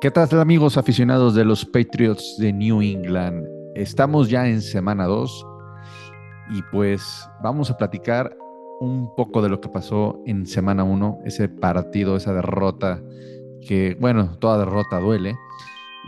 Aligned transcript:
¿Qué 0.00 0.12
tal 0.12 0.28
amigos 0.38 0.76
aficionados 0.76 1.34
de 1.34 1.44
los 1.44 1.64
Patriots 1.64 2.36
de 2.38 2.52
New 2.52 2.80
England? 2.82 3.44
Estamos 3.74 4.30
ya 4.30 4.46
en 4.46 4.62
semana 4.62 5.06
2 5.06 5.46
y 6.52 6.62
pues 6.70 7.28
vamos 7.42 7.68
a 7.68 7.76
platicar 7.76 8.38
un 8.78 9.12
poco 9.16 9.42
de 9.42 9.48
lo 9.48 9.60
que 9.60 9.68
pasó 9.68 10.22
en 10.24 10.46
semana 10.46 10.84
1, 10.84 11.22
ese 11.24 11.48
partido, 11.48 12.16
esa 12.16 12.32
derrota, 12.32 13.02
que 13.60 13.96
bueno, 13.98 14.38
toda 14.38 14.58
derrota 14.58 15.00
duele 15.00 15.30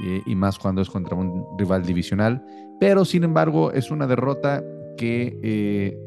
eh, 0.04 0.22
y 0.24 0.36
más 0.36 0.56
cuando 0.56 0.82
es 0.82 0.88
contra 0.88 1.16
un 1.16 1.44
rival 1.58 1.84
divisional, 1.84 2.44
pero 2.78 3.04
sin 3.04 3.24
embargo 3.24 3.72
es 3.72 3.90
una 3.90 4.06
derrota 4.06 4.62
que 4.96 5.36
eh, 5.42 5.98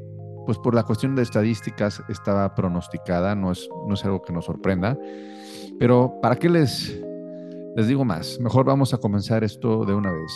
pues 0.45 0.57
por 0.57 0.73
la 0.73 0.83
cuestión 0.83 1.17
de 1.17 1.23
estadísticas 1.23 2.01
estaba 2.07 2.55
pronosticada, 2.55 3.35
no 3.35 3.51
es, 3.51 3.67
no 3.85 3.95
es 3.95 4.05
algo 4.05 4.21
que 4.21 4.31
nos 4.31 4.45
sorprenda, 4.45 4.97
pero 5.77 6.13
¿para 6.21 6.37
qué 6.37 6.47
les 6.47 7.03
les 7.75 7.87
digo 7.87 8.05
más, 8.05 8.39
mejor 8.39 8.65
vamos 8.65 8.93
a 8.93 8.97
comenzar 8.97 9.43
esto 9.43 9.85
de 9.85 9.93
una 9.93 10.11
vez. 10.11 10.31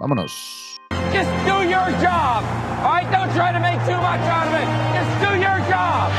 Vámonos. 0.00 0.78
Just 1.12 1.30
do 1.46 1.62
your 1.62 1.90
job. 2.02 2.44
All 2.84 2.92
right, 2.92 3.10
don't 3.10 3.32
try 3.34 3.52
to 3.52 3.60
make 3.60 3.78
too 3.86 3.96
much 3.96 4.20
out 4.28 4.46
of 4.48 4.54
it. 4.54 4.68
Just 4.92 5.12
do 5.20 5.30
your 5.40 5.58
job. 5.70 6.10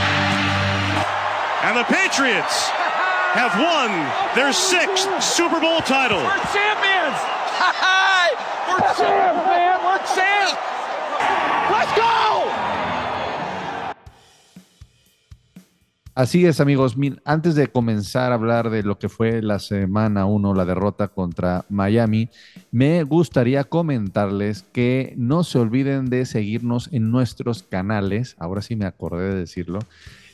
And 1.64 1.78
the 1.78 1.84
Patriots 1.86 2.70
have 3.36 3.54
won 3.60 3.92
their 4.36 4.54
sixth 4.54 5.10
Super 5.22 5.60
Bowl 5.60 5.82
title. 5.82 6.24
We're 6.24 6.46
champions. 6.54 7.18
We're 8.68 8.82
champions, 8.96 9.45
Así 16.16 16.46
es, 16.46 16.62
amigos. 16.62 16.96
Antes 17.26 17.56
de 17.56 17.68
comenzar 17.68 18.32
a 18.32 18.36
hablar 18.36 18.70
de 18.70 18.84
lo 18.84 18.98
que 18.98 19.10
fue 19.10 19.42
la 19.42 19.60
semana 19.60 20.26
1, 20.26 20.54
la 20.54 20.64
derrota 20.64 21.10
contra 21.10 21.66
Miami, 21.68 22.30
me 22.72 23.04
gustaría 23.04 23.66
comentarles 23.66 24.64
que 24.72 25.14
no 25.18 25.44
se 25.44 25.60
olviden 25.60 26.06
de 26.06 26.26
seguirnos 26.26 26.88
en 26.94 27.12
nuestros 27.12 27.64
canales. 27.64 28.38
Ahora 28.40 28.62
sí 28.62 28.78
me 28.78 28.86
acordé 28.86 29.28
de 29.28 29.36
decirlo. 29.36 29.80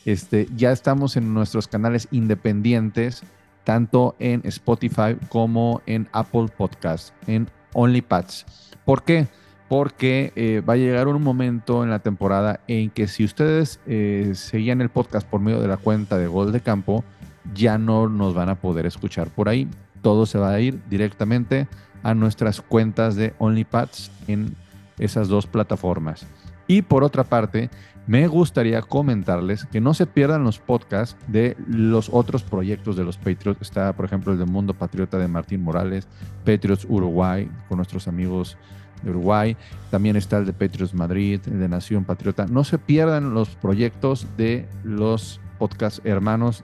Este, 0.06 0.48
ya 0.56 0.72
estamos 0.72 1.18
en 1.18 1.34
nuestros 1.34 1.68
canales 1.68 2.08
independientes, 2.12 3.24
tanto 3.64 4.16
en 4.20 4.42
Spotify 4.44 5.18
como 5.30 5.82
en 5.88 6.08
Apple 6.12 6.46
Podcast, 6.56 7.12
en 7.26 7.50
OnlyPads. 7.74 8.46
¿Por 8.86 9.02
qué? 9.02 9.28
Porque 9.72 10.34
eh, 10.36 10.62
va 10.68 10.74
a 10.74 10.76
llegar 10.76 11.08
un 11.08 11.24
momento 11.24 11.86
en 11.86 11.90
la 11.90 12.00
temporada 12.00 12.60
en 12.68 12.90
que 12.90 13.08
si 13.08 13.24
ustedes 13.24 13.80
eh, 13.88 14.34
seguían 14.36 14.82
el 14.82 14.90
podcast 14.90 15.26
por 15.26 15.40
medio 15.40 15.62
de 15.62 15.70
la 15.70 15.78
cuenta 15.78 16.18
de 16.18 16.28
Gol 16.28 16.52
de 16.52 16.60
Campo, 16.60 17.06
ya 17.54 17.78
no 17.78 18.10
nos 18.10 18.34
van 18.34 18.50
a 18.50 18.56
poder 18.56 18.86
escuchar 18.86 19.30
por 19.30 19.48
ahí. 19.48 19.70
Todo 20.02 20.26
se 20.26 20.38
va 20.38 20.52
a 20.52 20.60
ir 20.60 20.82
directamente 20.90 21.70
a 22.04 22.14
nuestras 22.14 22.60
cuentas 22.60 23.16
de 23.16 23.34
OnlyPads 23.38 24.12
en 24.28 24.58
esas 25.00 25.30
dos 25.30 25.48
plataformas. 25.48 26.28
Y 26.68 26.82
por 26.82 27.06
otra 27.06 27.24
parte, 27.24 27.70
me 28.08 28.28
gustaría 28.28 28.82
comentarles 28.82 29.64
que 29.68 29.80
no 29.80 29.94
se 29.94 30.06
pierdan 30.06 30.44
los 30.44 30.60
podcasts 30.60 31.16
de 31.30 31.56
los 31.66 32.10
otros 32.12 32.44
proyectos 32.44 32.98
de 32.98 33.06
los 33.06 33.16
Patriots. 33.16 33.62
Está, 33.62 33.94
por 33.94 34.04
ejemplo, 34.04 34.34
el 34.34 34.40
de 34.40 34.46
Mundo 34.46 34.74
Patriota 34.74 35.18
de 35.18 35.30
Martín 35.30 35.64
Morales, 35.64 36.10
Patriots 36.44 36.86
Uruguay, 36.90 37.50
con 37.70 37.78
nuestros 37.78 38.10
amigos 38.10 38.58
de 39.04 39.10
Uruguay, 39.10 39.58
también 39.90 40.16
está 40.16 40.38
el 40.38 40.46
de 40.46 40.54
Patriots 40.54 40.94
Madrid, 40.94 41.42
el 41.46 41.60
de 41.60 41.70
Nación 41.70 42.06
Patriota. 42.06 42.46
No 42.46 42.64
se 42.64 42.78
pierdan 42.78 43.34
los 43.34 43.50
proyectos 43.50 44.28
de 44.38 44.68
los 44.84 45.40
podcast 45.58 46.04
hermanos 46.06 46.64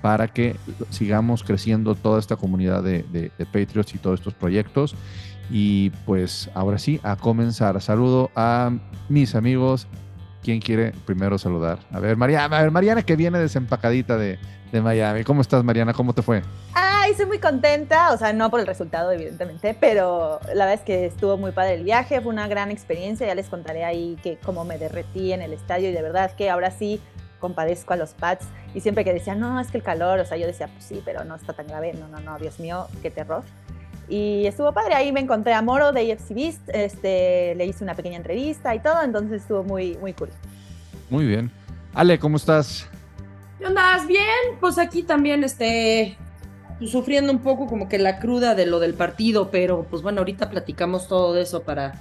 para 0.00 0.28
que 0.28 0.56
sigamos 0.90 1.44
creciendo 1.44 1.94
toda 1.94 2.18
esta 2.18 2.36
comunidad 2.36 2.82
de, 2.82 3.04
de, 3.12 3.30
Patriots 3.46 3.94
y 3.94 3.98
todos 3.98 4.20
estos 4.20 4.34
proyectos. 4.34 4.96
Y 5.50 5.90
pues 6.06 6.50
ahora 6.54 6.78
sí, 6.78 6.98
a 7.02 7.16
comenzar. 7.16 7.80
Saludo 7.80 8.30
a 8.34 8.72
mis 9.08 9.34
amigos. 9.34 9.86
¿Quién 10.42 10.60
quiere 10.60 10.92
primero 11.06 11.38
saludar? 11.38 11.78
A 11.92 12.00
ver, 12.00 12.16
Mariana, 12.16 12.56
a 12.58 12.62
ver, 12.62 12.70
Mariana 12.70 13.02
que 13.02 13.16
viene 13.16 13.38
desempacadita 13.38 14.16
de, 14.16 14.38
de 14.72 14.80
Miami. 14.80 15.22
¿Cómo 15.22 15.40
estás, 15.40 15.62
Mariana? 15.62 15.92
¿Cómo 15.92 16.14
te 16.14 16.22
fue? 16.22 16.42
Ay, 16.74 17.12
estoy 17.12 17.26
muy 17.26 17.38
contenta, 17.38 18.12
o 18.12 18.18
sea, 18.18 18.32
no 18.32 18.50
por 18.50 18.60
el 18.60 18.66
resultado, 18.66 19.12
evidentemente, 19.12 19.76
pero 19.78 20.40
la 20.46 20.66
verdad 20.66 20.74
es 20.74 20.80
que 20.80 21.06
estuvo 21.06 21.36
muy 21.36 21.52
padre 21.52 21.74
el 21.74 21.84
viaje, 21.84 22.20
fue 22.20 22.32
una 22.32 22.48
gran 22.48 22.70
experiencia, 22.70 23.26
ya 23.26 23.34
les 23.34 23.48
contaré 23.48 23.84
ahí 23.84 24.16
que 24.22 24.38
cómo 24.38 24.64
me 24.64 24.78
derretí 24.78 25.32
en 25.32 25.42
el 25.42 25.52
estadio 25.52 25.90
y 25.90 25.92
de 25.92 26.02
verdad 26.02 26.32
que 26.32 26.50
ahora 26.50 26.70
sí 26.70 27.00
compadezco 27.38 27.92
a 27.92 27.96
los 27.96 28.14
Pats 28.14 28.46
y 28.74 28.80
siempre 28.80 29.04
que 29.04 29.12
decían, 29.12 29.40
no, 29.40 29.60
es 29.60 29.70
que 29.70 29.78
el 29.78 29.82
calor, 29.82 30.20
o 30.20 30.24
sea, 30.24 30.36
yo 30.38 30.46
decía, 30.46 30.68
pues 30.68 30.84
sí, 30.84 31.02
pero 31.04 31.24
no 31.24 31.34
está 31.34 31.52
tan 31.52 31.66
grave, 31.66 31.92
no, 31.92 32.08
no, 32.08 32.20
no, 32.20 32.38
Dios 32.38 32.58
mío, 32.58 32.86
qué 33.02 33.10
terror. 33.10 33.42
Y 34.12 34.44
estuvo 34.46 34.74
padre, 34.74 34.92
ahí 34.92 35.10
me 35.10 35.20
encontré 35.20 35.54
a 35.54 35.62
Moro 35.62 35.90
de 35.90 36.12
AFC 36.12 36.34
Beast, 36.34 36.60
este, 36.68 37.54
le 37.54 37.64
hice 37.64 37.82
una 37.82 37.94
pequeña 37.94 38.18
entrevista 38.18 38.74
y 38.74 38.80
todo, 38.80 39.02
entonces 39.02 39.40
estuvo 39.40 39.64
muy, 39.64 39.96
muy 40.02 40.12
cool. 40.12 40.28
Muy 41.08 41.24
bien. 41.24 41.50
Ale, 41.94 42.18
¿cómo 42.18 42.36
estás? 42.36 42.86
¿Qué 43.58 43.64
andas? 43.64 44.06
Bien, 44.06 44.58
pues 44.60 44.76
aquí 44.76 45.02
también, 45.02 45.44
este, 45.44 46.18
sufriendo 46.84 47.32
un 47.32 47.38
poco 47.38 47.66
como 47.66 47.88
que 47.88 47.98
la 47.98 48.18
cruda 48.18 48.54
de 48.54 48.66
lo 48.66 48.80
del 48.80 48.92
partido, 48.92 49.50
pero 49.50 49.86
pues 49.88 50.02
bueno, 50.02 50.18
ahorita 50.18 50.50
platicamos 50.50 51.08
todo 51.08 51.32
de 51.32 51.40
eso 51.40 51.62
para, 51.62 51.94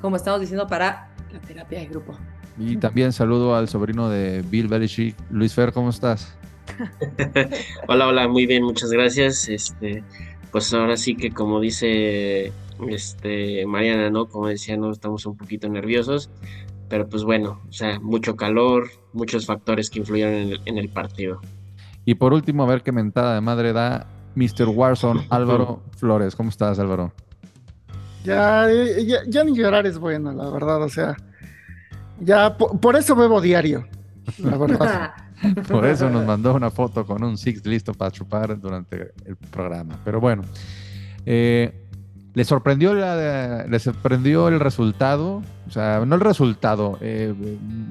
como 0.00 0.16
estamos 0.16 0.40
diciendo, 0.40 0.66
para 0.66 1.10
la 1.32 1.38
terapia 1.38 1.78
de 1.78 1.86
grupo. 1.86 2.18
Y 2.58 2.76
también 2.78 3.12
saludo 3.12 3.54
al 3.54 3.68
sobrino 3.68 4.08
de 4.08 4.42
Bill 4.50 4.66
Belichick. 4.66 5.14
Luis 5.30 5.54
Fer, 5.54 5.72
¿cómo 5.72 5.90
estás? 5.90 6.34
hola, 7.86 8.08
hola, 8.08 8.26
muy 8.26 8.46
bien, 8.46 8.64
muchas 8.64 8.90
gracias. 8.90 9.48
Este, 9.48 10.02
pues 10.52 10.72
ahora 10.72 10.96
sí 10.96 11.16
que 11.16 11.32
como 11.32 11.60
dice 11.60 12.52
este 12.88 13.66
Mariana, 13.66 14.10
¿no? 14.10 14.26
Como 14.28 14.46
decía, 14.46 14.76
no 14.76 14.92
estamos 14.92 15.26
un 15.26 15.36
poquito 15.36 15.68
nerviosos, 15.68 16.30
pero 16.88 17.08
pues 17.08 17.24
bueno, 17.24 17.60
o 17.68 17.72
sea, 17.72 17.98
mucho 17.98 18.36
calor, 18.36 18.90
muchos 19.12 19.46
factores 19.46 19.90
que 19.90 20.00
influyeron 20.00 20.34
en 20.34 20.48
el, 20.50 20.60
en 20.66 20.78
el 20.78 20.88
partido. 20.88 21.40
Y 22.04 22.14
por 22.14 22.32
último, 22.32 22.64
a 22.64 22.66
ver 22.66 22.82
qué 22.82 22.92
mentada 22.92 23.34
de 23.34 23.40
madre 23.40 23.72
da 23.72 24.06
Mr. 24.34 24.68
Warzone, 24.68 25.26
Álvaro 25.30 25.82
Flores. 25.96 26.36
¿Cómo 26.36 26.50
estás, 26.50 26.78
Álvaro? 26.78 27.12
Ya, 28.24 28.68
ya, 29.26 29.44
ni 29.44 29.56
llorar 29.56 29.86
es 29.86 29.98
bueno, 29.98 30.32
la 30.32 30.48
verdad. 30.50 30.82
O 30.82 30.88
sea, 30.88 31.16
ya 32.20 32.56
por, 32.56 32.96
eso 32.96 33.16
bebo 33.16 33.40
diario, 33.40 33.86
la 34.38 34.56
verdad. 34.56 35.12
por 35.68 35.86
eso 35.86 36.08
nos 36.08 36.24
mandó 36.24 36.54
una 36.54 36.70
foto 36.70 37.04
con 37.06 37.22
un 37.22 37.36
Six 37.36 37.64
listo 37.66 37.92
para 37.94 38.10
chupar 38.10 38.58
durante 38.60 39.12
el 39.24 39.36
programa. 39.36 39.98
Pero 40.04 40.20
bueno, 40.20 40.42
eh, 41.26 41.86
¿le, 42.34 42.44
sorprendió 42.44 42.94
la, 42.94 43.66
¿le 43.66 43.78
sorprendió 43.78 44.48
el 44.48 44.60
resultado? 44.60 45.42
O 45.66 45.70
sea, 45.70 46.04
no 46.04 46.14
el 46.14 46.20
resultado, 46.20 46.98
eh, 47.00 47.34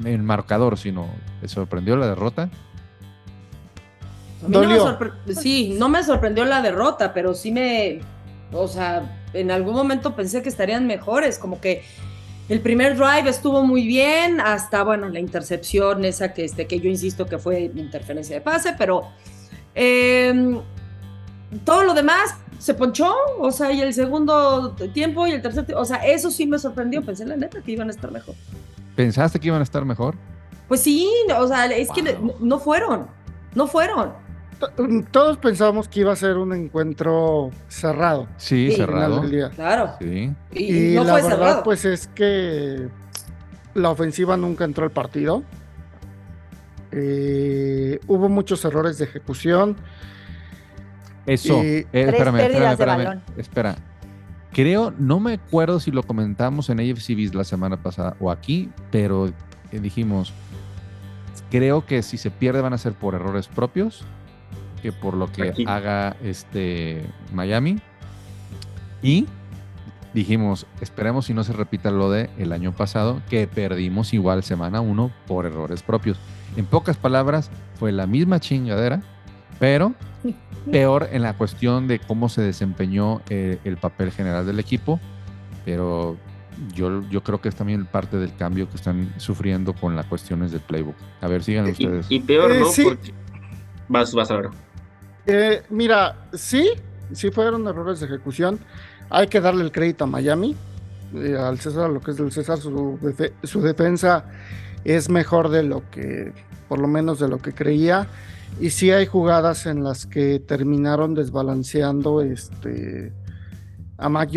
el 0.06 0.24
marcador, 0.24 0.78
sino 0.78 1.08
¿le 1.42 1.48
sorprendió 1.48 1.96
la 1.96 2.08
derrota? 2.08 2.50
sí, 5.40 5.76
no 5.78 5.88
me 5.88 6.04
sorprendió 6.04 6.46
la 6.46 6.62
derrota, 6.62 7.14
pero 7.14 7.34
sí 7.34 7.52
me, 7.52 8.00
o 8.52 8.68
sea, 8.68 9.20
en 9.34 9.52
algún 9.52 9.76
momento 9.76 10.16
pensé 10.16 10.42
que 10.42 10.50
estarían 10.50 10.88
mejores, 10.88 11.38
como 11.38 11.62
que 11.62 11.84
el 12.50 12.60
primer 12.62 12.98
drive 12.98 13.30
estuvo 13.30 13.64
muy 13.64 13.88
bien, 13.88 14.42
hasta, 14.42 14.84
bueno, 14.84 15.10
la 15.10 15.20
intercepción 15.20 16.04
esa 16.06 16.34
que, 16.34 16.46
este, 16.46 16.68
que 16.68 16.80
yo 16.80 16.90
insisto 16.90 17.26
que 17.26 17.38
fue 17.38 17.72
interferencia 17.76 18.36
de 18.36 18.42
pase, 18.42 18.76
pero 18.78 19.08
em, 19.74 20.60
todo 21.64 21.84
lo 21.84 21.94
demás 21.94 22.36
se 22.60 22.74
ponchó, 22.74 23.14
o 23.40 23.52
sea, 23.52 23.72
y 23.72 23.82
el 23.82 23.94
segundo 23.94 24.76
tiempo 24.94 25.26
y 25.28 25.32
el 25.32 25.42
tercer 25.42 25.66
tiempo, 25.66 25.82
o 25.82 25.86
sea, 25.86 25.98
eso 25.98 26.30
sí 26.30 26.46
me 26.46 26.60
sorprendió, 26.60 27.04
pensé 27.04 27.26
la 27.26 27.36
neta 27.36 27.62
que 27.62 27.72
iban 27.72 27.88
a 27.88 27.92
estar 27.92 28.12
mejor. 28.12 28.36
¿Pensaste 28.96 29.40
que 29.40 29.48
iban 29.48 29.62
a 29.62 29.64
estar 29.64 29.86
mejor? 29.86 30.16
Pues 30.68 30.82
sí, 30.82 31.10
o 31.38 31.48
sea, 31.48 31.66
es 31.66 31.90
que 31.90 32.18
no 32.40 32.60
fueron, 32.60 33.08
no 33.56 33.68
fueron 33.68 34.14
todos 35.12 35.38
pensábamos 35.38 35.88
que 35.88 36.02
iba 36.02 36.12
a 36.12 36.16
ser 36.16 36.38
un 36.38 36.54
encuentro 36.54 37.52
cerrado. 37.68 38.28
Sí, 38.38 38.72
cerrado. 38.72 39.24
Claro. 39.56 39.94
Sí. 40.00 40.34
Y, 40.52 40.94
la 40.96 41.16
verdad, 41.16 41.64
pues 41.64 41.86
es 41.86 42.08
que 42.08 42.88
la 43.74 43.90
ofensiva 43.90 44.38
nunca 44.38 44.64
entró 44.66 44.86
al 44.86 44.92
partido. 44.92 45.44
Eh, 46.92 48.00
hubo 48.08 48.30
muchos 48.30 48.64
errores 48.66 48.98
de 48.98 49.06
ejecución. 49.06 49.78
Eso. 51.26 51.62
Eh, 51.62 51.88
espérame, 51.92 52.40
espérame, 52.40 52.72
espérame, 52.72 53.22
Espera. 53.38 53.76
Creo, 54.52 54.94
no 54.98 55.22
me 55.22 55.34
acuerdo 55.34 55.80
si 55.80 55.92
lo 55.92 56.04
comentamos 56.04 56.70
en 56.70 56.80
AFCBs 56.82 57.34
la 57.34 57.46
semana 57.46 57.82
pasada 57.82 58.18
o 58.20 58.30
aquí, 58.30 58.70
pero 58.92 59.28
eh, 59.28 59.80
dijimos, 59.80 60.34
creo 61.50 61.86
que 61.86 62.02
si 62.02 62.18
se 62.18 62.32
pierde 62.32 62.60
van 62.60 62.74
a 62.74 62.78
ser 62.78 62.92
por 62.92 63.16
errores 63.16 63.48
propios 63.48 64.06
que 64.82 64.92
por 64.92 65.16
lo 65.16 65.32
que 65.32 65.54
haga 65.68 66.16
este 66.24 67.06
Miami. 67.34 67.80
Y 69.02 69.26
dijimos, 70.14 70.66
esperemos 70.82 71.26
si 71.26 71.34
no 71.34 71.44
se 71.44 71.54
repita 71.54 71.92
lo 71.92 72.12
de 72.12 72.30
el 72.38 72.52
año 72.52 72.74
pasado, 72.74 73.22
que 73.30 73.48
perdimos 73.48 74.14
igual 74.14 74.44
semana 74.44 74.82
1 74.82 75.12
por 75.28 75.46
errores 75.46 75.84
propios. 75.84 76.18
En 76.56 76.66
pocas 76.66 76.98
palabras, 76.98 77.50
fue 77.76 77.92
la 77.92 78.08
misma 78.08 78.40
chingadera, 78.40 79.02
pero 79.60 79.94
peor 80.72 81.10
en 81.12 81.22
la 81.22 81.38
cuestión 81.38 81.88
de 81.88 82.00
cómo 82.00 82.30
se 82.30 82.42
desempeñó 82.42 83.22
eh, 83.30 83.60
el 83.64 83.78
papel 83.78 84.12
general 84.12 84.46
del 84.46 84.60
equipo, 84.60 85.00
pero 85.66 86.18
yo, 86.76 87.08
yo 87.10 87.24
creo 87.24 87.42
que 87.42 87.50
es 87.50 87.56
también 87.56 87.86
parte 87.86 88.18
del 88.18 88.36
cambio 88.36 88.70
que 88.70 88.76
están 88.76 89.14
sufriendo 89.18 89.74
con 89.74 89.96
las 89.96 90.06
cuestiones 90.06 90.52
del 90.52 90.62
playbook. 90.62 90.96
A 91.22 91.28
ver, 91.28 91.44
sigan 91.44 91.70
ustedes. 91.70 92.06
Y, 92.10 92.20
peor, 92.20 92.54
¿no? 92.54 92.68
Porque... 92.84 93.14
Vas, 93.88 94.14
vas 94.14 94.32
a 94.32 94.36
ver. 94.36 94.50
Mira, 95.70 96.16
sí, 96.34 96.72
sí 97.14 97.32
fueron 97.32 97.68
errores 97.68 98.00
de 98.00 98.08
ejecución. 98.08 98.60
Hay 99.10 99.28
que 99.28 99.42
darle 99.42 99.64
el 99.64 99.72
crédito 99.72 100.06
a 100.06 100.08
Miami. 100.08 100.56
Eh, 101.14 101.36
al 101.38 101.60
César, 101.60 101.90
lo 101.90 102.00
que 102.00 102.12
es 102.12 102.18
del 102.18 102.32
César, 102.32 102.58
su, 102.58 103.62
defensa 103.62 104.26
es 104.86 105.10
mejor 105.10 105.50
de 105.50 105.64
lo 105.64 105.90
que, 105.90 106.34
por 106.70 106.80
lo 106.80 106.88
menos 106.88 107.20
de 107.20 107.28
lo 107.28 107.40
que 107.40 107.54
creía. 107.54 108.08
Y 108.60 108.70
sí 108.70 108.92
hay 108.92 109.06
jugadas 109.06 109.66
en 109.66 109.84
las 109.84 110.06
que 110.06 110.40
terminaron 110.40 111.14
desbalanceando 111.14 112.22
este, 112.22 113.14
a 113.98 114.10
Mac 114.10 114.32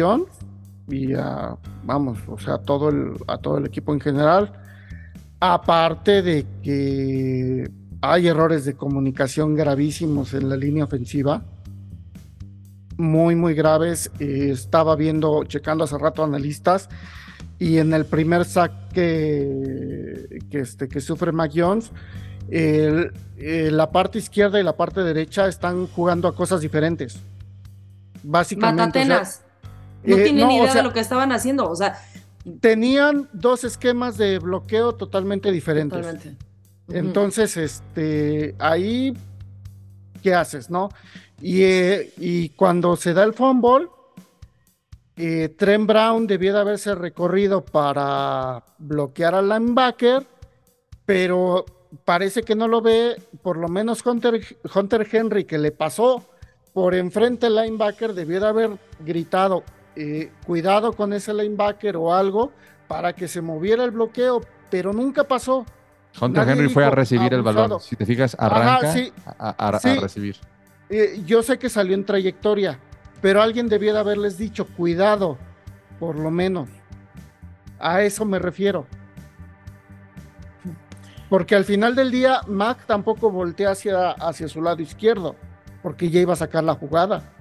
y 0.88 1.14
a, 1.14 1.56
vamos, 1.84 2.18
o 2.26 2.38
sea, 2.38 2.58
todo 2.58 2.90
el, 2.90 3.14
a 3.26 3.38
todo 3.38 3.58
el 3.58 3.66
equipo 3.66 3.92
en 3.92 4.00
general. 4.00 4.52
Aparte 5.40 6.22
de 6.22 6.46
que 6.62 7.70
hay 8.12 8.28
errores 8.28 8.64
de 8.64 8.74
comunicación 8.74 9.54
gravísimos 9.54 10.34
en 10.34 10.48
la 10.48 10.56
línea 10.56 10.84
ofensiva 10.84 11.42
muy, 12.96 13.34
muy 13.34 13.54
graves. 13.54 14.10
estaba 14.18 14.96
viendo, 14.96 15.44
checando 15.44 15.84
hace 15.84 15.98
rato 15.98 16.24
analistas, 16.24 16.88
y 17.58 17.78
en 17.78 17.92
el 17.94 18.04
primer 18.04 18.44
sack 18.44 18.72
que, 18.92 20.40
este, 20.50 20.88
que 20.88 21.00
sufre 21.00 21.32
Mac 21.32 21.52
Jones, 21.54 21.90
eh, 22.50 23.10
la 23.70 23.90
parte 23.90 24.18
izquierda 24.18 24.60
y 24.60 24.62
la 24.62 24.76
parte 24.76 25.02
derecha 25.02 25.48
están 25.48 25.86
jugando 25.86 26.28
a 26.28 26.34
cosas 26.34 26.60
diferentes. 26.60 27.18
Básicamente. 28.22 29.00
Matatenas. 29.00 29.42
no 30.02 30.16
eh, 30.16 30.24
tienen 30.24 30.48
ni 30.48 30.58
idea 30.58 30.74
de 30.74 30.82
lo 30.82 30.92
que 30.92 31.00
estaban 31.00 31.32
haciendo. 31.32 31.68
O 31.70 31.76
sea. 31.76 31.98
Tenían 32.60 33.28
dos 33.32 33.64
esquemas 33.64 34.18
de 34.18 34.38
bloqueo 34.38 34.94
totalmente 34.94 35.50
diferentes. 35.50 36.00
Totalmente. 36.00 36.36
Entonces, 36.88 37.56
este, 37.56 38.54
ahí, 38.58 39.16
¿qué 40.22 40.34
haces, 40.34 40.70
no? 40.70 40.90
Eh, 41.42 42.12
y, 42.18 42.50
cuando 42.50 42.96
se 42.96 43.14
da 43.14 43.24
el 43.24 43.34
fumble, 43.34 43.88
eh, 45.16 45.54
Brown 45.80 46.26
debió 46.26 46.52
de 46.54 46.60
haberse 46.60 46.94
recorrido 46.94 47.64
para 47.64 48.62
bloquear 48.78 49.34
al 49.34 49.48
linebacker, 49.48 50.26
pero 51.06 51.64
parece 52.04 52.42
que 52.42 52.54
no 52.54 52.68
lo 52.68 52.80
ve, 52.80 53.20
por 53.42 53.56
lo 53.56 53.68
menos 53.68 54.04
Hunter, 54.04 54.40
Hunter 54.74 55.08
Henry, 55.10 55.44
que 55.44 55.58
le 55.58 55.72
pasó 55.72 56.24
por 56.72 56.94
enfrente 56.94 57.46
al 57.46 57.56
linebacker, 57.56 58.14
debió 58.14 58.40
de 58.40 58.46
haber 58.48 58.70
gritado, 59.00 59.62
eh, 59.96 60.32
cuidado 60.44 60.92
con 60.92 61.12
ese 61.12 61.32
linebacker 61.32 61.96
o 61.96 62.12
algo, 62.12 62.52
para 62.88 63.12
que 63.14 63.28
se 63.28 63.40
moviera 63.40 63.84
el 63.84 63.92
bloqueo, 63.92 64.40
pero 64.70 64.92
nunca 64.92 65.24
pasó. 65.24 65.64
Hunter 66.20 66.48
Henry 66.48 66.68
fue 66.68 66.84
a 66.84 66.90
recibir 66.90 67.34
el 67.34 67.42
balón. 67.42 67.80
Si 67.80 67.96
te 67.96 68.06
fijas, 68.06 68.36
arranca 68.38 68.94
a, 69.38 69.80
recibir. 70.00 70.36
Eh, 70.88 71.22
yo 71.26 71.42
sé 71.42 71.58
que 71.58 71.68
salió 71.68 71.94
en 71.94 72.04
trayectoria, 72.04 72.78
pero 73.20 73.42
alguien 73.42 73.68
debió 73.68 73.92
de 73.92 74.00
haberles 74.00 74.38
dicho, 74.38 74.66
cuidado, 74.66 75.38
por 75.98 76.16
lo 76.16 76.30
menos. 76.30 76.68
A 77.78 78.02
eso 78.02 78.24
me 78.24 78.38
refiero. 78.38 78.86
Porque 81.28 81.56
al 81.56 81.64
final 81.64 81.96
del 81.96 82.10
día, 82.10 82.42
Mac 82.46 82.86
tampoco 82.86 83.30
voltea 83.30 83.70
hacia, 83.70 84.10
hacia 84.10 84.46
su 84.46 84.62
lado 84.62 84.82
izquierdo, 84.82 85.34
porque 85.82 86.10
ya 86.10 86.20
iba 86.20 86.34
a 86.34 86.36
sacar 86.36 86.62
la 86.62 86.74
jugada. 86.74 87.34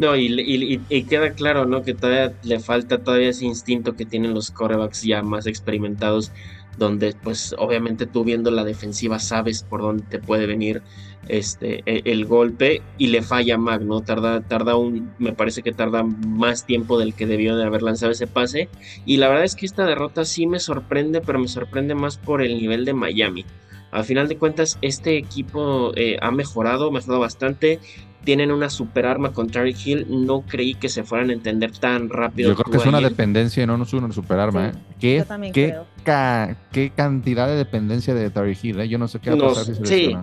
No, 0.00 0.16
y, 0.16 0.80
queda 1.10 1.32
claro, 1.32 1.66
¿no? 1.66 1.82
Que 1.82 1.92
todavía 1.92 2.32
le 2.42 2.58
falta 2.58 3.04
todavía 3.04 3.28
ese 3.28 3.44
instinto 3.44 3.96
que 3.96 4.06
tienen 4.06 4.32
los 4.32 4.50
corebacks 4.50 5.02
ya 5.02 5.22
más 5.22 5.46
experimentados, 5.46 6.32
donde 6.78 7.14
pues 7.22 7.54
obviamente 7.58 8.06
tú 8.06 8.24
viendo 8.24 8.50
la 8.50 8.64
defensiva 8.64 9.18
sabes 9.18 9.62
por 9.62 9.82
dónde 9.82 10.04
te 10.08 10.18
puede 10.18 10.46
venir 10.46 10.82
este, 11.28 11.82
e, 11.86 12.02
el, 12.06 12.24
golpe 12.24 12.82
y 12.98 13.08
le 13.08 13.22
falla 13.22 13.54
a 13.54 13.78
¿no? 13.78 14.00
Tarda, 14.00 14.40
tarda 14.40 14.76
un, 14.76 15.12
me 15.18 15.32
parece 15.32 15.62
que 15.62 15.72
tarda 15.72 16.02
más 16.02 16.66
tiempo 16.66 16.98
del 16.98 17.14
que 17.14 17.26
debió 17.26 17.56
de 17.56 17.64
haber 17.64 17.82
lanzado 17.82 18.12
ese 18.12 18.26
pase. 18.26 18.68
Y 19.04 19.18
la 19.18 19.28
verdad 19.28 19.44
es 19.44 19.54
que 19.54 19.66
esta 19.66 19.84
derrota 19.84 20.24
sí 20.24 20.46
me 20.46 20.58
sorprende, 20.58 21.20
pero 21.20 21.38
me 21.38 21.48
sorprende 21.48 21.94
más 21.94 22.18
por 22.18 22.42
el 22.42 22.58
nivel 22.58 22.84
de 22.84 22.94
Miami. 22.94 23.44
Al 23.90 24.04
final 24.04 24.28
de 24.28 24.38
cuentas, 24.38 24.78
este 24.82 25.16
equipo 25.16 25.92
eh, 25.96 26.16
ha 26.20 26.30
mejorado, 26.30 26.90
mejorado 26.90 27.20
bastante. 27.20 27.80
Tienen 28.24 28.50
una 28.50 28.68
super 28.68 29.06
arma 29.06 29.32
con 29.32 29.48
Terry 29.48 29.74
Hill. 29.84 30.06
No 30.08 30.42
creí 30.42 30.74
que 30.74 30.88
se 30.88 31.04
fueran 31.04 31.30
a 31.30 31.32
entender 31.32 31.72
tan 31.72 32.08
rápido. 32.08 32.50
Yo 32.50 32.56
creo 32.56 32.72
que 32.72 32.78
es 32.78 32.86
una 32.86 33.00
dependencia, 33.00 33.66
no, 33.66 33.76
no 33.76 33.84
es 33.84 33.92
una 33.92 34.12
super 34.12 34.38
arma. 34.38 34.68
¿eh? 34.68 34.72
¿Qué, 35.00 35.24
qué, 36.72 36.92
cantidad 36.94 37.48
de 37.48 37.56
dependencia 37.56 38.14
de 38.14 38.30
Terry 38.30 38.56
Hill? 38.60 38.80
¿eh? 38.80 38.88
Yo 38.88 38.98
no 38.98 39.08
sé 39.08 39.20
qué 39.20 39.30
va 39.30 39.36
a 39.36 39.48
pasar 39.48 39.64
si 39.64 39.74
se 39.74 39.86
sí. 39.86 40.16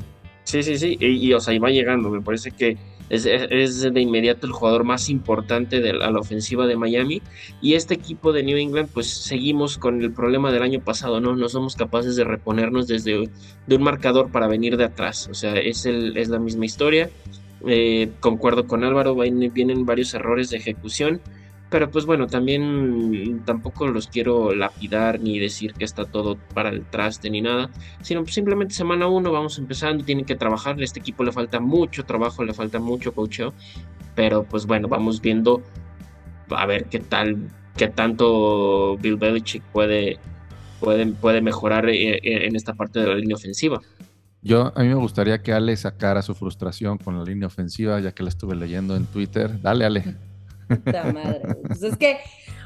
Sí, 0.44 0.64
sí, 0.64 0.78
sí, 0.78 0.98
y, 1.02 1.34
o 1.34 1.42
sea, 1.42 1.54
iba 1.54 1.70
llegando, 1.70 2.10
me 2.10 2.22
parece 2.22 2.52
que 2.52 2.78
es, 3.10 3.24
de 3.82 4.02
inmediato 4.02 4.48
el 4.48 4.54
jugador 4.54 4.86
más 4.86 5.10
importante 5.10 5.82
de 5.82 5.92
la, 5.92 6.10
la, 6.10 6.20
ofensiva 6.20 6.66
de 6.68 6.78
Miami. 6.78 7.22
Y 7.62 7.74
este 7.74 7.94
equipo 7.94 8.32
de 8.32 8.44
New 8.44 8.58
England, 8.58 8.90
pues 8.94 9.08
seguimos 9.08 9.78
con 9.78 10.02
el 10.02 10.12
problema 10.12 10.52
del 10.52 10.64
año 10.64 10.80
pasado, 10.80 11.20
¿no? 11.20 11.36
No 11.36 11.50
somos 11.50 11.76
capaces 11.76 12.16
de 12.16 12.24
reponernos 12.24 12.88
desde 12.88 13.30
de 13.68 13.76
un 13.76 13.84
marcador 13.84 14.32
para 14.32 14.48
venir 14.48 14.78
de 14.78 14.86
atrás. 14.86 15.28
O 15.30 15.34
sea, 15.34 15.56
es, 15.56 15.86
el, 15.86 16.16
es 16.18 16.30
la 16.30 16.40
misma 16.40 16.66
historia. 16.66 17.10
Eh, 17.68 18.12
concuerdo 18.20 18.66
con 18.66 18.84
Álvaro, 18.84 19.16
vienen 19.16 19.86
varios 19.86 20.14
errores 20.14 20.50
de 20.50 20.58
ejecución. 20.58 21.22
Pero 21.70 21.92
pues 21.92 22.06
bueno, 22.06 22.28
también 22.28 23.42
tampoco 23.46 23.88
los 23.88 24.08
quiero 24.08 24.56
lapidar 24.56 25.20
ni 25.20 25.38
decir 25.38 25.74
que 25.74 25.84
está 25.84 26.06
todo 26.06 26.38
para 26.54 26.70
el 26.70 26.86
traste 26.86 27.30
ni 27.30 27.42
nada, 27.42 27.70
sino 28.02 28.26
simplemente 28.26 28.74
semana 28.74 29.08
uno 29.08 29.34
vamos 29.34 29.58
empezando, 29.60 30.06
tienen 30.06 30.24
que 30.24 30.36
trabajar, 30.36 30.80
a 30.80 30.84
este 30.84 31.02
equipo 31.02 31.26
le 31.26 31.34
falta 31.34 31.60
mucho 31.60 32.06
trabajo, 32.06 32.46
le 32.46 32.54
falta 32.54 32.80
mucho 32.80 33.14
coacheo, 33.14 33.54
pero 34.16 34.44
pues 34.44 34.66
bueno, 34.66 34.88
vamos 34.88 35.20
viendo 35.20 35.62
a 36.52 36.66
ver 36.66 36.86
qué 36.86 37.00
tal, 37.00 37.50
qué 37.76 37.90
tanto 37.90 38.96
Bill 39.02 39.18
Belichick 39.18 39.64
puede, 39.74 40.20
puede, 40.80 41.06
puede 41.08 41.42
mejorar 41.42 41.90
eh, 41.90 42.16
eh, 42.16 42.48
en 42.48 42.56
esta 42.56 42.76
parte 42.76 43.02
de 43.02 43.08
la 43.08 43.16
línea 43.16 43.36
ofensiva. 43.36 43.82
Yo, 44.48 44.72
a 44.74 44.82
mí 44.82 44.88
me 44.88 44.96
gustaría 44.96 45.44
que 45.44 45.52
Ale 45.52 45.76
sacara 45.76 46.22
su 46.22 46.34
frustración 46.34 46.98
con 46.98 47.18
la 47.18 47.26
línea 47.26 47.48
ofensiva, 47.48 48.00
ya 48.00 48.14
que 48.14 48.24
la 48.24 48.30
estuve 48.30 48.56
leyendo 48.56 48.96
en 48.96 49.06
Twitter. 49.06 49.62
Dale, 49.62 49.86
Ale. 49.86 50.16
madre. 51.14 51.42
Pues 51.68 51.84
es 51.84 51.98
que, 51.98 52.20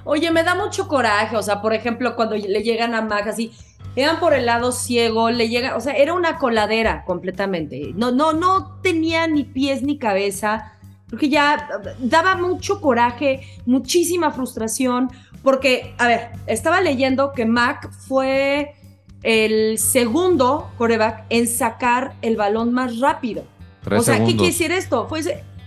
oye, 0.03 0.29
me 0.29 0.43
da 0.43 0.53
mucho 0.53 0.87
coraje. 0.87 1.35
O 1.35 1.41
sea, 1.41 1.59
por 1.59 1.73
ejemplo, 1.73 2.15
cuando 2.15 2.35
le 2.35 2.61
llegan 2.61 2.93
a 2.93 3.01
Mac 3.01 3.25
así, 3.25 3.51
eran 3.95 4.19
por 4.19 4.35
el 4.35 4.45
lado 4.45 4.71
ciego, 4.71 5.31
le 5.31 5.49
llega, 5.49 5.75
o 5.75 5.81
sea, 5.81 5.93
era 5.93 6.13
una 6.13 6.37
coladera 6.37 7.03
completamente. 7.03 7.93
No, 7.95 8.11
no, 8.11 8.31
no 8.31 8.79
tenía 8.83 9.25
ni 9.25 9.43
pies 9.43 9.81
ni 9.81 9.97
cabeza. 9.97 10.73
Porque 11.09 11.29
ya 11.29 11.67
daba 11.97 12.37
mucho 12.37 12.79
coraje, 12.79 13.41
muchísima 13.65 14.29
frustración. 14.29 15.09
Porque, 15.41 15.95
a 15.97 16.05
ver, 16.05 16.29
estaba 16.45 16.79
leyendo 16.79 17.31
que 17.33 17.45
Mac 17.47 17.91
fue 17.91 18.75
el 19.23 19.77
segundo 19.77 20.71
coreback 20.77 21.25
en 21.29 21.47
sacar 21.47 22.15
el 22.21 22.37
balón 22.37 22.73
más 22.73 22.99
rápido. 22.99 23.43
o 23.89 24.01
sea, 24.01 24.19
¿qué 24.19 24.35
quiere 24.35 24.47
decir 24.47 24.71
esto? 24.71 25.07
Fue 25.07 25.21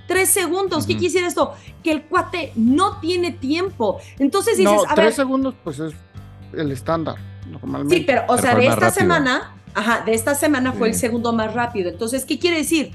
Tres 0.07 0.31
segundos. 0.31 0.87
¿Qué 0.87 0.97
quisiera 0.97 1.27
esto? 1.27 1.55
Que 1.83 1.91
el 1.91 2.03
cuate 2.03 2.53
no 2.57 2.99
tiene 3.01 3.31
tiempo. 3.31 4.01
Entonces 4.19 4.59
dices, 4.59 4.75
no, 4.87 4.95
tres 4.95 5.15
segundos, 5.15 5.55
pues 5.65 5.79
es 5.79 5.95
el 6.53 6.71
estándar, 6.73 7.17
normalmente. 7.51 7.97
Sí, 7.97 8.05
pero, 8.07 8.23
o 8.29 8.37
sea, 8.37 8.55
de 8.55 8.67
esta 8.67 8.91
semana, 8.91 9.55
ajá, 9.75 10.03
de 10.05 10.13
esta 10.13 10.35
semana 10.35 10.73
fue 10.73 10.89
el 10.89 10.95
segundo 10.95 11.33
más 11.33 11.55
rápido. 11.55 11.89
Entonces, 11.91 12.25
¿qué 12.27 12.39
quiere 12.39 12.59
decir? 12.59 12.93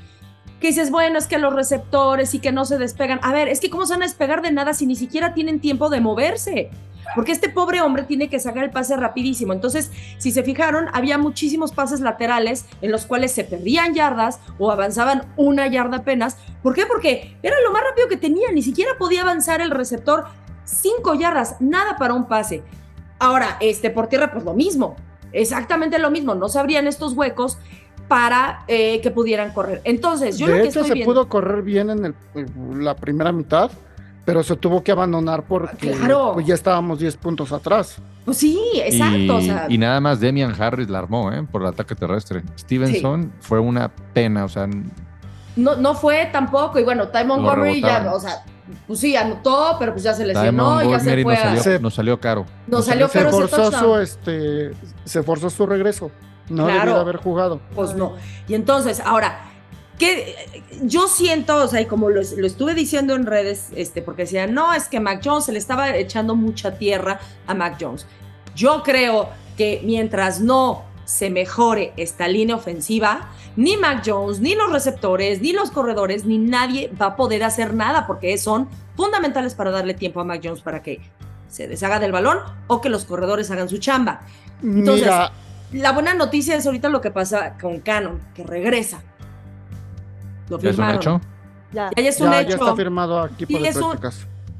Que 0.62 0.68
dices, 0.68 0.92
bueno, 0.92 1.18
es 1.18 1.26
que 1.26 1.40
los 1.40 1.54
receptores 1.54 2.36
y 2.36 2.40
que 2.40 2.52
no 2.52 2.66
se 2.66 2.78
despegan. 2.78 3.20
A 3.24 3.34
ver, 3.34 3.48
es 3.48 3.60
que 3.60 3.72
cómo 3.72 3.86
se 3.86 3.94
van 3.94 4.04
a 4.04 4.06
despegar 4.06 4.42
de 4.44 4.52
nada 4.52 4.74
si 4.74 4.86
ni 4.86 4.96
siquiera 4.96 5.34
tienen 5.34 5.60
tiempo 5.60 5.90
de 5.90 6.02
moverse 6.02 6.70
porque 7.16 7.32
este 7.32 7.50
pobre 7.50 7.82
hombre 7.82 8.04
tiene 8.04 8.30
que 8.30 8.40
sacar 8.40 8.64
el 8.64 8.72
pase 8.72 8.96
rapidísimo. 8.96 9.54
Entonces, 9.54 9.92
si 10.18 10.32
se 10.32 10.44
fijaron, 10.44 10.88
había 10.94 11.18
muchísimos 11.18 11.72
pases 11.72 12.00
laterales 12.02 12.66
en 12.82 12.92
los 12.92 13.06
cuales 13.06 13.32
se 13.32 13.44
perdían 13.44 13.94
yardas 13.94 14.40
o 14.58 14.72
avanzaban 14.72 15.24
una 15.36 15.68
yarda 15.68 15.98
apenas. 15.98 16.38
¿Por 16.62 16.74
qué? 16.74 16.86
Porque 16.86 17.38
era 17.42 17.56
lo 17.66 17.72
más 17.72 17.84
rápido 17.84 18.08
que 18.08 18.18
tenía, 18.18 18.52
ni 18.52 18.62
siquiera 18.62 18.92
podía 18.98 19.22
avanzar 19.22 19.62
el 19.62 19.72
receptor 19.72 20.26
cinco 20.66 21.16
yardas, 21.16 21.56
nada 21.60 21.98
para 21.98 22.14
un 22.14 22.28
pase. 22.28 22.64
Ahora, 23.18 23.58
este 23.60 23.90
por 23.90 24.08
tierra, 24.08 24.32
pues 24.32 24.46
lo 24.46 24.54
mismo, 24.54 24.96
exactamente 25.32 26.00
lo 26.00 26.12
mismo, 26.12 26.36
no 26.36 26.48
se 26.48 26.60
abrían 26.60 26.88
estos 26.88 27.14
huecos 27.14 27.58
para 28.08 28.64
eh, 28.68 29.02
que 29.02 29.12
pudieran 29.12 29.54
correr. 29.54 29.82
Entonces, 29.84 30.38
yo 30.38 30.48
de 30.48 30.58
lo 30.58 30.64
que 30.64 30.70
hecho, 30.70 30.84
se 30.84 31.04
pudo 31.04 31.28
correr 31.28 31.62
bien 31.62 31.90
en 31.90 32.84
la 32.84 32.96
primera 32.96 33.32
mitad 33.32 33.72
pero 34.30 34.44
se 34.44 34.56
tuvo 34.56 34.84
que 34.84 34.92
abandonar 34.92 35.44
porque 35.44 35.98
pues, 36.34 36.46
ya 36.46 36.54
estábamos 36.54 37.00
10 37.00 37.18
puntos 37.18 37.52
atrás. 37.52 37.98
Pues 38.26 38.38
sí, 38.38 38.60
exacto. 38.76 39.40
Y, 39.70 39.78
nada 39.80 40.00
más 40.00 40.20
Demian 40.20 40.54
Harris 40.62 40.88
la 40.88 41.00
armó 41.00 41.32
¿eh? 41.32 41.44
por 41.52 41.64
el 41.64 41.68
ataque 41.70 41.96
terrestre. 41.96 42.44
Stevenson 42.56 43.34
fue 43.40 43.60
una 43.60 43.90
pena, 43.90 44.46
o 44.46 44.50
sea, 44.50 44.68
no, 45.56 45.76
no 45.76 45.96
fue 45.96 46.30
tampoco. 46.32 46.78
Y 46.78 46.84
bueno, 46.84 47.08
Ty 47.08 47.24
Montgomery 47.26 47.82
ya, 47.82 48.14
o 48.14 48.20
sea, 48.20 48.44
pues 48.86 49.00
sí, 49.00 49.16
anotó, 49.16 49.78
pero 49.80 49.94
pues 49.94 50.04
ya 50.04 50.14
se 50.14 50.28
lesionó 50.28 50.84
y 50.84 50.92
ya 50.92 51.00
se 51.00 51.24
fue 51.24 51.34
nos 51.34 51.42
salió, 51.44 51.64
Se- 51.64 51.80
nos 51.80 51.94
salió 51.96 52.20
caro. 52.20 52.46
Nos 52.68 52.86
salió 52.86 53.08
se 53.08 53.18
caro 53.18 53.30
ese 53.30 53.48
forzó 53.48 53.72
su 53.72 53.98
este 53.98 54.72
se 55.06 55.24
forzó 55.24 55.50
su 55.50 55.66
regreso. 55.66 56.12
No 56.50 56.66
Claro. 56.66 56.80
debió 56.80 56.94
de 56.96 57.02
haber 57.02 57.18
jugado. 57.18 57.60
Pues 57.74 57.96
no. 57.96 58.14
Y 58.48 58.54
entonces, 58.54 59.00
ahora, 59.00 59.40
que 60.00 60.36
yo 60.82 61.08
siento, 61.08 61.58
o 61.58 61.68
sea, 61.68 61.82
y 61.82 61.86
como 61.86 62.10
lo, 62.10 62.22
lo 62.22 62.48
estuve 62.48 62.74
diciendo 62.74 63.14
en 63.14 63.26
redes, 63.28 63.68
este, 63.76 64.02
porque 64.02 64.24
decían, 64.24 64.54
no, 64.54 64.74
es 64.74 64.88
que 64.88 65.00
Mac 65.00 65.22
Jones 65.24 65.46
se 65.46 65.52
le 65.52 65.60
estaba 65.60 65.96
echando 65.96 66.36
mucha 66.36 66.80
tierra 66.80 67.20
a 67.46 67.54
Mac 67.54 67.78
Jones. 67.80 68.08
Yo 68.56 68.82
creo 68.82 69.30
que 69.58 69.82
mientras 69.84 70.40
no 70.40 70.86
se 71.06 71.30
mejore 71.30 71.92
esta 71.98 72.28
línea 72.28 72.56
ofensiva, 72.56 73.30
ni 73.56 73.78
Mac 73.78 74.04
Jones, 74.06 74.40
ni 74.40 74.56
los 74.56 74.72
receptores, 74.72 75.42
ni 75.42 75.52
los 75.52 75.70
corredores, 75.70 76.24
ni 76.24 76.38
nadie 76.38 76.92
va 77.00 77.08
a 77.08 77.16
poder 77.16 77.44
hacer 77.44 77.74
nada 77.74 78.08
porque 78.08 78.38
son 78.38 78.70
fundamentales 78.96 79.54
para 79.54 79.72
darle 79.72 79.94
tiempo 79.94 80.22
a 80.22 80.24
Mac 80.24 80.42
Jones 80.44 80.62
para 80.62 80.82
que 80.82 81.02
se 81.50 81.68
deshaga 81.68 82.00
del 82.00 82.12
balón 82.12 82.38
o 82.68 82.80
que 82.80 82.90
los 82.90 83.06
corredores 83.06 83.52
hagan 83.52 83.68
su 83.68 83.80
chamba. 83.80 84.22
Entonces, 84.64 85.08
Mira, 85.08 85.32
La 85.72 85.92
buena 85.92 86.14
noticia 86.14 86.56
es 86.56 86.66
ahorita 86.66 86.90
lo 86.90 87.02
que 87.02 87.12
pasa 87.12 87.58
con 87.60 87.80
Canon, 87.80 88.22
que 88.34 88.44
regresa. 88.44 89.04
Lo 90.50 90.60
¿Ya 90.60 90.70
es 90.72 90.78
un 90.78 90.90
hecho? 90.90 91.22
Ya. 91.72 91.90
Ya 91.96 92.04
es 92.10 92.20
un 92.20 92.32
ya, 92.32 92.42
hecho. 92.42 92.50
ya 92.50 92.56
está 92.56 92.76
firmado 92.76 93.20
aquí 93.20 93.46
Sí, 93.46 93.54
por 93.54 93.62
de 93.62 93.70
es 93.70 93.76
un-. 93.78 94.00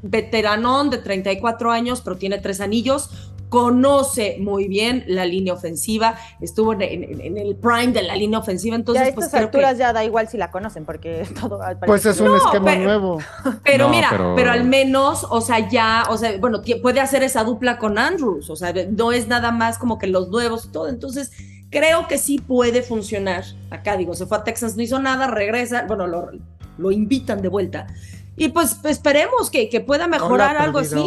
Veteranón 0.02 0.90
de 0.90 0.98
34 0.98 1.70
años, 1.72 2.00
pero 2.00 2.16
tiene 2.16 2.38
tres 2.38 2.60
anillos. 2.60 3.10
Conoce 3.50 4.36
muy 4.40 4.68
bien 4.68 5.02
la 5.08 5.26
línea 5.26 5.52
ofensiva. 5.52 6.14
Estuvo 6.40 6.72
en, 6.72 6.82
en- 6.82 7.20
en 7.20 7.36
el 7.36 7.56
prime 7.56 7.88
de 7.88 8.02
la 8.04 8.14
línea 8.14 8.38
ofensiva. 8.38 8.74
ya 8.74 8.76
a 8.76 8.78
Entonces, 8.78 9.02
estas 9.08 9.14
pues 9.16 9.28
creo 9.30 9.42
alturas 9.46 9.72
que. 9.72 9.78
ya 9.80 9.92
da 9.92 10.04
igual 10.04 10.28
si 10.28 10.38
la 10.38 10.52
conocen, 10.52 10.84
porque 10.86 11.26
todo 11.40 11.60
al 11.60 11.76
Pues 11.80 12.06
es 12.06 12.20
un 12.20 12.28
No, 12.28 12.36
esquema 12.36 12.64
pero- 12.66 12.84
nuevo. 12.84 13.18
Pero 13.64 13.84
No, 13.86 13.90
mira, 13.90 14.06
pero- 14.10 14.34
pero... 14.36 14.52
al 14.52 14.64
menos, 14.64 15.26
o 15.28 15.40
sea, 15.40 15.68
ya, 15.68 16.04
o 16.08 16.16
sea, 16.16 16.38
bueno, 16.38 16.62
puede 16.80 17.00
hacer 17.00 17.24
esa 17.24 17.42
dupla 17.42 17.76
con 17.78 17.98
Andrews. 17.98 18.48
O 18.50 18.56
sea, 18.56 18.72
no 18.90 19.10
es 19.12 19.26
nada 19.26 19.50
más 19.50 19.76
como 19.78 19.98
que 19.98 20.06
los 20.06 20.28
nuevos 20.28 20.66
y 20.66 20.68
todo. 20.68 20.88
Entonces, 20.88 21.32
creo 21.70 22.06
que 22.08 22.18
sí 22.18 22.38
puede 22.38 22.82
funcionar. 22.82 23.44
Acá 23.70 23.96
digo, 23.96 24.14
se 24.14 24.26
fue 24.26 24.38
a 24.38 24.44
Texas, 24.44 24.76
no 24.76 24.82
hizo 24.82 24.98
nada, 24.98 25.26
regresa, 25.28 25.84
bueno, 25.86 26.06
lo, 26.06 26.30
lo 26.78 26.90
invitan 26.90 27.40
de 27.42 27.48
vuelta. 27.48 27.86
Y 28.36 28.48
pues 28.48 28.78
esperemos 28.84 29.50
que, 29.50 29.68
que 29.68 29.80
pueda 29.80 30.06
mejorar 30.08 30.56
Hola, 30.56 30.64
algo 30.64 30.78
así. 30.80 31.02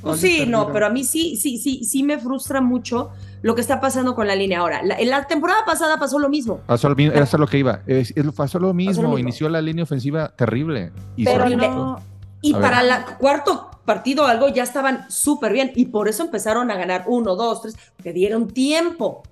Pues 0.00 0.20
sí, 0.20 0.44
no, 0.46 0.70
pero 0.72 0.86
a 0.86 0.90
mí 0.90 1.02
sí, 1.04 1.36
sí, 1.36 1.56
sí, 1.56 1.84
sí 1.84 2.02
me 2.02 2.18
frustra 2.18 2.60
mucho 2.60 3.10
lo 3.40 3.54
que 3.54 3.62
está 3.62 3.80
pasando 3.80 4.14
con 4.14 4.26
la 4.26 4.34
línea 4.34 4.60
ahora. 4.60 4.82
La- 4.82 4.98
en 4.98 5.08
la 5.08 5.26
temporada 5.26 5.64
pasada 5.64 5.98
pasó 5.98 6.18
lo 6.18 6.28
mismo. 6.28 6.60
Pasó 6.66 6.88
lo 6.90 6.94
mismo, 6.94 7.14
era 7.14 7.24
eso 7.24 7.38
lo 7.38 7.46
que 7.46 7.58
iba. 7.58 7.80
Es, 7.86 8.12
es- 8.14 8.32
pasó 8.32 8.58
lo 8.58 8.74
mismo. 8.74 9.02
mismo. 9.02 9.18
Inició 9.18 9.48
la 9.48 9.62
línea 9.62 9.84
ofensiva 9.84 10.28
terrible. 10.36 10.92
Y 11.16 11.24
Pero 11.24 11.48
no, 11.48 12.00
Y 12.42 12.54
A 12.54 12.60
para 12.60 12.80
el 12.82 13.04
cuarto 13.18 13.70
partido 13.86 14.26
algo 14.26 14.48
ya 14.48 14.62
estaban 14.62 15.10
súper 15.10 15.52
bien 15.52 15.72
y 15.74 15.86
por 15.86 16.08
eso 16.08 16.22
empezaron 16.22 16.70
a 16.70 16.76
ganar 16.76 17.04
uno, 17.06 17.34
dos, 17.34 17.62
tres, 17.62 17.74
le 18.02 18.12
dieron 18.12 18.48
tiempo. 18.48 19.22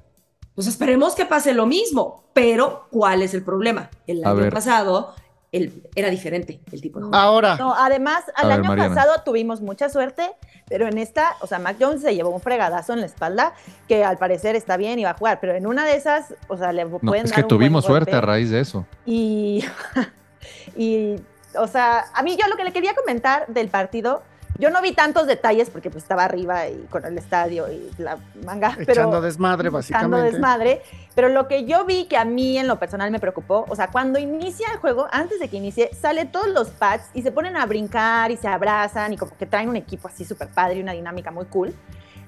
Pues 0.54 0.66
esperemos 0.66 1.14
que 1.14 1.24
pase 1.24 1.54
lo 1.54 1.66
mismo, 1.66 2.24
pero 2.32 2.86
¿cuál 2.90 3.22
es 3.22 3.34
el 3.34 3.42
problema? 3.42 3.90
El 4.06 4.24
A 4.24 4.30
año 4.30 4.40
ver. 4.40 4.52
pasado 4.52 5.14
el, 5.50 5.82
era 5.94 6.08
diferente 6.10 6.60
el 6.72 6.80
tipo 6.80 6.98
de 6.98 7.04
juego. 7.06 7.16
Ahora, 7.16 7.56
No, 7.56 7.74
además, 7.74 8.24
al 8.36 8.48
ver, 8.48 8.58
año 8.60 8.68
Mariana. 8.68 8.94
pasado 8.94 9.22
tuvimos 9.24 9.60
mucha 9.60 9.88
suerte, 9.88 10.30
pero 10.68 10.86
en 10.88 10.96
esta, 10.98 11.36
o 11.40 11.46
sea, 11.46 11.58
Mac 11.58 11.76
Jones 11.80 12.00
se 12.02 12.14
llevó 12.14 12.30
un 12.30 12.40
fregadazo 12.40 12.92
en 12.94 13.00
la 13.00 13.06
espalda, 13.06 13.52
que 13.88 14.04
al 14.04 14.16
parecer 14.18 14.56
está 14.56 14.76
bien 14.78 14.98
y 14.98 15.04
va 15.04 15.10
a 15.10 15.14
jugar, 15.14 15.40
pero 15.40 15.54
en 15.54 15.66
una 15.66 15.84
de 15.84 15.96
esas, 15.96 16.34
o 16.48 16.56
sea, 16.56 16.72
le 16.72 16.84
No, 16.86 16.98
pueden 16.98 17.24
es 17.26 17.30
dar 17.30 17.36
que 17.36 17.42
un 17.42 17.48
tuvimos 17.48 17.84
suerte 17.84 18.14
a 18.14 18.20
raíz 18.22 18.50
de 18.50 18.60
eso. 18.60 18.86
Y, 19.04 19.64
y, 20.76 21.16
o 21.58 21.66
sea, 21.66 22.06
a 22.14 22.22
mí 22.22 22.36
yo 22.40 22.46
lo 22.48 22.56
que 22.56 22.64
le 22.64 22.72
quería 22.72 22.94
comentar 22.94 23.46
del 23.48 23.68
partido, 23.68 24.22
yo 24.58 24.70
no 24.70 24.82
vi 24.82 24.92
tantos 24.92 25.26
detalles 25.26 25.70
porque 25.70 25.90
pues 25.90 26.04
estaba 26.04 26.24
arriba 26.24 26.68
y 26.68 26.86
con 26.90 27.04
el 27.04 27.16
estadio 27.16 27.70
y 27.70 27.90
la 27.98 28.18
manga, 28.44 28.74
pero 28.76 28.92
echando 28.92 29.20
desmadre, 29.20 29.68
echando 29.68 29.78
básicamente. 29.78 30.30
desmadre, 30.32 30.82
pero 31.14 31.28
lo 31.28 31.48
que 31.48 31.64
yo 31.64 31.84
vi 31.84 32.04
que 32.04 32.16
a 32.16 32.24
mí 32.24 32.58
en 32.58 32.68
lo 32.68 32.78
personal 32.78 33.10
me 33.10 33.18
preocupó, 33.18 33.64
o 33.68 33.76
sea, 33.76 33.88
cuando 33.88 34.18
inicia 34.18 34.68
el 34.72 34.78
juego, 34.78 35.08
antes 35.10 35.40
de 35.40 35.48
que 35.48 35.56
inicie, 35.56 35.90
sale 35.94 36.26
todos 36.26 36.48
los 36.48 36.68
pads 36.70 37.10
y 37.14 37.22
se 37.22 37.32
ponen 37.32 37.56
a 37.56 37.66
brincar 37.66 38.30
y 38.30 38.36
se 38.36 38.48
abrazan 38.48 39.12
y 39.12 39.16
como 39.16 39.36
que 39.36 39.46
traen 39.46 39.68
un 39.68 39.76
equipo 39.76 40.08
así 40.08 40.24
súper 40.24 40.48
padre 40.48 40.76
y 40.76 40.82
una 40.82 40.92
dinámica 40.92 41.30
muy 41.30 41.46
cool. 41.46 41.74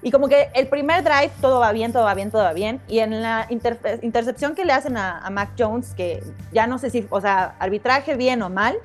Y 0.02 0.11
como 0.11 0.28
que 0.28 0.50
el 0.54 0.69
primer 0.69 1.02
drive 1.02 1.31
todo 1.40 1.61
va 1.61 1.73
bien, 1.73 1.93
todo 1.93 2.04
va 2.04 2.12
bien, 2.12 2.31
todo 2.31 2.43
va 2.43 2.52
bien. 2.52 2.78
Y 2.88 2.99
en 2.99 3.23
la 3.23 3.47
intercepción 3.49 4.54
que 4.54 4.66
le 4.66 4.75
hacen 4.75 4.99
a, 4.99 5.19
a 5.19 5.31
Mac 5.31 5.52
Jones, 5.59 5.95
que 5.95 6.23
ya 6.52 6.66
no 6.66 6.78
sé 6.78 6.90
si, 6.90 7.07
o 7.09 7.23
sea, 7.23 7.54
arbitraje 7.59 8.14
bien 8.14 8.43
o 8.43 8.50
mal, 8.50 8.76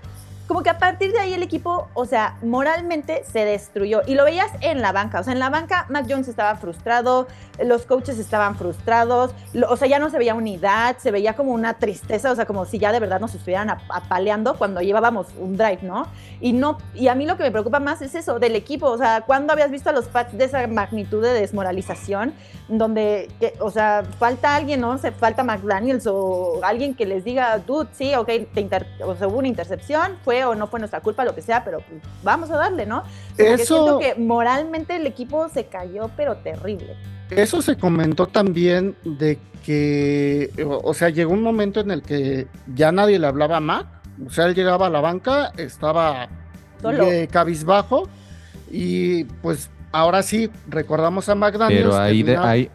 como 0.50 0.63
que 0.63 0.72
a 0.72 0.79
partir 0.79 1.12
de 1.12 1.20
ahí 1.20 1.32
el 1.36 1.44
equipo, 1.44 1.88
o 1.94 2.06
sea, 2.08 2.39
moralmente 2.41 3.24
se 3.32 3.46
destruyó. 3.46 4.01
Y 4.08 4.15
lo 4.15 4.25
veías 4.25 4.50
en 4.62 4.82
la 4.82 4.91
banca. 4.91 5.20
O 5.20 5.24
sea, 5.24 5.32
en 5.34 5.38
la 5.38 5.51
banca 5.51 5.86
Mac 5.89 6.08
Jones 6.10 6.27
estaba 6.27 6.56
frustrado, 6.56 7.27
los 7.63 7.84
coaches 7.86 8.18
estaban 8.18 8.56
frustrados, 8.56 9.36
lo- 9.53 9.70
o 9.70 9.77
sea, 9.77 9.88
ya 9.88 10.00
no 10.00 10.10
se 10.10 10.18
veía 10.18 10.34
unidad, 10.34 10.98
se 10.98 11.12
veía 11.12 11.36
como 11.36 11.51
una 11.51 11.75
tristeza, 11.75 12.32
o 12.32 12.36
sea, 12.36 12.46
como 12.48 12.65
si 12.65 12.79
ya 12.79 12.91
de 12.91 13.00
verdad 13.00 13.20
nos 13.20 13.36
estuvieran 13.36 13.70
ap- 13.70 13.82
apaleando 13.89 14.56
cuando 14.58 14.82
llevábamos 14.82 15.27
un 15.38 15.56
drive, 15.56 15.79
¿no? 15.84 16.08
Y 16.41 16.53
no, 16.53 16.79
y 16.96 17.10
a 17.10 17.15
mí 17.15 17.27
lo 17.27 17.38
que 17.38 17.44
me 17.44 17.51
preocupa 17.51 17.79
más 17.79 18.01
es 18.01 18.15
eso, 18.15 18.39
del 18.39 18.56
equipo, 18.56 18.88
o 18.88 18.98
sea, 18.98 19.22
¿cuándo 19.27 19.53
habías 19.53 19.70
visto 19.70 19.91
a 19.91 19.94
los 19.94 20.06
Pats 20.06 20.36
de 20.36 20.46
esa 20.46 20.65
magnitud 20.65 21.22
de 21.22 21.34
desmoralización? 21.34 22.34
Donde, 22.70 23.29
que, 23.39 23.53
o 23.60 23.72
sea, 23.72 24.03
falta 24.20 24.56
alguien, 24.56 24.82
¿no? 24.82 24.98
Se 24.98 25.12
falta 25.12 25.44
McDaniels 25.44 26.08
o 26.08 26.60
alguien 26.63 26.96
que 26.96 27.06
les 27.06 27.24
diga, 27.24 27.58
dude, 27.60 27.89
sí, 27.94 28.15
ok, 28.15 28.27
te 28.53 28.62
inter- 28.62 28.88
o 29.06 29.15
sea, 29.15 29.27
hubo 29.27 29.38
una 29.38 29.48
intercepción, 29.48 30.18
fue 30.24 30.38
o 30.46 30.55
no 30.55 30.67
fue 30.67 30.79
nuestra 30.79 31.01
culpa, 31.01 31.24
lo 31.25 31.36
que 31.36 31.41
sea, 31.41 31.63
pero 31.63 31.79
pues, 31.81 32.01
vamos 32.24 32.50
a 32.51 32.58
darle, 32.58 32.86
¿no? 32.86 33.01
Como 33.01 33.36
que 33.38 33.53
Eso- 33.53 33.75
siento 33.75 34.00
que 34.00 34.15
moralmente 34.22 34.96
el 34.96 35.05
equipo 35.08 35.48
se 35.50 35.65
cayó, 35.65 36.10
pero 36.15 36.38
terrible. 36.38 36.96
Eso 37.29 37.62
se 37.62 37.77
comentó 37.77 38.25
también 38.27 38.96
de 39.03 39.38
que, 39.63 40.50
o 40.84 40.93
sea, 40.93 41.10
llegó 41.10 41.31
un 41.34 41.43
momento 41.43 41.79
en 41.79 41.91
el 41.91 42.01
que 42.01 42.48
ya 42.74 42.91
nadie 42.91 43.19
le 43.19 43.27
hablaba 43.27 43.58
a 43.58 43.60
Mac. 43.60 43.88
O 44.25 44.29
sea, 44.31 44.46
él 44.48 44.55
llegaba 44.55 44.88
a 44.88 44.89
la 44.89 45.00
banca, 45.00 45.51
estaba 45.58 46.27
Solo. 46.81 47.03
eh, 47.03 47.27
cabizbajo 47.31 48.10
y 48.72 49.25
pues 49.25 49.69
ahora 49.91 50.22
sí, 50.24 50.50
recordamos 50.67 51.29
a 51.29 51.36
McDaniels. 51.36 51.84
Pero 51.84 51.98
ahí, 51.98 52.24
de, 52.24 52.38
ahí, 52.38 52.69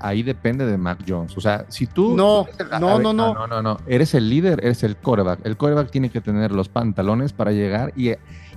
ahí 0.00 0.22
depende 0.22 0.66
de 0.66 0.76
Mac 0.78 0.98
Jones. 1.06 1.36
O 1.36 1.40
sea, 1.40 1.64
si 1.68 1.86
tú. 1.86 2.16
No, 2.16 2.46
A- 2.70 2.78
no, 2.78 2.88
a 2.90 2.94
ver, 2.94 3.02
no, 3.02 3.12
no. 3.12 3.34
no, 3.34 3.46
no, 3.46 3.62
no. 3.62 3.76
Eres 3.86 4.14
el 4.14 4.28
líder, 4.28 4.60
eres 4.62 4.82
el 4.82 4.96
coreback. 4.96 5.40
El 5.44 5.56
coreback 5.56 5.90
tiene 5.90 6.10
que 6.10 6.20
tener 6.20 6.52
los 6.52 6.68
pantalones 6.68 7.32
para 7.32 7.52
llegar 7.52 7.92
y, 7.96 8.10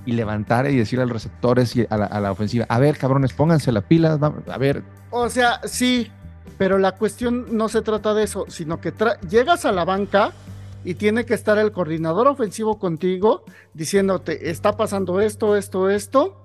y 0.04 0.12
levantar 0.12 0.70
y 0.70 0.76
decir 0.76 1.00
a 1.00 1.04
los 1.04 1.12
receptores 1.12 1.74
y 1.76 1.86
a 1.88 1.96
la, 1.96 2.06
a 2.06 2.20
la 2.20 2.32
ofensiva: 2.32 2.66
A 2.68 2.78
ver, 2.78 2.96
cabrones, 2.98 3.32
pónganse 3.32 3.72
pilas. 3.84 4.18
vamos- 4.18 4.42
A 4.48 4.58
ver, 4.58 4.82
O 5.10 5.28
sea, 5.28 5.60
sí, 5.64 6.10
pero 6.58 6.78
la 6.78 6.92
cuestión 6.92 7.46
no 7.56 7.68
se 7.68 7.82
trata 7.82 8.14
de 8.14 8.24
eso, 8.24 8.46
sino 8.48 8.80
que 8.80 8.92
llegas 9.28 9.64
a 9.64 9.72
la 9.72 9.84
banca 9.84 10.32
y 10.84 10.94
tiene 10.94 11.24
que 11.24 11.34
estar 11.34 11.58
el 11.58 11.70
coordinador 11.70 12.26
ofensivo 12.26 12.78
contigo 12.78 13.44
diciéndote, 13.72 14.50
está 14.50 14.76
pasando 14.76 15.20
esto, 15.20 15.56
esto, 15.56 15.88
esto. 15.88 16.41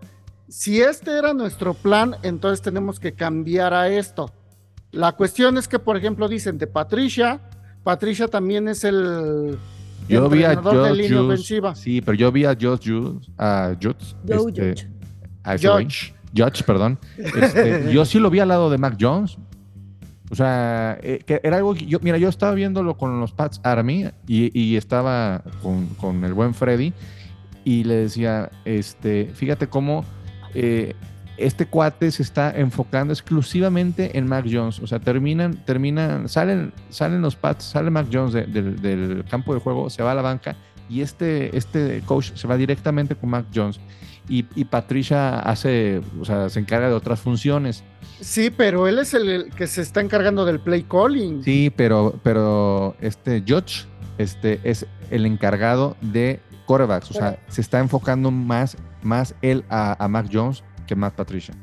Si 0.50 0.82
este 0.82 1.18
era 1.18 1.34
nuestro 1.34 1.74
plan, 1.74 2.16
entonces 2.24 2.62
tenemos 2.62 3.00
que 3.00 3.14
cambiar 3.14 3.74
a 3.74 3.90
esto. 3.90 4.32
La 4.92 5.12
cuestión 5.12 5.58
es 5.58 5.68
que, 5.68 5.80
por 5.80 5.98
ejemplo, 5.98 6.28
dicen 6.28 6.58
de 6.58 6.68
Patricia, 6.68 7.42
Patricia 7.84 8.28
también 8.28 8.68
es 8.68 8.84
el 8.84 9.58
yo 10.08 10.30
vi 10.30 10.44
a 10.44 10.56
Josh 10.56 10.92
línea 10.96 11.20
Judge- 11.20 11.26
ofensiva. 11.26 11.76
Sí, 11.76 12.02
pero 12.02 12.18
yo 12.18 12.32
vi 12.32 12.46
a 12.46 12.56
Josh 12.60 12.90
Judge, 12.90 13.30
a 13.38 13.76
Judge, 13.82 14.16
Joe 14.28 14.50
este, 14.52 14.88
a. 15.44 15.58
Judge. 15.58 16.14
Judge, 16.36 16.64
perdón. 16.64 17.00
Este, 17.18 17.90
yo 17.94 18.06
sí 18.06 18.20
lo 18.20 18.30
vi 18.30 18.40
al 18.40 18.48
lado 18.48 18.70
de 18.70 18.78
Mac 18.78 18.98
Jones. 19.00 19.38
O 20.30 20.36
sea, 20.36 20.98
eh, 21.02 21.22
que 21.26 21.40
era 21.44 21.58
algo 21.58 21.74
que 21.74 21.86
yo, 21.86 22.00
mira, 22.02 22.18
yo 22.18 22.28
estaba 22.28 22.54
viéndolo 22.54 22.98
con 22.98 23.20
los 23.20 23.32
Pats 23.32 23.62
Army 23.64 24.10
y, 24.28 24.58
y 24.60 24.76
estaba 24.76 25.42
con, 25.62 25.88
con 25.96 26.24
el 26.26 26.34
buen 26.34 26.54
Freddy 26.54 26.94
y 27.64 27.86
le 27.86 27.96
decía, 27.96 28.52
este, 28.66 29.32
fíjate 29.34 29.68
cómo 29.68 30.04
eh, 30.60 30.96
este 31.38 31.68
cuate 31.68 32.10
se 32.12 32.24
está 32.24 32.50
enfocando 32.58 33.14
exclusivamente 33.14 34.18
en 34.18 34.26
Mac 34.28 34.46
Jones. 34.52 34.80
O 34.80 34.88
sea, 34.88 34.98
terminan, 35.00 35.64
terminan, 35.66 36.28
salen, 36.28 36.74
salen 36.90 37.22
los 37.22 37.36
Pats, 37.36 37.64
sale 37.66 37.92
Mac 37.92 38.08
Jones 38.12 38.34
de- 38.34 38.48
del- 38.48 38.82
del 38.82 39.24
campo 39.26 39.54
de 39.54 39.60
juego, 39.60 39.90
se 39.92 40.02
va 40.02 40.14
a 40.14 40.16
la 40.16 40.24
banca 40.24 40.56
y 40.90 41.02
este, 41.02 41.56
este 41.56 42.02
coach 42.06 42.32
se 42.34 42.48
va 42.48 42.58
directamente 42.58 43.14
con 43.16 43.30
Mac 43.30 43.46
Jones. 43.54 43.80
Y, 44.30 44.46
y 44.56 44.66
Patricia 44.66 45.40
hace, 45.40 46.02
o 46.20 46.26
sea, 46.26 46.50
se 46.50 46.60
encarga 46.60 46.88
de 46.90 46.94
otras 46.96 47.20
funciones. 47.20 47.84
Sí, 48.20 48.50
pero 48.50 48.88
él 48.88 48.98
es 49.00 49.14
el, 49.14 49.30
el 49.30 49.50
que 49.52 49.68
se 49.68 49.82
está 49.82 50.02
encargando 50.02 50.44
del 50.44 50.60
play 50.60 50.84
calling. 50.84 51.44
Sí, 51.44 51.72
pero, 51.74 52.20
pero 52.24 52.96
este 53.00 53.42
Judge 53.48 53.86
este, 54.18 54.60
es 54.64 54.86
el 55.12 55.26
encargado 55.26 55.96
de 56.02 56.42
corebacks. 56.66 57.12
O 57.12 57.14
sea, 57.14 57.38
se 57.48 57.62
está 57.62 57.80
enfocando 57.80 58.30
más, 58.32 58.76
más 59.08 59.34
él 59.42 59.64
a, 59.70 60.04
a 60.04 60.08
Mac 60.08 60.28
Jones 60.32 60.64
que 60.86 60.96
Matt 60.96 61.16
Patricia. 61.16 61.56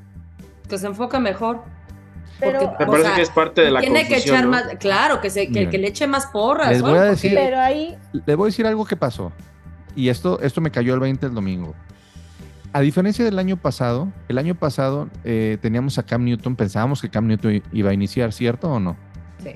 Que 0.69 0.79
se 0.79 0.87
enfoca 0.87 1.21
mejor. 1.21 1.63
Pero- 2.41 2.59
porque, 2.61 2.85
Me 2.85 2.91
parece 2.91 3.07
sea, 3.09 3.17
que 3.17 3.23
es 3.23 3.31
parte 3.31 3.61
de 3.61 3.71
la 3.71 3.81
tiene 3.81 4.09
que 4.09 4.17
echar 4.17 4.45
¿no? 4.45 4.51
más, 4.51 4.65
claro, 4.81 5.21
que, 5.21 5.31
se, 5.31 5.49
que, 5.53 5.67
le 5.79 5.87
eche 5.87 6.07
más 6.09 6.27
porras. 6.27 6.71
Les 6.71 6.83
voy 6.83 6.93
a 6.93 6.95
Porque- 6.95 7.11
decir- 7.11 7.35
Pero 7.35 7.61
ahí, 7.61 7.97
Le 8.27 8.35
voy 8.35 8.47
a 8.47 8.51
decir 8.51 8.67
algo 8.67 8.85
que 8.85 8.97
pasó. 8.97 9.31
Y 9.95 10.09
esto, 10.09 10.41
esto 10.41 10.61
me 10.61 10.71
cayó 10.73 10.95
el 10.95 11.01
20 11.01 11.27
el 11.27 11.35
domingo. 11.35 11.75
A 12.73 12.81
diferencia 12.81 13.25
del 13.25 13.39
año 13.39 13.57
pasado, 13.57 14.09
el 14.27 14.37
año 14.39 14.57
pasado 14.57 15.09
eh, 15.23 15.59
teníamos 15.63 15.97
a 15.99 16.03
Cam 16.03 16.25
Newton, 16.25 16.57
pensábamos 16.57 17.01
que 17.01 17.09
Cam 17.09 17.29
Newton 17.29 17.63
iba 17.73 17.91
a 17.91 17.95
iniciar, 17.95 18.33
¿cierto 18.33 18.69
o 18.69 18.81
no? 18.81 18.97
Sí. 19.41 19.51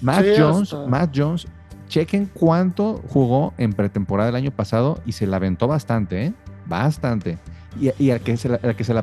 Matt 0.00 0.24
Sí, 0.24 0.30
Jones, 0.38 0.72
hasta- 0.72 0.86
Matt 0.88 1.10
Jones, 1.14 1.46
chequen 1.88 2.30
cuánto 2.32 3.02
jugó 3.08 3.52
en 3.58 3.74
pretemporada 3.74 4.30
el 4.30 4.36
año 4.36 4.50
pasado 4.52 5.00
y 5.04 5.12
se 5.12 5.26
la 5.26 5.36
aventó 5.36 5.66
bastante, 5.68 6.24
¿eh? 6.26 6.32
Bastante. 6.66 7.38
Y, 7.80 7.90
y 8.02 8.10
al, 8.10 8.20
que 8.20 8.36
se 8.36 8.48
la, 8.48 8.58
al 8.62 8.74
que 8.74 8.84
se 8.84 8.94
la 8.94 9.02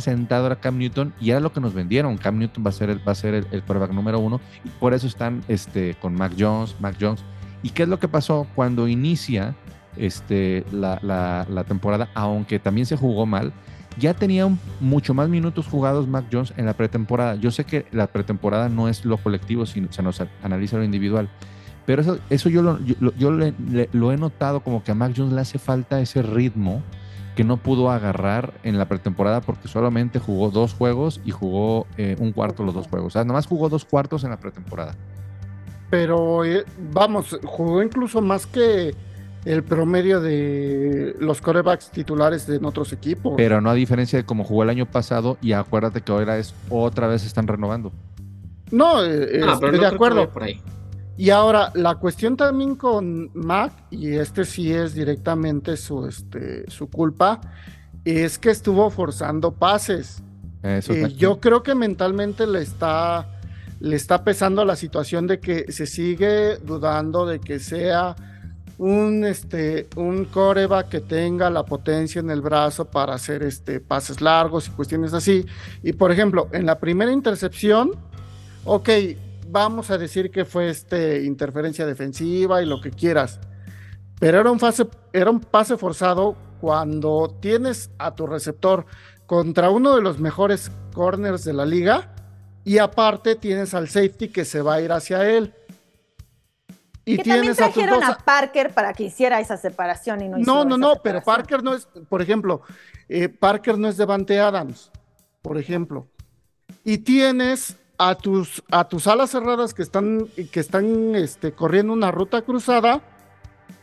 sentado 0.00 0.46
era 0.46 0.56
Cam 0.56 0.78
Newton 0.78 1.12
y 1.20 1.30
era 1.30 1.40
lo 1.40 1.52
que 1.52 1.60
nos 1.60 1.74
vendieron. 1.74 2.16
Cam 2.18 2.38
Newton 2.38 2.64
va 2.64 2.70
a 2.70 2.72
ser 2.72 2.90
el, 2.90 3.06
va 3.06 3.12
a 3.12 3.16
ser 3.16 3.34
el, 3.34 3.46
quarterback 3.62 3.90
número 3.92 4.20
uno 4.20 4.40
y 4.64 4.68
por 4.68 4.94
eso 4.94 5.06
están 5.06 5.42
este, 5.48 5.94
con 6.00 6.14
Mac 6.14 6.32
Jones, 6.38 6.76
Mac 6.80 6.96
Jones. 7.00 7.24
¿Y 7.64 7.70
qué 7.70 7.82
es 7.84 7.88
lo 7.88 7.98
que 7.98 8.08
pasó 8.08 8.46
cuando 8.54 8.86
inicia 8.88 9.54
este, 9.96 10.64
la, 10.72 10.98
la- 11.02 11.46
temporada? 11.64 12.08
Aunque 12.14 12.58
también 12.58 12.86
se 12.86 12.96
jugó 12.96 13.26
mal, 13.26 13.52
ya 13.98 14.14
tenía 14.14 14.48
mucho 14.80 15.14
más 15.14 15.28
minutos 15.28 15.66
jugados 15.66 16.06
Mac 16.06 16.26
Jones 16.32 16.52
en 16.56 16.66
la 16.66 16.74
pretemporada. 16.74 17.34
Yo 17.34 17.50
sé 17.50 17.64
que 17.64 17.86
la 17.92 18.06
pretemporada 18.06 18.68
no 18.68 18.88
es 18.88 19.04
lo 19.04 19.16
colectivo, 19.16 19.66
sino 19.66 19.92
se 19.92 20.02
nos 20.02 20.22
analiza 20.42 20.76
lo 20.76 20.84
individual. 20.84 21.28
Pero 21.86 22.02
eso, 22.02 22.18
eso 22.30 22.48
yo, 22.48 22.62
lo, 22.62 22.78
yo, 23.16 23.32
le- 23.32 23.88
lo 23.92 24.12
he 24.12 24.16
notado 24.16 24.60
como 24.60 24.84
que 24.84 24.92
a 24.92 24.94
Mac 24.94 25.12
Jones 25.16 25.32
le 25.32 25.40
hace 25.40 25.58
falta 25.58 26.00
ese 26.00 26.22
ritmo 26.22 26.82
que 27.36 27.44
no 27.44 27.56
pudo 27.56 27.90
agarrar 27.90 28.52
en 28.62 28.78
la 28.78 28.86
pretemporada 28.86 29.40
porque 29.40 29.68
solamente 29.68 30.18
jugó 30.18 30.50
dos 30.50 30.74
juegos 30.74 31.20
y 31.24 31.30
jugó 31.30 31.86
eh, 31.96 32.16
un 32.18 32.32
cuarto 32.32 32.62
los 32.62 32.74
dos 32.74 32.88
juegos. 32.88 33.08
O 33.08 33.10
sea, 33.10 33.24
nomás 33.24 33.46
jugó 33.46 33.68
dos 33.68 33.84
cuartos 33.84 34.24
en 34.24 34.30
la 34.30 34.36
pretemporada. 34.38 34.94
Pero 35.90 36.44
eh, 36.44 36.64
vamos, 36.92 37.38
jugó 37.44 37.82
incluso 37.82 38.20
más 38.20 38.46
que 38.46 38.94
el 39.44 39.62
promedio 39.64 40.20
de 40.20 41.16
los 41.18 41.40
corebacks 41.40 41.90
titulares 41.90 42.46
de 42.46 42.56
en 42.56 42.64
otros 42.64 42.92
equipos. 42.92 43.34
Pero 43.36 43.60
no 43.60 43.70
a 43.70 43.74
diferencia 43.74 44.18
de 44.18 44.24
como 44.24 44.44
jugó 44.44 44.62
el 44.62 44.70
año 44.70 44.86
pasado 44.86 45.36
y 45.42 45.52
acuérdate 45.52 46.02
que 46.02 46.12
ahora 46.12 46.38
es 46.38 46.54
otra 46.70 47.06
vez 47.08 47.24
están 47.26 47.46
renovando. 47.46 47.92
no, 48.70 49.04
eh, 49.04 49.40
Ah, 49.46 49.54
estoy 49.54 49.72
no 49.72 49.78
de 49.78 49.86
acuerdo. 49.86 50.20
vaya 50.20 50.32
por 50.32 50.42
ahí. 50.44 50.60
Y 51.22 51.30
ahora, 51.30 51.70
la 51.74 51.94
cuestión 51.94 52.36
también 52.36 52.74
con 52.74 53.30
Mac, 53.32 53.72
y 53.92 54.08
este 54.08 54.44
sí 54.44 54.72
es 54.72 54.92
directamente 54.92 55.76
su, 55.76 56.04
este, 56.04 56.68
su 56.68 56.90
culpa, 56.90 57.40
es 58.04 58.40
que 58.40 58.50
estuvo 58.50 58.90
forzando 58.90 59.52
pases. 59.52 60.20
Eso 60.64 60.92
Eh, 60.92 61.14
yo 61.16 61.38
creo 61.38 61.62
que 61.62 61.76
mentalmente 61.76 62.44
le 62.44 62.62
está, 62.62 63.38
le 63.78 63.94
está 63.94 64.24
pesando 64.24 64.64
la 64.64 64.74
situación 64.74 65.28
de 65.28 65.38
que 65.38 65.70
se 65.70 65.86
sigue 65.86 66.56
dudando 66.56 67.24
de 67.24 67.38
que 67.38 67.60
sea 67.60 68.16
un, 68.78 69.24
este, 69.24 69.86
un 69.94 70.24
coreback 70.24 70.88
que 70.88 71.00
tenga 71.02 71.50
la 71.50 71.64
potencia 71.64 72.18
en 72.18 72.30
el 72.30 72.40
brazo 72.40 72.86
para 72.86 73.14
hacer 73.14 73.44
este, 73.44 73.78
pases 73.78 74.20
largos 74.20 74.66
y 74.66 74.72
cuestiones 74.72 75.14
así. 75.14 75.46
Y 75.84 75.92
por 75.92 76.10
ejemplo, 76.10 76.48
en 76.50 76.66
la 76.66 76.80
primera 76.80 77.12
intercepción, 77.12 77.92
ok, 78.64 78.88
vamos 79.52 79.90
a 79.90 79.98
decir 79.98 80.30
que 80.30 80.44
fue 80.44 80.70
este, 80.70 81.22
interferencia 81.24 81.84
defensiva 81.86 82.62
y 82.62 82.66
lo 82.66 82.80
que 82.80 82.90
quieras. 82.90 83.38
Pero 84.18 84.40
era 84.40 84.50
un, 84.50 84.58
fase, 84.58 84.86
era 85.12 85.30
un 85.30 85.40
pase 85.40 85.76
forzado 85.76 86.36
cuando 86.60 87.36
tienes 87.40 87.90
a 87.98 88.14
tu 88.14 88.26
receptor 88.26 88.86
contra 89.26 89.70
uno 89.70 89.94
de 89.94 90.02
los 90.02 90.18
mejores 90.18 90.72
corners 90.94 91.44
de 91.44 91.52
la 91.52 91.66
liga 91.66 92.14
y 92.64 92.78
aparte 92.78 93.34
tienes 93.34 93.74
al 93.74 93.88
safety 93.88 94.28
que 94.28 94.44
se 94.44 94.62
va 94.62 94.74
a 94.74 94.80
ir 94.80 94.90
hacia 94.90 95.28
él. 95.28 95.54
Y 97.04 97.16
que 97.16 97.24
también 97.24 97.40
tienes 97.40 97.60
a 97.60 97.64
trajeron 97.64 98.00
dos... 98.00 98.08
a 98.08 98.18
Parker 98.18 98.72
para 98.72 98.92
que 98.94 99.04
hiciera 99.04 99.40
esa 99.40 99.56
separación 99.56 100.22
y 100.22 100.28
no 100.28 100.38
hizo 100.38 100.54
No, 100.54 100.64
no, 100.64 100.78
no, 100.78 100.94
pero. 101.02 101.20
Parker 101.20 101.62
no 101.62 101.74
es, 101.74 101.86
por 102.08 102.22
ejemplo, 102.22 102.62
eh, 103.08 103.28
Parker 103.28 103.76
no 103.76 103.88
es 103.88 103.96
Devante 103.96 104.38
Adams, 104.38 104.92
por 105.42 105.58
ejemplo. 105.58 106.06
Y 106.84 106.98
tienes 106.98 107.76
a 108.08 108.14
tus, 108.16 108.62
a 108.70 108.88
tus 108.88 109.06
alas 109.06 109.30
cerradas 109.30 109.74
que 109.74 109.82
están, 109.82 110.26
que 110.50 110.60
están 110.60 111.14
este, 111.14 111.52
corriendo 111.52 111.92
una 111.92 112.10
ruta 112.10 112.42
cruzada 112.42 113.00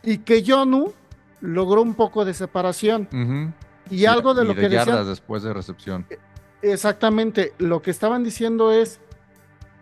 y 0.04 0.20
que 0.20 0.44
Yonu 0.44 0.94
logró 1.42 1.82
un 1.82 1.94
poco 1.94 2.26
de 2.26 2.34
separación. 2.34 3.08
Y 3.90 4.06
algo 4.06 4.34
de 4.34 4.44
y 4.44 4.48
lo 4.48 4.56
que 4.56 4.70
decían, 4.70 5.08
después 5.08 5.44
de 5.44 5.54
recepción. 5.54 6.06
exactamente, 6.62 7.54
lo 7.58 7.82
que 7.82 7.92
estaban 7.92 8.24
diciendo 8.24 8.72
es, 8.72 9.00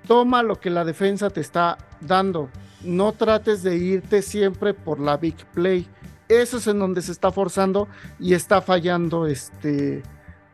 toma 0.07 0.43
lo 0.43 0.59
que 0.59 0.69
la 0.69 0.85
defensa 0.85 1.29
te 1.29 1.41
está 1.41 1.77
dando. 1.99 2.49
No 2.83 3.13
trates 3.13 3.63
de 3.63 3.75
irte 3.75 4.21
siempre 4.21 4.73
por 4.73 4.99
la 4.99 5.17
big 5.17 5.35
play. 5.53 5.87
Eso 6.29 6.57
es 6.57 6.67
en 6.67 6.79
donde 6.79 7.01
se 7.01 7.11
está 7.11 7.31
forzando 7.31 7.87
y 8.19 8.33
está 8.33 8.61
fallando 8.61 9.25
este 9.25 10.03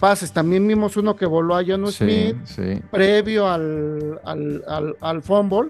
pases. 0.03 0.33
También 0.33 0.67
vimos 0.67 0.97
uno 0.97 1.15
que 1.15 1.25
voló 1.25 1.55
a 1.55 1.63
John 1.65 1.87
Sí, 1.87 1.93
Smith 2.03 2.35
sí. 2.43 2.81
previo 2.91 3.47
al, 3.47 4.19
al, 4.25 4.61
al, 4.67 4.95
al 4.99 5.21
fumble. 5.21 5.69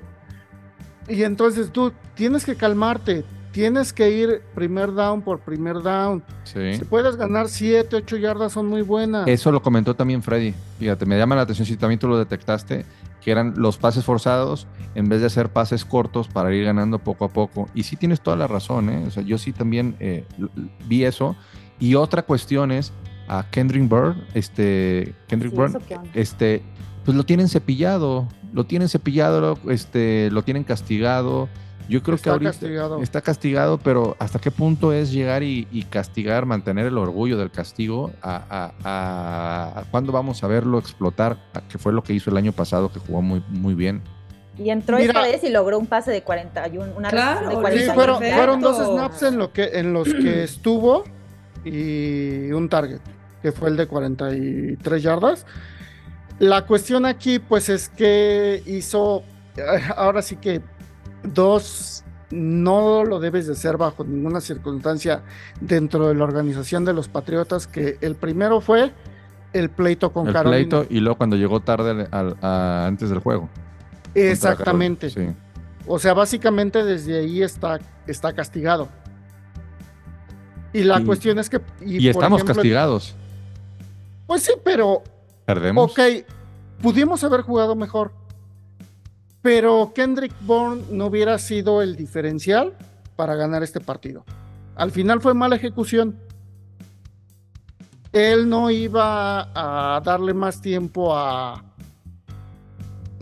Y 1.07 1.21
entonces 1.21 1.69
tú 1.71 1.93
tienes 2.15 2.43
que 2.43 2.55
calmarte. 2.55 3.23
Tienes 3.51 3.93
que 3.93 4.09
ir 4.09 4.41
primer 4.55 4.91
down 4.95 5.21
por 5.21 5.37
primer 5.39 5.83
down. 5.83 6.23
sí. 6.45 6.73
Si 6.73 6.85
puedes 6.85 7.15
ganar 7.15 7.47
7, 7.47 7.95
8 7.97 8.17
yardas, 8.17 8.51
son 8.53 8.65
muy 8.65 8.81
buenas. 8.81 9.27
Eso 9.27 9.51
lo 9.51 9.61
comentó 9.61 9.95
también 9.95 10.23
Freddy. 10.23 10.55
Fíjate, 10.79 11.05
me 11.05 11.15
llama 11.19 11.35
la 11.35 11.43
atención 11.43 11.67
si 11.67 11.77
también 11.77 11.99
tú 11.99 12.07
lo 12.07 12.17
detectaste, 12.17 12.83
que 13.21 13.29
eran 13.31 13.53
los 13.57 13.77
pases 13.77 14.03
forzados 14.03 14.65
en 14.95 15.07
vez 15.07 15.19
de 15.21 15.27
hacer 15.27 15.49
pases 15.49 15.85
cortos 15.85 16.27
para 16.27 16.51
ir 16.55 16.65
ganando 16.65 16.97
poco 16.97 17.25
a 17.25 17.29
poco. 17.29 17.69
Y 17.75 17.83
sí 17.83 17.95
tienes 17.95 18.21
toda 18.21 18.35
la 18.37 18.47
razón, 18.47 18.89
¿eh? 18.89 19.03
O 19.07 19.11
sea, 19.11 19.21
yo 19.21 19.37
sí 19.37 19.51
también 19.53 19.95
eh, 19.99 20.25
vi 20.87 21.05
eso. 21.05 21.35
Y 21.79 21.93
otra 21.93 22.23
cuestión 22.23 22.71
es 22.71 22.91
a 23.39 23.45
Kendrick 23.49 23.89
Bird, 23.89 24.15
este, 24.33 25.13
Kendrick 25.27 25.53
Sí, 25.53 25.95
este, 26.13 26.61
pues 27.05 27.15
lo 27.17 27.23
tienen 27.23 27.47
cepillado, 27.49 28.27
lo 28.53 28.65
tienen 28.65 28.89
cepillado, 28.89 29.57
este, 29.69 30.29
lo 30.31 30.43
tienen 30.43 30.63
castigado. 30.63 31.49
Yo 31.89 32.01
creo 32.01 32.17
que 32.17 32.29
ahorita 32.29 32.51
castigado. 32.51 33.01
está 33.01 33.21
castigado, 33.21 33.77
pero 33.77 34.15
¿hasta 34.17 34.39
qué 34.39 34.51
punto 34.51 34.93
es 34.93 35.11
llegar 35.11 35.43
y, 35.43 35.67
y 35.69 35.83
castigar, 35.83 36.45
mantener 36.45 36.85
el 36.87 36.97
orgullo 36.97 37.37
del 37.37 37.51
castigo? 37.51 38.11
A, 38.21 38.35
a- 38.49 38.73
a- 38.85 39.79
a 39.79 39.83
cuándo 39.91 40.13
vamos 40.13 40.41
a 40.43 40.47
verlo 40.47 40.79
explotar? 40.79 41.37
A- 41.53 41.61
que 41.61 41.77
fue 41.77 41.91
lo 41.91 42.01
que 42.01 42.13
hizo 42.13 42.29
el 42.29 42.37
año 42.37 42.53
pasado, 42.53 42.89
que 42.89 42.99
jugó 42.99 43.21
muy, 43.21 43.43
muy 43.49 43.73
bien. 43.73 44.01
Y 44.57 44.69
entró 44.69 44.97
Mira. 44.97 45.07
esta 45.11 45.21
vez 45.23 45.43
y 45.43 45.49
logró 45.49 45.77
un 45.79 45.87
pase 45.87 46.11
de 46.11 46.21
41, 46.23 46.93
una 46.95 47.09
Claro, 47.09 47.49
de 47.49 47.55
sí, 47.73 47.79
Sí, 47.79 47.85
41 47.91 47.93
fueron, 47.95 48.17
fueron 48.33 48.61
dos 48.61 48.77
snaps 48.77 49.23
en, 49.23 49.37
lo 49.39 49.51
que, 49.51 49.71
en 49.73 49.91
los 49.91 50.07
que 50.07 50.43
estuvo 50.45 51.03
y 51.65 52.51
un 52.51 52.69
target, 52.69 52.99
que 53.43 53.51
fue 53.51 53.69
el 53.69 53.77
de 53.77 53.85
43 53.85 55.03
yardas. 55.03 55.45
La 56.39 56.65
cuestión 56.65 57.05
aquí, 57.05 57.37
pues, 57.37 57.69
es 57.69 57.89
que 57.89 58.63
hizo, 58.65 59.21
eh, 59.57 59.61
ahora 59.95 60.23
sí 60.23 60.37
que 60.37 60.61
dos, 61.21 62.03
no 62.31 63.03
lo 63.03 63.19
debes 63.19 63.45
de 63.45 63.53
hacer 63.53 63.77
bajo 63.77 64.03
ninguna 64.03 64.41
circunstancia 64.41 65.21
dentro 65.61 66.07
de 66.07 66.15
la 66.15 66.23
organización 66.23 66.83
de 66.85 66.93
los 66.93 67.07
Patriotas, 67.07 67.67
que 67.67 67.97
el 68.01 68.15
primero 68.15 68.61
fue 68.61 68.91
el 69.53 69.69
pleito 69.69 70.11
con 70.11 70.25
el 70.27 70.33
Carolina. 70.33 70.67
pleito 70.69 70.87
y 70.89 70.99
luego 70.99 71.17
cuando 71.17 71.35
llegó 71.35 71.59
tarde 71.59 72.07
al- 72.09 72.37
a- 72.41 72.85
antes 72.87 73.11
del 73.11 73.19
juego. 73.19 73.49
Exactamente. 74.15 75.09
Carolina. 75.09 75.35
O 75.85 75.99
sea, 75.99 76.13
básicamente 76.13 76.83
desde 76.83 77.19
ahí 77.19 77.43
está, 77.43 77.79
está 78.07 78.33
castigado. 78.33 78.87
Y 80.71 80.83
la 80.83 80.99
Y- 81.01 81.05
cuestión 81.05 81.37
es 81.37 81.49
que... 81.49 81.57
Sí. 81.57 81.97
Y, 81.99 82.07
estamos 82.09 82.39
ejemplo, 82.39 82.55
castigados. 82.55 83.15
Pues 84.27 84.43
sí, 84.43 84.53
pero... 84.63 85.03
Perdemos. 85.45 85.91
Ok, 85.91 85.99
pudimos 86.81 87.23
haber 87.23 87.41
jugado 87.41 87.75
mejor. 87.75 88.13
Pero 89.41 89.91
Kendrick 89.93 90.33
Bourne 90.41 90.83
no 90.89 91.07
hubiera 91.07 91.37
sido 91.37 91.81
el 91.81 91.95
diferencial 91.95 92.73
para 93.15 93.35
ganar 93.35 93.61
este 93.61 93.81
partido. 93.81 94.23
Al 94.75 94.91
final 94.91 95.21
fue 95.21 95.33
mala 95.33 95.57
ejecución. 95.57 96.17
Él 98.13 98.47
no 98.47 98.69
iba 98.69 99.49
a 99.53 99.99
darle 100.01 100.33
más 100.33 100.61
tiempo 100.61 101.15
a, 101.15 101.63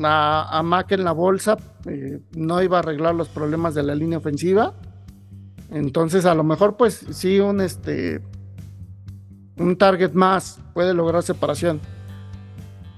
a, 0.04 0.60
a 0.60 0.64
Mack 0.64 0.92
en 0.92 1.04
la 1.04 1.12
bolsa, 1.14 1.58
eh, 1.86 2.20
no 2.36 2.62
iba 2.62 2.78
a 2.78 2.80
arreglar 2.80 3.16
los 3.16 3.30
problemas 3.30 3.74
de 3.74 3.84
la 3.84 3.96
línea 3.96 4.18
ofensiva. 4.18 4.74
Entonces, 5.72 6.26
a 6.26 6.36
lo 6.36 6.44
mejor, 6.44 6.76
pues 6.76 7.06
sí, 7.12 7.40
un 7.40 7.62
este 7.62 8.22
un 9.62 9.78
target 9.78 10.12
más 10.14 10.60
puede 10.74 10.94
lograr 10.94 11.24
separación. 11.24 11.80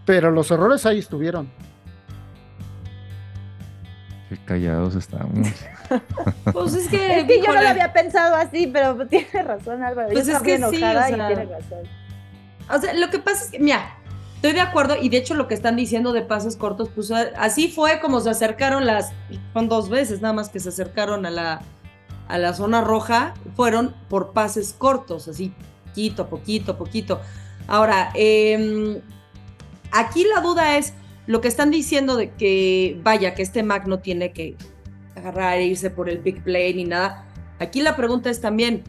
Pero 0.06 0.32
los 0.32 0.52
errores 0.52 0.86
ahí 0.86 0.99
estuvieron. 0.99 1.49
Qué 4.30 4.38
callados 4.45 4.95
estamos. 4.95 5.49
Pues 6.54 6.73
es 6.73 6.88
que. 6.88 7.19
Es 7.19 7.26
que 7.26 7.39
yo 7.39 7.54
no 7.54 7.62
lo 7.62 7.67
había 7.67 7.93
pensado 7.93 8.36
así, 8.36 8.65
pero 8.65 9.06
tiene 9.08 9.43
razón 9.43 9.84
Álvaro. 9.84 10.10
Pues 10.12 10.26
yo 10.26 10.38
es 10.38 10.41
que 10.41 10.58
sí, 10.58 10.63
o 10.63 10.71
sea, 10.71 11.10
y 11.10 11.13
tiene 11.13 11.45
razón. 11.45 11.80
O 12.67 12.82
sea, 12.82 12.93
lo 12.95 13.12
que 13.12 13.19
pasa 13.19 13.43
es 13.43 13.52
que, 13.52 13.60
mira, 13.60 13.95
Estoy 14.43 14.56
de 14.56 14.60
acuerdo, 14.60 14.95
y 15.02 15.08
de 15.08 15.15
hecho 15.15 15.36
lo 15.36 15.47
que 15.47 15.54
están 15.54 15.78
diciendo 15.78 16.12
de 16.12 16.21
pases 16.21 16.58
cortos, 16.58 16.89
pues 16.93 17.10
así 17.12 17.69
fue 17.69 18.02
como 18.02 18.19
se 18.19 18.30
acercaron 18.30 18.86
las, 18.86 19.13
son 19.54 19.69
dos 19.69 19.88
veces 19.88 20.19
nada 20.19 20.34
más 20.34 20.49
que 20.49 20.60
se 20.60 20.67
acercaron 20.67 21.26
a 21.26 21.30
la, 21.30 21.62
a 22.28 22.38
la 22.38 22.54
zona 22.54 22.82
roja, 22.82 23.36
fueron 23.56 23.95
por 24.10 24.34
pases 24.34 24.76
cortos, 24.78 25.30
así 25.30 25.54
poquito, 25.93 26.27
poquito, 26.27 26.77
poquito. 26.77 27.21
Ahora, 27.67 28.12
em, 28.15 28.99
aquí 29.91 30.25
la 30.34 30.41
duda 30.41 30.77
es 30.77 30.93
lo 31.27 31.39
que 31.39 31.47
están 31.47 31.69
diciendo 31.69 32.15
de 32.17 32.32
que, 32.32 32.99
vaya, 33.03 33.36
que 33.36 33.43
este 33.43 33.62
Mac 33.62 33.86
no 33.86 33.99
tiene 33.99 34.34
que 34.34 34.56
agarrar 35.15 35.58
e 35.60 35.67
irse 35.67 35.91
por 35.91 36.10
el 36.10 36.17
big 36.17 36.43
play 36.43 36.73
ni 36.73 36.86
nada. 36.86 37.25
Aquí 37.60 37.82
la 37.82 37.95
pregunta 37.95 38.29
es 38.32 38.41
también, 38.41 38.84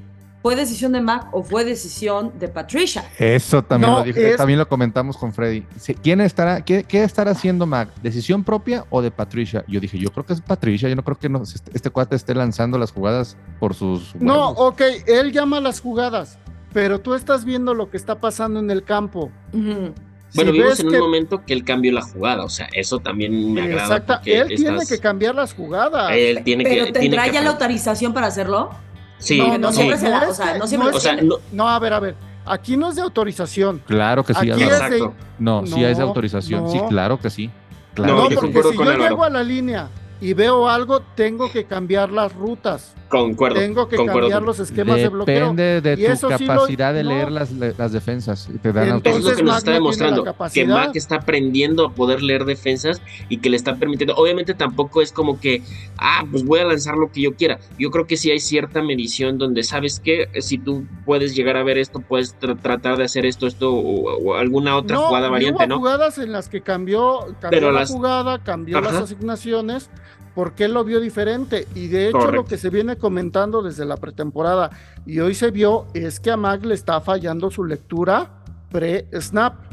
¿Fue 0.45 0.57
decisión 0.57 0.93
de 0.93 1.01
Mac 1.01 1.29
o 1.33 1.43
fue 1.43 1.65
decisión 1.65 2.39
de 2.39 2.49
Patricia? 2.49 3.03
Eso 3.19 3.63
también 3.65 3.91
lo 3.91 4.03
dije, 4.03 4.37
también 4.37 4.59
lo 4.59 4.69
comentamos 4.69 5.17
con 5.17 5.33
Freddy. 5.33 5.63
¿Quién 6.03 6.21
estará, 6.21 6.63
qué, 6.63 6.85
estará 6.91 7.31
haciendo 7.31 7.65
Mac? 7.65 7.89
¿Decisión 8.03 8.45
propia 8.45 8.85
o 8.91 9.01
de 9.01 9.11
Patricia? 9.11 9.65
Yo 9.67 9.81
dije, 9.81 9.97
yo 9.97 10.13
creo 10.13 10.27
que 10.27 10.35
es 10.35 10.43
Patricia, 10.43 10.87
yo 10.87 10.97
no 10.97 11.03
creo 11.03 11.19
que 11.19 11.29
este, 11.29 11.71
este, 11.73 11.89
cuate 11.89 12.15
esté 12.15 12.35
lanzando 12.35 12.77
las 12.77 12.93
jugadas 12.93 13.39
por 13.59 13.73
sus. 13.73 14.15
No, 14.17 14.51
ok, 14.51 14.83
él 15.07 15.33
llama 15.33 15.61
las 15.61 15.81
jugadas, 15.81 16.39
pero 16.75 17.01
tú 17.01 17.15
estás 17.15 17.45
viendo 17.45 17.73
lo 17.73 17.89
que 17.89 17.97
está 17.97 18.21
pasando 18.21 18.59
en 18.59 18.71
el 18.71 18.83
campo. 18.83 19.31
Bueno, 19.53 20.51
vimos 20.51 20.81
en 20.81 20.89
un 20.89 20.99
momento 20.99 21.43
que 21.47 21.53
él 21.53 21.65
cambió 21.65 21.93
la 21.93 22.03
jugada, 22.03 22.45
o 22.45 22.49
sea, 22.49 22.69
eso 22.73 22.99
también 22.99 23.55
me 23.55 23.63
agrada. 23.63 23.97
Exacto, 23.97 24.21
él 24.25 24.49
tiene 24.57 24.85
que 24.87 24.99
cambiar 24.99 25.37
las 25.37 25.55
jugadas. 25.55 26.11
Él 26.13 26.43
tiene 26.43 26.65
¿Pero 26.65 26.87
que, 26.87 26.93
tendrá 26.93 27.29
ya 27.29 27.41
la 27.41 27.51
autorización 27.51 28.13
para 28.13 28.27
hacerlo? 28.27 28.71
Sí, 29.19 29.39
no, 29.39 29.57
no 29.57 29.73
siempre 29.73 29.97
se 29.97 30.09
la, 30.09 30.29
o 30.29 30.35
sea, 30.35 30.59
no 30.59 30.67
siempre 30.67 30.91
o 30.91 31.01
sea, 31.01 31.17
no, 31.53 31.69
a 31.69 31.79
ver, 31.79 31.93
a 31.93 32.01
ver. 32.01 32.17
Aquí 32.45 32.77
no 32.77 32.91
es 32.91 32.97
de 32.97 33.03
autorización. 33.03 33.81
Claro 33.87 34.25
que 34.25 34.35
sí. 34.35 34.51
Aquí 34.51 34.63
es 34.65 34.91
de, 34.91 35.11
no, 35.39 35.65
sí 35.65 35.83
es 35.83 35.97
de 35.97 36.03
autorización. 36.03 36.69
Sí, 36.69 36.81
claro 36.89 37.19
que 37.19 37.31
sí. 37.31 37.51
Claro 37.95 38.17
no, 38.17 38.29
que 38.29 38.35
porque 38.35 38.63
si 38.65 38.77
yo 38.77 38.99
llego 38.99 39.25
a 39.25 39.31
la 39.31 39.45
línea 39.45 39.89
y 40.21 40.35
veo 40.35 40.69
algo, 40.69 41.01
tengo 41.15 41.51
que 41.51 41.65
cambiar 41.65 42.11
las 42.11 42.35
rutas. 42.35 42.95
Concuerdo. 43.21 43.61
Tengo 43.61 43.89
que 43.89 43.97
cambiar 43.97 44.43
los 44.43 44.61
esquemas 44.61 44.97
de 44.97 45.09
bloqueo. 45.09 45.55
Depende 45.55 45.81
de 45.81 46.17
tu 46.17 46.29
capacidad 46.29 46.95
de 46.95 47.05
leer 47.05 47.31
las, 47.31 47.53
las, 47.53 47.93
defensas. 47.93 48.49
Te 48.63 48.73
dan 48.73 49.01
Eso 49.05 49.19
es 49.19 49.25
lo 49.25 49.37
que 49.37 49.43
nos 49.43 49.59
está 49.59 49.73
demostrando. 49.73 50.25
que 50.53 50.67
Mac 50.67 50.91
está 50.95 51.17
aprendiendo 51.17 51.87
a 51.87 51.93
poder 51.93 52.23
leer 52.23 52.45
defensas 52.45 53.01
y 53.29 53.39
que 53.39 53.51
le 53.51 53.57
está 53.57 53.77
permitiendo. 53.77 54.15
Obviamente 54.17 54.55
tampoco 54.55 55.03
es 55.03 55.13
como 55.13 55.41
que, 55.41 55.63
ah, 55.99 56.25
pues 56.31 56.45
voy 56.45 56.61
a 56.61 56.65
lanzar 56.65 56.97
lo 56.97 57.11
que 57.11 57.23
yo 57.23 57.35
quiera. 57.35 57.59
Yo 57.79 57.91
creo 57.91 58.07
que 58.07 58.17
sí 58.17 58.31
hay 58.31 58.41
cierta 58.41 58.83
medición 58.83 59.39
donde 59.39 59.63
sabes 59.63 60.01
que 60.01 60.29
si 60.41 60.59
tú 60.59 60.85
puedes 61.05 61.35
llegar 61.35 61.57
a 61.57 61.63
ver 61.63 61.79
esto, 61.79 62.01
puedes 62.01 62.35
tratar 62.35 62.97
de 62.97 63.05
hacer 63.05 63.27
esto, 63.27 63.47
esto 63.47 63.73
o, 63.75 64.35
alguna 64.35 64.77
otra 64.77 64.97
jugada 64.97 65.29
variante, 65.29 65.67
¿no? 65.67 65.79
jugadas 65.79 66.19
en 66.19 66.33
las 66.33 66.49
que 66.49 66.61
cambió, 66.61 67.35
cambió 67.41 67.71
la 67.71 67.87
jugada, 67.87 68.39
cambió 68.43 68.81
las 68.81 68.95
asignaciones 68.95 69.91
porque 70.35 70.65
él 70.65 70.75
lo 70.75 70.85
vio 70.85 71.01
diferente. 71.01 71.67
Y 71.75 71.89
de 71.89 72.09
hecho 72.09 72.31
lo 72.31 72.45
que 72.45 72.59
se 72.59 72.71
viene 72.71 72.97
comentando 72.97 73.63
desde 73.63 73.85
la 73.85 73.97
pretemporada 73.97 74.71
y 75.07 75.21
hoy 75.21 75.35
se 75.35 75.51
vio 75.51 75.87
es 75.95 76.21
que 76.21 76.31
a 76.31 76.37
Mag 76.37 76.65
le 76.65 76.75
está 76.75 77.01
fallando 77.01 77.51
su 77.51 77.65
lectura 77.65 78.31
pre-snap 78.71 79.64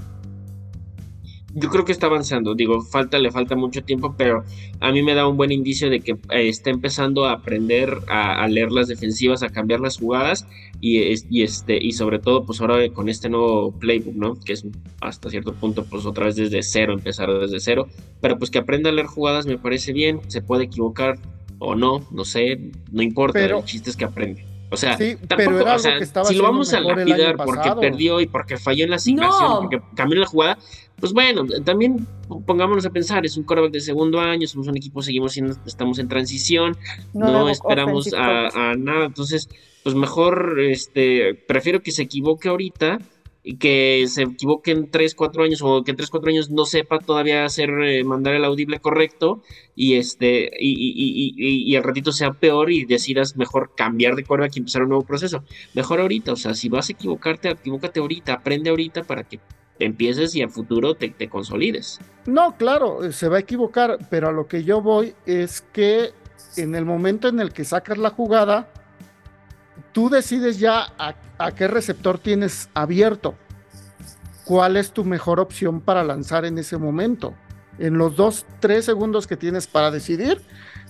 yo 1.53 1.69
creo 1.69 1.85
que 1.85 1.91
está 1.91 2.07
avanzando. 2.07 2.55
Digo, 2.55 2.81
falta, 2.81 3.19
le 3.19 3.31
falta 3.31 3.55
mucho 3.55 3.83
tiempo, 3.83 4.15
pero 4.17 4.43
a 4.79 4.91
mí 4.91 5.01
me 5.01 5.13
da 5.13 5.27
un 5.27 5.37
buen 5.37 5.51
indicio 5.51 5.89
de 5.89 5.99
que 6.01 6.11
eh, 6.11 6.49
está 6.49 6.69
empezando 6.69 7.25
a 7.25 7.33
aprender 7.33 7.97
a, 8.07 8.47
leer 8.47 8.71
las 8.71 8.87
defensivas, 8.87 9.43
a 9.43 9.49
cambiar 9.49 9.79
las 9.79 9.97
jugadas 9.97 10.47
y, 10.79 10.99
y, 11.29 11.43
este 11.43 11.77
y 11.81 11.91
sobre 11.93 12.19
todo, 12.19 12.45
pues 12.45 12.61
ahora 12.61 12.87
con 12.89 13.09
este 13.09 13.29
nuevo 13.29 13.71
playbook, 13.71 14.15
¿no? 14.15 14.35
Que 14.35 14.53
es 14.53 14.65
hasta 15.01 15.29
cierto 15.29 15.53
punto, 15.53 15.85
pues 15.85 16.05
otra 16.05 16.25
vez 16.25 16.35
desde 16.35 16.63
cero, 16.63 16.93
empezar 16.93 17.31
desde 17.39 17.59
cero. 17.59 17.87
Pero 18.21 18.37
pues 18.37 18.51
que 18.51 18.59
aprenda 18.59 18.89
a 18.89 18.93
leer 18.93 19.07
jugadas 19.07 19.45
me 19.45 19.57
parece 19.57 19.93
bien. 19.93 20.21
Se 20.27 20.41
puede 20.41 20.65
equivocar 20.65 21.17
o 21.59 21.75
no, 21.75 22.05
no 22.11 22.25
sé, 22.25 22.71
no 22.91 23.01
importa. 23.01 23.39
Pero, 23.39 23.59
el 23.59 23.65
chiste 23.65 23.89
es 23.89 23.97
que 23.97 24.05
aprende. 24.05 24.50
O 24.73 24.77
sea, 24.77 24.97
tampoco, 25.27 25.65
o 25.69 25.79
sea, 25.79 25.99
si 26.23 26.35
lo 26.35 26.43
vamos 26.43 26.73
a 26.73 26.79
lapidar 26.79 27.35
porque 27.35 27.69
perdió 27.79 28.21
y 28.21 28.27
porque 28.27 28.57
falló 28.57 28.85
en 28.85 28.91
la 28.91 28.95
asignación, 28.95 29.59
porque 29.59 29.81
cambió 29.95 30.17
la 30.17 30.25
jugada, 30.25 30.57
pues 30.97 31.11
bueno, 31.11 31.45
también 31.65 32.07
pongámonos 32.45 32.85
a 32.85 32.89
pensar, 32.89 33.25
es 33.25 33.35
un 33.35 33.43
coreback 33.43 33.71
de 33.71 33.81
segundo 33.81 34.21
año, 34.21 34.47
somos 34.47 34.67
un 34.67 34.77
equipo, 34.77 35.01
seguimos 35.01 35.33
siendo, 35.33 35.57
estamos 35.65 35.99
en 35.99 36.07
transición, 36.07 36.77
no, 37.13 37.49
esperamos 37.49 38.13
a, 38.13 38.75
nada, 38.77 39.07
entonces, 39.07 39.49
pues 39.83 39.93
mejor, 39.93 40.61
este, 40.61 41.35
prefiero 41.35 41.81
que 41.81 41.91
se 41.91 42.03
equivoque 42.03 42.47
ahorita 42.47 42.99
y 43.43 43.57
que 43.57 44.05
se 44.07 44.23
equivoque 44.23 44.71
en 44.71 44.91
3, 44.91 45.15
4 45.15 45.43
años 45.43 45.61
o 45.63 45.83
que 45.83 45.91
en 45.91 45.97
3, 45.97 46.09
4 46.09 46.29
años 46.29 46.49
no 46.51 46.65
sepa 46.65 46.99
todavía 46.99 47.43
hacer, 47.43 47.69
eh, 47.69 48.03
mandar 48.03 48.35
el 48.35 48.45
audible 48.45 48.79
correcto 48.79 49.41
y 49.75 49.95
este, 49.95 50.51
y, 50.59 51.33
y, 51.37 51.75
al 51.75 51.83
ratito 51.83 52.11
sea 52.11 52.33
peor 52.33 52.71
y 52.71 52.85
decidas 52.85 53.35
mejor 53.37 53.71
cambiar 53.75 54.15
de 54.15 54.23
coreback 54.23 54.55
y 54.55 54.59
empezar 54.59 54.83
un 54.83 54.89
nuevo 54.89 55.05
proceso. 55.05 55.43
Mejor 55.73 56.01
ahorita, 56.01 56.33
o 56.33 56.35
sea, 56.35 56.53
si 56.53 56.69
vas 56.69 56.89
a 56.89 56.93
equivocarte, 56.93 57.49
equivócate 57.49 57.99
ahorita, 57.99 58.33
aprende 58.33 58.69
ahorita 58.69 59.03
para 59.03 59.23
que 59.23 59.39
empieces 59.79 60.35
y 60.35 60.43
a 60.43 60.47
futuro 60.47 60.93
te, 60.93 61.09
te 61.09 61.27
consolides. 61.27 61.99
No, 62.27 62.55
claro, 62.57 63.11
se 63.11 63.27
va 63.27 63.37
a 63.37 63.39
equivocar, 63.39 63.97
pero 64.11 64.29
a 64.29 64.31
lo 64.31 64.47
que 64.47 64.63
yo 64.63 64.81
voy 64.81 65.15
es 65.25 65.61
que 65.73 66.11
en 66.57 66.75
el 66.75 66.85
momento 66.85 67.27
en 67.27 67.39
el 67.39 67.53
que 67.53 67.65
sacas 67.65 67.97
la 67.97 68.09
jugada, 68.11 68.69
tú 69.91 70.09
decides 70.09 70.59
ya 70.59 70.93
a, 70.97 71.51
qué 71.51 71.67
receptor 71.67 72.19
tienes 72.19 72.69
abierto, 72.73 73.35
cuál 74.45 74.77
es 74.77 74.91
tu 74.91 75.03
mejor 75.03 75.39
opción 75.39 75.81
para 75.81 76.03
lanzar 76.03 76.45
en 76.45 76.57
ese 76.57 76.77
momento. 76.77 77.33
En 77.79 77.97
los 77.97 78.15
dos, 78.15 78.45
tres 78.59 78.85
segundos 78.85 79.27
que 79.27 79.37
tienes 79.37 79.65
para 79.65 79.91
decidir, 79.91 80.41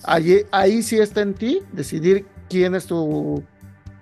ahí, 0.04 0.44
ahí 0.50 0.82
sí 0.82 0.98
está 0.98 1.22
en 1.22 1.34
ti 1.34 1.62
decidir 1.72 2.26
quién 2.48 2.74
es 2.74 2.86
tu, 2.86 3.42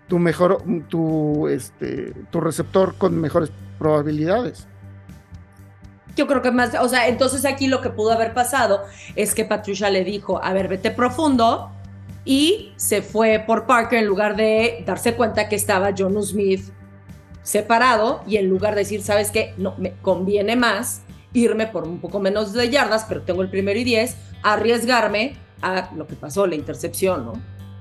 tu 0.09 0.19
mejor, 0.19 0.63
tu, 0.89 1.47
este, 1.49 2.13
tu 2.31 2.41
receptor 2.41 2.97
con 2.97 3.21
mejores 3.21 3.51
probabilidades. 3.79 4.67
Yo 6.17 6.27
creo 6.27 6.43
que 6.43 6.51
más, 6.51 6.75
o 6.75 6.89
sea, 6.89 7.09
entonces 7.09 7.45
aquí 7.45 7.69
lo 7.69 7.81
que 7.81 7.91
pudo 7.91 8.13
haber 8.13 8.35
pasado 8.35 8.83
es 9.15 9.35
que 9.35 9.45
Patricia 9.45 9.89
le 9.91 10.05
dijo, 10.05 10.43
a 10.43 10.53
ver, 10.53 10.67
vete 10.67 10.91
profundo, 10.91 11.71
y 12.25 12.73
se 12.77 13.03
fue 13.03 13.43
por 13.47 13.67
Parker 13.67 13.99
en 13.99 14.07
lugar 14.07 14.37
de 14.37 14.83
darse 14.87 15.15
cuenta 15.15 15.49
que 15.49 15.57
estaba 15.57 15.91
John 15.97 16.23
Smith 16.23 16.73
separado 17.43 18.23
y 18.27 18.37
en 18.37 18.49
lugar 18.49 18.75
de 18.75 18.81
decir, 18.81 19.03
¿sabes 19.03 19.31
qué? 19.31 19.55
No, 19.57 19.75
me 19.79 19.95
conviene 20.03 20.57
más 20.57 21.03
irme 21.33 21.67
por 21.67 21.87
un 21.87 22.01
poco 22.01 22.21
menos 22.21 22.53
de 22.53 22.69
yardas, 22.71 23.07
pero 23.09 23.23
tengo 23.23 23.43
el 23.43 23.51
primero 23.51 23.79
y 23.79 23.85
diez, 23.85 24.17
arriesgarme 24.43 25.37
a 25.63 25.91
lo 25.95 26.07
que 26.07 26.17
pasó, 26.17 26.47
la 26.47 26.55
intercepción, 26.55 27.25
¿no? 27.25 27.33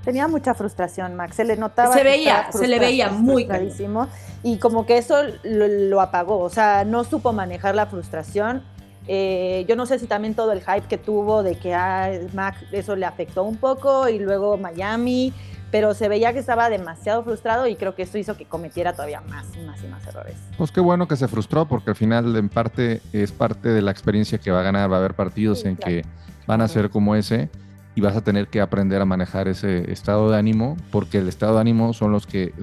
Tenía 0.03 0.27
mucha 0.27 0.53
frustración, 0.53 1.15
Max. 1.15 1.35
Se 1.35 1.43
le 1.43 1.57
notaba. 1.57 1.93
Se 1.93 2.03
veía, 2.03 2.51
se 2.51 2.67
le 2.67 2.79
veía 2.79 3.09
muy 3.09 3.45
clarísimo. 3.45 4.07
Y 4.43 4.57
como 4.57 4.85
que 4.85 4.97
eso 4.97 5.17
lo, 5.43 5.99
apagó. 5.99 6.39
O 6.39 6.49
sea, 6.49 6.85
no 6.85 7.03
supo 7.03 7.33
manejar 7.33 7.75
la 7.75 7.85
frustración. 7.85 8.63
Eh, 9.11 9.65
yo 9.67 9.75
no 9.75 9.87
sé 9.87 9.97
si 9.97 10.05
también 10.05 10.35
todo 10.35 10.51
el 10.51 10.59
hype 10.59 10.87
que 10.87 10.99
tuvo 10.99 11.41
de 11.41 11.55
que 11.55 11.73
a 11.73 12.05
ah, 12.05 12.11
Mac 12.35 12.55
eso 12.71 12.95
le 12.95 13.07
afectó 13.07 13.43
un 13.43 13.57
poco 13.57 14.07
y 14.07 14.19
luego 14.19 14.55
Miami, 14.55 15.33
pero 15.71 15.95
se 15.95 16.07
veía 16.07 16.31
que 16.31 16.37
estaba 16.37 16.69
demasiado 16.69 17.23
frustrado 17.23 17.65
y 17.65 17.75
creo 17.75 17.95
que 17.95 18.03
eso 18.03 18.19
hizo 18.19 18.37
que 18.37 18.45
cometiera 18.45 18.93
todavía 18.93 19.21
más 19.21 19.47
y 19.59 19.65
más 19.65 19.83
y 19.83 19.87
más 19.87 20.05
errores. 20.05 20.35
Pues 20.59 20.71
qué 20.71 20.79
bueno 20.79 21.07
que 21.07 21.15
se 21.15 21.27
frustró 21.27 21.67
porque 21.67 21.89
al 21.89 21.95
final 21.95 22.35
en 22.35 22.49
parte 22.49 23.01
es 23.11 23.31
parte 23.31 23.69
de 23.69 23.81
la 23.81 23.89
experiencia 23.89 24.37
que 24.37 24.51
va 24.51 24.59
a 24.59 24.63
ganar, 24.63 24.91
va 24.91 24.97
a 24.97 24.99
haber 24.99 25.15
partidos 25.15 25.65
en 25.65 25.75
que 25.75 26.05
van 26.45 26.61
a 26.61 26.67
ser 26.67 26.91
como 26.91 27.15
ese 27.15 27.49
y 27.95 28.01
vas 28.01 28.15
a 28.15 28.21
tener 28.21 28.47
que 28.47 28.61
aprender 28.61 29.01
a 29.01 29.05
manejar 29.05 29.47
ese 29.47 29.91
estado 29.91 30.31
de 30.31 30.37
ánimo, 30.37 30.77
porque 30.91 31.17
el 31.17 31.27
estado 31.27 31.55
de 31.55 31.61
ánimo 31.61 31.93
son 31.93 32.11
los 32.11 32.27
que, 32.27 32.53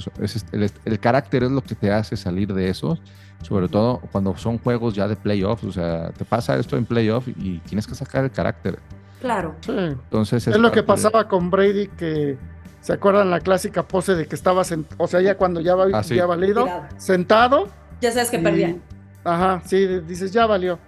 el, 0.84 1.00
carácter 1.00 1.42
es 1.42 1.50
lo 1.50 1.62
que 1.62 1.74
te 1.74 1.92
hace 1.92 2.16
salir 2.16 2.54
de 2.54 2.70
esos, 2.70 3.02
sobre 3.42 3.68
todo 3.68 4.00
cuando 4.12 4.36
son 4.36 4.58
juegos 4.58 4.94
ya 4.94 5.08
de 5.08 5.16
playoffs, 5.16 5.64
o 5.64 5.72
sea, 5.72 6.10
te 6.10 6.24
pasa 6.24 6.56
esto 6.56 6.76
en 6.76 6.86
playoff 6.86 7.28
y 7.28 7.58
tienes 7.60 7.86
que 7.86 7.94
sacar 7.94 8.24
el 8.24 8.30
carácter. 8.30 8.78
Claro. 9.20 9.56
Entonces 9.66 10.46
es, 10.46 10.56
lo 10.56 10.70
que 10.70 10.82
pasaba 10.82 11.26
con 11.28 11.50
Brady, 11.50 11.88
que 11.88 12.38
se 12.80 12.92
acuerdan 12.92 13.30
la 13.30 13.40
clásica 13.40 13.82
pose 13.82 14.14
de 14.14 14.26
que 14.26 14.36
estaba, 14.36 14.62
o 14.98 15.06
sea, 15.06 15.20
ya 15.20 15.36
cuando 15.36 15.60
ya, 15.60 15.74
va, 15.74 15.86
ah, 15.92 16.02
ya 16.02 16.26
valido, 16.26 16.66
sentado. 16.96 17.68
Ya 18.00 18.12
sabes 18.12 18.30
que 18.30 18.38
perdían. 18.38 18.82
Ajá, 19.24 19.62
sí, 19.64 19.86
dices, 20.06 20.32
ya 20.32 20.46
valió. 20.46 20.78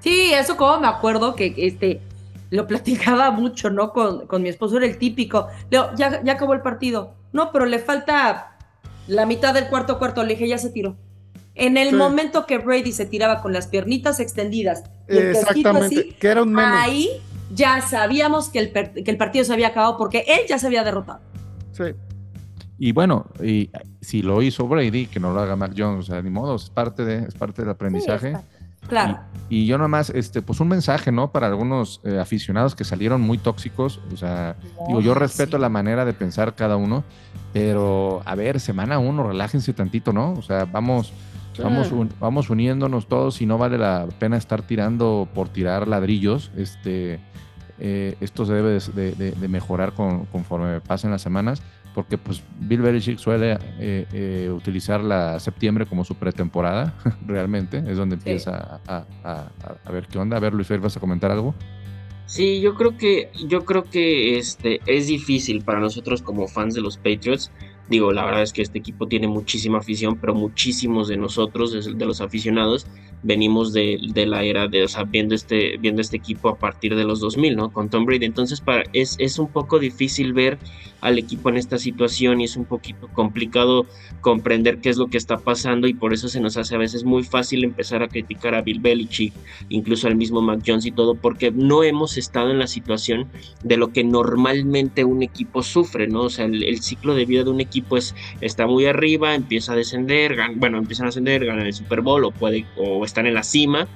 Sí, 0.00 0.32
eso 0.34 0.56
como 0.56 0.80
me 0.80 0.86
acuerdo 0.86 1.34
que 1.34 1.54
este 1.56 2.02
lo 2.50 2.66
platicaba 2.66 3.30
mucho, 3.32 3.70
¿no? 3.70 3.92
Con, 3.92 4.26
con 4.26 4.42
mi 4.42 4.48
esposo, 4.48 4.76
era 4.76 4.86
el 4.86 4.98
típico. 4.98 5.48
Leo, 5.70 5.94
ya, 5.96 6.22
ya 6.22 6.32
acabó 6.34 6.54
el 6.54 6.62
partido. 6.62 7.14
No, 7.32 7.52
pero 7.52 7.66
le 7.66 7.78
falta 7.78 8.56
la 9.06 9.26
mitad 9.26 9.54
del 9.54 9.68
cuarto 9.68 9.98
cuarto. 9.98 10.22
Le 10.22 10.34
dije, 10.34 10.48
ya 10.48 10.58
se 10.58 10.70
tiró. 10.70 10.96
En 11.54 11.78
el 11.78 11.96
momento 11.96 12.44
que 12.44 12.58
Brady 12.58 12.92
se 12.92 13.06
tiraba 13.06 13.40
con 13.40 13.54
las 13.54 13.66
piernitas 13.66 14.20
extendidas, 14.20 14.84
Exactamente, 15.08 16.14
que 16.20 16.28
era 16.28 16.42
un 16.42 16.52
meme. 16.52 16.68
ahí 16.68 17.08
ya 17.50 17.80
sabíamos 17.80 18.50
que 18.50 18.58
el, 18.58 18.72
que 18.72 19.10
el 19.10 19.16
partido 19.16 19.42
se 19.42 19.54
había 19.54 19.68
acabado 19.68 19.96
porque 19.96 20.24
él 20.28 20.40
ya 20.46 20.58
se 20.58 20.66
había 20.66 20.84
derrotado. 20.84 21.20
Sí. 21.72 21.84
Y 22.78 22.92
bueno, 22.92 23.24
y 23.42 23.70
si 24.02 24.20
lo 24.20 24.42
hizo 24.42 24.68
Brady, 24.68 25.06
que 25.06 25.18
no 25.18 25.32
lo 25.32 25.40
haga 25.40 25.56
Mac 25.56 25.72
Jones, 25.74 26.00
o 26.00 26.12
sea, 26.12 26.20
ni 26.20 26.28
modo, 26.28 26.56
es 26.56 26.68
parte, 26.68 27.06
de, 27.06 27.26
es 27.26 27.34
parte 27.34 27.62
del 27.62 27.70
aprendizaje 27.70 28.36
Claro. 28.88 29.18
Y, 29.48 29.58
y 29.60 29.66
yo 29.66 29.78
nomás, 29.78 30.10
este, 30.10 30.42
pues 30.42 30.60
un 30.60 30.68
mensaje, 30.68 31.12
¿no? 31.12 31.30
Para 31.32 31.46
algunos 31.46 32.00
eh, 32.04 32.18
aficionados 32.18 32.74
que 32.74 32.84
salieron 32.84 33.20
muy 33.20 33.38
tóxicos. 33.38 34.00
O 34.12 34.16
sea, 34.16 34.56
digo, 34.88 35.00
yo 35.00 35.14
respeto 35.14 35.56
sí. 35.56 35.60
la 35.60 35.68
manera 35.68 36.04
de 36.04 36.12
pensar 36.12 36.54
cada 36.54 36.76
uno, 36.76 37.04
pero 37.52 38.22
a 38.24 38.34
ver, 38.34 38.60
semana 38.60 38.98
uno, 38.98 39.22
relájense 39.28 39.72
tantito, 39.72 40.12
¿no? 40.12 40.32
O 40.34 40.42
sea, 40.42 40.64
vamos, 40.64 41.12
vamos, 41.62 41.90
un- 41.92 42.12
vamos 42.20 42.50
uniéndonos 42.50 43.06
todos 43.06 43.40
y 43.40 43.46
no 43.46 43.56
vale 43.58 43.78
la 43.78 44.06
pena 44.18 44.36
estar 44.36 44.62
tirando 44.62 45.28
por 45.34 45.48
tirar 45.48 45.86
ladrillos. 45.88 46.50
Este, 46.56 47.20
eh, 47.78 48.16
esto 48.20 48.46
se 48.46 48.52
debe 48.54 48.78
de, 48.94 49.12
de- 49.12 49.32
de 49.32 49.48
mejorar 49.48 49.92
con- 49.92 50.26
conforme 50.26 50.80
pasen 50.80 51.10
las 51.10 51.22
semanas, 51.22 51.62
porque 51.96 52.18
pues 52.18 52.42
Bill 52.60 52.82
Belichick 52.82 53.18
suele 53.18 53.52
eh, 53.80 54.06
eh, 54.12 54.50
utilizar 54.54 55.00
la 55.02 55.40
septiembre 55.40 55.86
como 55.86 56.04
su 56.04 56.14
pretemporada, 56.14 56.94
realmente, 57.26 57.78
es 57.88 57.96
donde 57.96 58.16
empieza 58.16 58.80
a, 58.86 58.96
a- 59.24 59.48
a- 59.64 59.76
a 59.82 59.90
ver 59.90 60.06
qué 60.06 60.18
onda. 60.18 60.36
A 60.36 60.40
ver, 60.40 60.52
Luis 60.52 60.68
Fer, 60.68 60.78
¿vas 60.78 60.94
a 60.98 61.00
comentar 61.00 61.30
algo? 61.30 61.54
Sí, 62.26 62.60
yo 62.60 62.74
creo 62.74 62.98
que, 62.98 63.30
yo 63.48 63.64
creo 63.64 63.84
que 63.84 64.36
este 64.36 64.80
es 64.84 65.06
difícil 65.06 65.64
para 65.64 65.80
nosotros 65.80 66.20
como 66.20 66.46
fans 66.48 66.74
de 66.74 66.82
los 66.82 66.98
Patriots. 66.98 67.50
Digo, 67.88 68.12
la 68.12 68.24
verdad 68.24 68.42
es 68.42 68.52
que 68.52 68.62
este 68.62 68.78
equipo 68.78 69.06
tiene 69.06 69.28
muchísima 69.28 69.78
afición, 69.78 70.16
pero 70.16 70.34
muchísimos 70.34 71.06
de 71.08 71.16
nosotros, 71.16 71.72
de, 71.72 72.04
los 72.04 72.20
aficionados, 72.20 72.86
venimos 73.22 73.72
de, 73.72 73.98
de 74.12 74.26
la 74.26 74.42
era 74.42 74.66
de, 74.66 74.82
o 74.84 74.88
sea, 74.88 75.04
viendo 75.04 75.34
este, 75.34 75.76
viendo 75.78 76.00
este 76.00 76.16
equipo 76.16 76.48
a 76.48 76.58
partir 76.58 76.96
de 76.96 77.04
los 77.04 77.20
2000, 77.20 77.56
¿no? 77.56 77.72
Con 77.72 77.88
Tom 77.88 78.04
Brady. 78.04 78.24
Entonces, 78.24 78.60
para, 78.60 78.84
es, 78.92 79.16
es 79.18 79.38
un 79.38 79.48
poco 79.48 79.78
difícil 79.78 80.32
ver 80.32 80.58
al 81.00 81.18
equipo 81.18 81.48
en 81.48 81.56
esta 81.56 81.78
situación 81.78 82.40
y 82.40 82.44
es 82.44 82.56
un 82.56 82.64
poquito 82.64 83.08
complicado 83.08 83.86
comprender 84.20 84.78
qué 84.78 84.88
es 84.88 84.96
lo 84.96 85.06
que 85.06 85.18
está 85.18 85.36
pasando 85.38 85.86
y 85.86 85.94
por 85.94 86.12
eso 86.12 86.28
se 86.28 86.40
nos 86.40 86.56
hace 86.56 86.74
a 86.74 86.78
veces 86.78 87.04
muy 87.04 87.22
fácil 87.22 87.62
empezar 87.64 88.02
a 88.02 88.08
criticar 88.08 88.54
a 88.54 88.62
Bill 88.62 88.80
Belichick, 88.80 89.32
incluso 89.68 90.08
al 90.08 90.16
mismo 90.16 90.40
Mac 90.40 90.62
Jones 90.66 90.86
y 90.86 90.90
todo, 90.90 91.14
porque 91.14 91.50
no 91.52 91.84
hemos 91.84 92.16
estado 92.16 92.50
en 92.50 92.58
la 92.58 92.66
situación 92.66 93.28
de 93.62 93.76
lo 93.76 93.92
que 93.92 94.02
normalmente 94.02 95.04
un 95.04 95.22
equipo 95.22 95.62
sufre, 95.62 96.08
¿no? 96.08 96.22
O 96.22 96.30
sea, 96.30 96.46
el, 96.46 96.64
el 96.64 96.82
ciclo 96.82 97.14
de 97.14 97.24
vida 97.24 97.44
de 97.44 97.50
un 97.50 97.60
equipo 97.60 97.75
es, 97.96 98.14
está 98.40 98.66
muy 98.66 98.86
arriba, 98.86 99.34
empieza 99.34 99.72
a 99.72 99.76
descender, 99.76 100.36
gan- 100.36 100.54
bueno, 100.56 100.78
empiezan 100.78 101.06
a 101.06 101.08
ascender, 101.10 101.44
ganan 101.44 101.66
el 101.66 101.72
Super 101.74 102.00
Bowl 102.00 102.24
o, 102.24 102.30
puede, 102.30 102.64
o 102.76 103.04
están 103.04 103.26
en 103.26 103.34
la 103.34 103.42
cima 103.42 103.86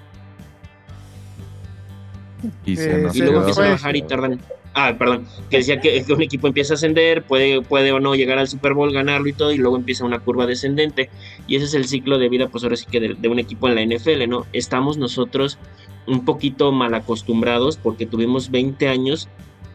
Y 2.64 2.76
se 2.76 2.90
Eh, 2.90 3.08
y 3.12 3.18
luego 3.20 3.38
empiezan 3.40 3.66
a 3.66 3.70
bajar 3.70 3.96
y 3.96 4.02
tardan. 4.02 4.40
Ah, 4.72 4.94
perdón, 4.96 5.26
que 5.50 5.56
decía 5.58 5.80
que, 5.80 6.04
que 6.04 6.12
un 6.12 6.22
equipo 6.22 6.46
empieza 6.46 6.74
a 6.74 6.76
ascender, 6.76 7.24
puede, 7.24 7.60
puede 7.60 7.90
o 7.90 7.98
no 7.98 8.14
llegar 8.14 8.38
al 8.38 8.46
Super 8.46 8.72
Bowl, 8.72 8.92
ganarlo 8.92 9.26
y 9.28 9.32
todo, 9.32 9.50
y 9.52 9.58
luego 9.58 9.76
empieza 9.76 10.04
una 10.04 10.20
curva 10.20 10.46
descendente. 10.46 11.10
Y 11.48 11.56
ese 11.56 11.64
es 11.66 11.74
el 11.74 11.86
ciclo 11.86 12.18
de 12.18 12.28
vida, 12.28 12.48
pues 12.48 12.62
ahora 12.62 12.76
sí 12.76 12.86
que 12.88 13.00
de, 13.00 13.14
de 13.14 13.28
un 13.28 13.40
equipo 13.40 13.68
en 13.68 13.74
la 13.74 13.82
NFL, 13.82 14.28
¿no? 14.28 14.46
Estamos 14.52 14.96
nosotros 14.96 15.58
un 16.06 16.24
poquito 16.24 16.70
mal 16.70 16.94
acostumbrados 16.94 17.78
porque 17.78 18.06
tuvimos 18.06 18.50
20 18.52 18.88
años 18.88 19.28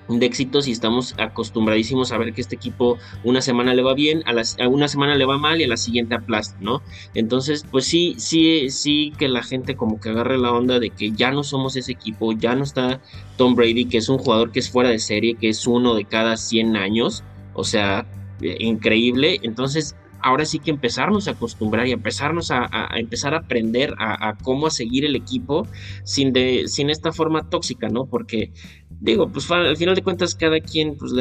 de 0.07 0.25
éxitos 0.25 0.67
y 0.67 0.71
estamos 0.71 1.15
acostumbradísimos 1.17 2.11
a 2.11 2.17
ver 2.17 2.33
que 2.33 2.41
este 2.41 2.55
equipo 2.55 2.97
una 3.23 3.41
semana 3.41 3.73
le 3.73 3.81
va 3.81 3.93
bien, 3.93 4.23
a, 4.25 4.33
las, 4.33 4.57
a 4.59 4.67
una 4.67 4.87
semana 4.87 5.15
le 5.15 5.25
va 5.25 5.37
mal 5.37 5.59
y 5.59 5.63
a 5.63 5.67
la 5.67 5.77
siguiente 5.77 6.15
aplasta, 6.15 6.57
¿no? 6.59 6.81
Entonces, 7.13 7.65
pues 7.69 7.85
sí, 7.85 8.15
sí, 8.17 8.69
sí 8.69 9.13
que 9.17 9.27
la 9.27 9.43
gente 9.43 9.75
como 9.75 9.99
que 9.99 10.09
agarre 10.09 10.37
la 10.37 10.51
onda 10.51 10.79
de 10.79 10.89
que 10.91 11.11
ya 11.11 11.31
no 11.31 11.43
somos 11.43 11.75
ese 11.75 11.91
equipo, 11.91 12.33
ya 12.33 12.55
no 12.55 12.63
está 12.63 13.01
Tom 13.37 13.55
Brady, 13.55 13.85
que 13.85 13.97
es 13.97 14.09
un 14.09 14.17
jugador 14.17 14.51
que 14.51 14.59
es 14.59 14.69
fuera 14.69 14.89
de 14.89 14.99
serie, 14.99 15.35
que 15.35 15.49
es 15.49 15.65
uno 15.67 15.95
de 15.95 16.05
cada 16.05 16.37
100 16.37 16.75
años, 16.75 17.23
o 17.53 17.63
sea, 17.63 18.05
eh, 18.41 18.57
increíble. 18.59 19.39
Entonces, 19.43 19.95
ahora 20.25 20.43
sí 20.45 20.59
que 20.59 20.71
empezarnos 20.71 21.27
a 21.27 21.31
acostumbrar 21.31 21.87
y 21.87 21.91
empezarnos 21.91 22.51
a, 22.51 22.59
a- 22.63 22.93
a 22.93 22.99
empezar 22.99 23.33
a 23.33 23.37
aprender 23.39 23.93
a, 23.99 24.29
a 24.29 24.35
cómo 24.37 24.67
a 24.67 24.71
seguir 24.71 25.05
el 25.05 25.15
equipo 25.15 25.67
sin, 26.03 26.33
de, 26.33 26.67
sin 26.67 26.89
esta 26.89 27.11
forma 27.11 27.49
tóxica, 27.49 27.87
¿no? 27.89 28.05
Porque 28.05 28.51
digo, 28.89 29.29
pues 29.29 29.49
al 29.51 29.77
final 29.77 29.93
de 29.95 30.01
cuentas 30.03 30.35
cada 30.35 30.59
quien 30.59 30.95
pues, 30.97 31.11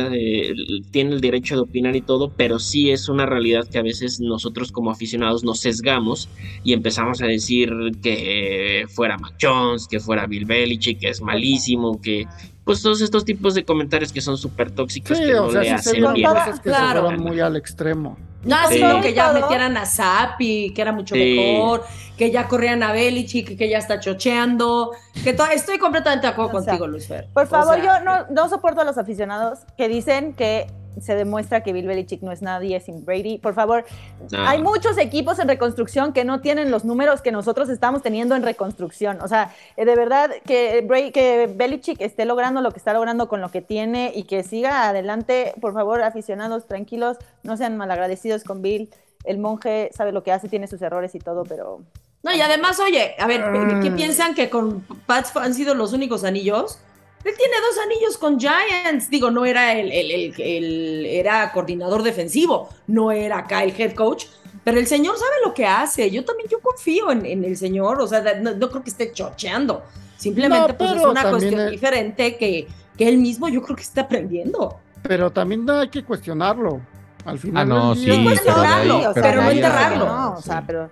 tiene 0.90 1.12
el 1.14 1.20
derecho 1.20 1.54
de 1.54 1.62
opinar 1.62 1.96
y 1.96 2.00
todo, 2.00 2.30
pero 2.36 2.58
sí 2.58 2.90
es 2.90 3.08
una 3.08 3.26
realidad 3.26 3.68
que 3.68 3.78
a 3.78 3.82
veces 3.82 4.20
nosotros 4.20 4.72
como 4.72 4.90
aficionados 4.90 5.44
nos 5.44 5.60
sesgamos 5.60 6.28
y 6.62 6.72
empezamos 6.72 7.20
a 7.22 7.26
decir 7.26 7.70
que 8.02 8.86
fuera 8.88 9.18
Mac 9.18 9.34
Jones, 9.40 9.86
que 9.88 10.00
fuera 10.00 10.26
Bill 10.26 10.44
Belichick, 10.46 11.00
que 11.00 11.08
es 11.08 11.20
malísimo, 11.20 12.00
que 12.00 12.26
pues 12.64 12.80
todos 12.80 13.02
estos 13.02 13.24
tipos 13.26 13.54
de 13.54 13.64
comentarios 13.64 14.12
que 14.12 14.22
son 14.22 14.38
súper 14.38 14.70
tóxicos 14.70 15.18
Sí, 15.18 15.24
que 15.24 15.32
no 15.34 15.44
o 15.46 15.50
sea, 15.50 15.60
le 15.60 15.66
se 15.68 15.74
hacen 15.74 16.14
bien. 16.14 16.30
cosas 16.30 16.60
que 16.60 16.70
Claro. 16.70 17.00
se 17.02 17.06
fueron 17.08 17.20
muy 17.22 17.40
al 17.40 17.56
extremo. 17.56 18.16
No, 18.44 18.56
Sí. 18.68 18.74
sino 18.74 19.00
que 19.00 19.14
ya 19.14 19.32
metieran 19.32 19.76
a 19.76 19.86
Zappi, 19.86 20.72
que 20.74 20.82
era 20.82 20.92
mucho 20.92 21.14
Sí. 21.14 21.20
mejor, 21.36 21.84
que 22.16 22.30
ya 22.30 22.46
corrían 22.48 22.82
a 22.82 22.92
Belichick, 22.92 23.56
que 23.56 23.68
ya 23.68 23.78
está 23.78 23.98
chocheando, 24.00 24.92
que 25.22 25.32
to- 25.32 25.46
estoy 25.46 25.78
completamente 25.78 26.26
de 26.26 26.32
acuerdo 26.32 26.58
O 26.58 26.62
sea, 26.62 26.72
contigo, 26.72 26.86
Luis 26.86 27.06
Fer. 27.08 27.28
Por 27.32 27.44
O 27.44 27.46
favor, 27.46 27.76
sea, 27.80 27.84
yo 27.98 28.04
no, 28.04 28.26
no 28.30 28.48
soporto 28.48 28.80
a 28.82 28.84
los 28.84 28.98
aficionados 28.98 29.60
que 29.76 29.88
dicen 29.88 30.34
que 30.34 30.66
se 31.00 31.14
demuestra 31.14 31.62
que 31.62 31.72
Bill 31.72 31.86
Belichick 31.86 32.22
no 32.22 32.32
es 32.32 32.42
nadie 32.42 32.80
sin 32.80 33.04
Brady. 33.04 33.38
Por 33.38 33.54
favor, 33.54 33.84
No. 34.30 34.46
hay 34.46 34.62
muchos 34.62 34.96
equipos 34.98 35.38
en 35.38 35.48
reconstrucción 35.48 36.12
que 36.12 36.24
no 36.24 36.40
tienen 36.40 36.70
los 36.70 36.84
números 36.84 37.22
que 37.22 37.32
nosotros 37.32 37.68
estamos 37.68 38.02
teniendo 38.02 38.34
en 38.36 38.42
reconstrucción. 38.42 39.20
O 39.22 39.28
sea, 39.28 39.52
eh, 39.76 39.84
de 39.84 39.96
verdad 39.96 40.30
que, 40.46 40.82
Brady, 40.86 41.10
que 41.12 41.46
Belichick 41.54 42.00
esté 42.00 42.24
logrando 42.24 42.60
lo 42.60 42.70
que 42.72 42.78
está 42.78 42.92
logrando 42.92 43.28
con 43.28 43.40
lo 43.40 43.50
que 43.50 43.62
tiene 43.62 44.12
y 44.14 44.24
que 44.24 44.42
siga 44.42 44.88
adelante. 44.88 45.54
Por 45.60 45.72
favor, 45.72 46.02
aficionados, 46.02 46.66
tranquilos, 46.66 47.16
no 47.42 47.56
sean 47.56 47.76
malagradecidos 47.76 48.44
con 48.44 48.62
Bill. 48.62 48.90
El 49.24 49.38
monje 49.38 49.90
sabe 49.94 50.12
lo 50.12 50.22
que 50.22 50.32
hace, 50.32 50.48
tiene 50.48 50.66
sus 50.66 50.82
errores 50.82 51.14
y 51.14 51.18
todo, 51.18 51.44
pero 51.44 51.80
No, 52.22 52.34
y 52.34 52.40
además, 52.40 52.80
oye, 52.80 53.14
a 53.18 53.26
ver, 53.26 53.42
¿qué 53.82 53.90
Mm. 53.90 53.96
piensan 53.96 54.34
que 54.34 54.48
con 54.48 54.80
Pats 55.06 55.36
han 55.36 55.52
sido 55.52 55.74
los 55.74 55.92
únicos 55.92 56.24
anillos? 56.24 56.78
Él 57.24 57.32
tiene 57.36 57.54
dos 57.60 57.78
anillos 57.84 58.18
con 58.18 58.38
Giants. 58.38 59.08
Digo, 59.10 59.30
no 59.30 59.44
era 59.46 59.72
el, 59.72 59.90
el, 59.90 60.10
el- 60.10 60.34
el- 60.40 61.06
era 61.06 61.50
coordinador 61.52 62.02
defensivo, 62.02 62.68
no 62.86 63.10
era 63.12 63.38
acá 63.38 63.62
el 63.64 63.74
head 63.80 63.94
coach, 63.94 64.26
pero 64.62 64.78
el 64.78 64.86
señor 64.86 65.16
sabe 65.16 65.32
lo 65.44 65.54
que 65.54 65.66
hace. 65.66 66.10
Yo 66.10 66.24
también, 66.24 66.48
yo 66.50 66.60
confío 66.60 67.10
en, 67.10 67.24
en 67.26 67.44
el 67.44 67.56
señor, 67.56 68.00
o 68.00 68.06
sea, 68.06 68.22
no, 68.40 68.54
no 68.54 68.68
creo 68.70 68.82
que 68.82 68.90
esté 68.90 69.12
chocheando. 69.12 69.82
Simplemente, 70.16 70.72
No, 70.72 70.78
pues 70.78 70.92
es 70.92 71.04
una 71.04 71.30
cuestión 71.30 71.70
diferente 71.70 72.36
que, 72.36 72.66
que 72.96 73.08
él 73.08 73.18
mismo 73.18 73.48
yo 73.48 73.62
creo 73.62 73.76
que 73.76 73.82
está 73.82 74.02
aprendiendo. 74.02 74.78
Pero 75.02 75.30
también 75.30 75.68
hay 75.68 75.88
que 75.88 76.02
cuestionarlo. 76.04 76.80
Al 77.26 77.38
final. 77.38 77.62
Ah, 77.62 77.64
no, 77.64 77.94
sí, 77.94 78.04
día- 78.04 78.40
pero 78.44 78.54
ahí- 78.60 79.06
pero 79.14 79.42
no 79.42 79.50
enterrarlo. 79.50 80.06
No, 80.06 80.34
o 80.34 80.42
sea, 80.42 80.58
Sí. 80.58 80.64
pero 80.66 80.90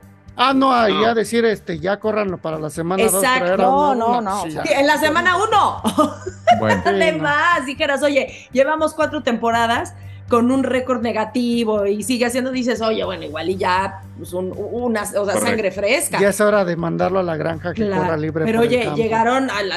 Ah, 0.49 0.53
no, 0.55 0.73
ahí 0.73 0.93
No. 0.95 1.07
a 1.07 1.15
decir, 1.15 1.45
este, 1.45 1.79
ya 1.79 1.99
córranlo 2.01 2.39
para 2.39 2.59
la 2.59 2.71
semana 2.71 3.03
dos, 3.05 3.15
Exacto. 3.15 3.45
traer 3.45 3.61
a 3.61 3.65
No, 3.65 3.95
no, 3.95 4.21
no, 4.21 4.43
sí. 4.43 4.57
En 4.75 4.87
la 4.87 4.99
semana 4.99 5.37
uno. 5.37 5.83
Bueno. 6.59 6.83
Además, 6.85 7.65
dijeras, 7.67 8.03
oye, 8.03 8.47
llevamos 8.53 8.93
cuatro 8.95 9.23
temporadas 9.23 9.95
con 10.29 10.51
un 10.53 10.63
récord 10.65 11.01
negativo 11.03 11.87
y 11.87 12.03
sigue 12.03 12.27
haciendo, 12.27 12.51
dices, 12.51 12.81
oye, 12.83 13.05
bueno, 13.05 13.25
igual 13.25 13.49
y 13.51 13.57
ya, 13.57 14.03
pues 14.19 14.33
un- 14.33 14.53
una, 14.57 15.03
o 15.03 15.07
sea, 15.07 15.21
Correcto. 15.21 15.47
sangre 15.47 15.71
fresca. 15.73 16.21
Ya 16.21 16.29
es 16.29 16.41
hora 16.41 16.65
de 16.65 16.77
mandarlo 16.77 17.19
a 17.21 17.23
la 17.23 17.37
granja 17.37 17.73
que 17.73 17.87
Claro, 17.87 18.03
corra 18.03 18.17
libre. 18.17 18.45
Pero 18.45 18.59
por 18.61 18.67
el 18.67 18.71
oye, 18.71 18.85
campo. 18.85 18.97
llegaron 18.97 19.51
a 19.51 19.63
la 19.63 19.77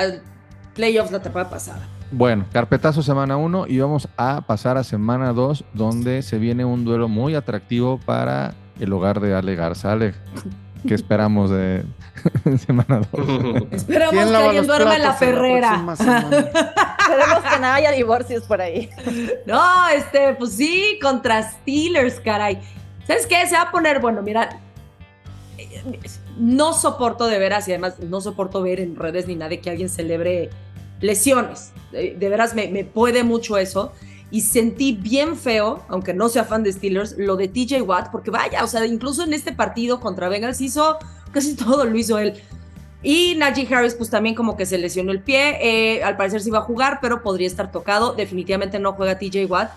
playoffs 0.74 1.12
la 1.12 1.22
temporada 1.22 1.50
pasada. 1.50 1.80
Bueno, 2.12 2.46
carpetazo 2.52 3.02
semana 3.02 3.36
1 3.38 3.66
y 3.68 3.80
vamos 3.80 4.08
a 4.18 4.42
pasar 4.42 4.78
a 4.78 4.84
semana 4.84 5.32
2 5.34 5.64
donde 5.74 6.22
se 6.22 6.38
viene 6.38 6.66
un 6.66 6.86
duelo 6.86 7.08
muy 7.08 7.36
atractivo 7.36 8.00
para 8.06 8.54
el 8.80 8.94
hogar 8.94 9.20
de 9.20 9.34
Ale 9.36 9.56
Garza. 9.56 9.92
Ale, 9.92 10.14
¿qué 10.88 10.94
esperamos 10.94 11.50
de 11.50 11.84
semana 12.66 13.02
2? 13.12 13.64
Esperamos 13.72 14.14
¿Quién 14.14 14.30
que 14.30 14.36
alguien 14.36 14.68
duerma 14.68 14.96
en 14.96 15.02
la 15.04 15.14
ferrera. 15.14 15.70
semana? 15.96 16.38
esperemos 16.38 17.54
que 17.54 17.60
no 17.60 17.68
haya 17.68 17.92
divorcios 17.92 18.44
por 18.44 18.62
ahí. 18.62 18.90
no, 19.46 19.90
este, 19.90 20.34
pues 20.36 20.54
sí, 20.54 21.00
contra 21.02 21.44
Steelers, 21.44 22.20
caray. 22.20 22.60
¿Sabes 23.08 23.28
qué? 23.28 23.46
Se 23.48 23.56
va 23.56 23.64
a 23.64 23.72
poner, 23.72 24.00
bueno, 24.00 24.22
mira, 24.22 24.60
eh, 25.58 26.00
no 26.38 26.74
soporto 26.74 27.28
de 27.28 27.38
veras 27.38 27.68
y 27.68 27.72
además 27.72 28.00
no 28.00 28.20
soporto 28.20 28.62
ver 28.62 28.80
en 28.80 28.96
redes 28.96 29.28
ni 29.28 29.36
nada 29.36 29.56
que 29.58 29.70
alguien 29.70 29.90
celebre 29.90 30.50
lesiones. 31.02 31.72
De, 31.92 32.16
de 32.18 32.30
veras 32.30 32.56
me, 32.56 32.68
me 32.68 32.84
puede 32.84 33.24
mucho 33.24 33.58
eso. 33.58 33.94
Y 34.32 34.42
sentí 34.42 34.94
bien 34.94 35.38
feo, 35.38 35.84
aunque 35.88 36.14
no 36.14 36.30
sea 36.30 36.44
fan 36.44 36.64
de 36.64 36.74
Steelers, 36.74 37.16
lo 37.18 37.36
de 37.36 37.48
TJ 37.48 37.82
Watt, 37.82 38.12
porque 38.12 38.32
vaya, 38.32 38.64
o 38.64 38.68
sea, 38.68 38.86
incluso 38.86 39.24
en 39.24 39.34
este 39.34 39.54
partido 39.54 40.00
contra 40.00 40.30
Bengals 40.30 40.62
hizo 40.62 40.98
casi 41.32 41.56
todo 41.56 41.86
lo 41.86 41.98
hizo 41.98 42.18
él. 42.18 42.34
Y 43.04 43.36
Najee 43.36 43.68
Harris, 43.74 43.94
pues 43.94 44.10
también 44.10 44.34
como 44.34 44.58
que 44.58 44.66
se 44.66 44.80
lesionó 44.80 45.12
el 45.12 45.22
pie. 45.22 45.58
eh, 45.62 46.04
al 46.04 46.18
parecer 46.18 46.42
sí 46.42 46.50
va 46.50 46.60
a 46.60 46.62
jugar, 46.62 46.98
pero 47.02 47.22
podría 47.22 47.46
estar 47.46 47.72
tocado. 47.72 48.14
Definitivamente 48.16 48.80
no 48.80 48.94
juega 48.94 49.20
TJ 49.20 49.46
Watt. 49.46 49.72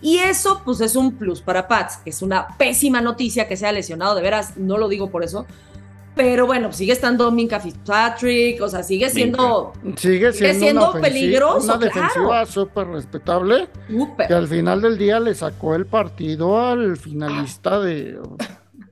Y 0.00 0.18
eso, 0.18 0.62
pues 0.64 0.80
es 0.80 0.94
un 0.94 1.16
plus 1.16 1.40
para 1.40 1.66
Pats, 1.66 1.98
es 2.04 2.22
una 2.22 2.56
pésima 2.56 3.00
noticia 3.00 3.48
que 3.48 3.56
sea 3.56 3.72
lesionado, 3.72 4.14
de 4.14 4.22
veras, 4.22 4.56
no 4.56 4.78
lo 4.78 4.88
digo 4.88 5.10
por 5.10 5.24
eso. 5.24 5.44
Pero 6.18 6.46
bueno, 6.46 6.72
sigue 6.72 6.92
estando 6.92 7.30
Minka 7.30 7.60
Fitzpatrick, 7.60 8.60
o 8.60 8.68
sea, 8.68 8.82
sigue 8.82 9.08
siendo 9.08 9.72
Sigue 9.96 10.32
siendo, 10.32 10.58
siendo 10.58 10.90
una, 10.90 11.00
peligroso, 11.00 11.64
una 11.74 11.78
claro. 11.78 11.94
defensiva 11.94 12.44
súper 12.46 12.88
respetable 12.88 13.68
que 14.26 14.34
al 14.34 14.48
final 14.48 14.82
del 14.82 14.98
día 14.98 15.20
le 15.20 15.32
sacó 15.36 15.76
el 15.76 15.86
partido 15.86 16.60
al 16.60 16.96
finalista 16.96 17.78
de 17.78 18.18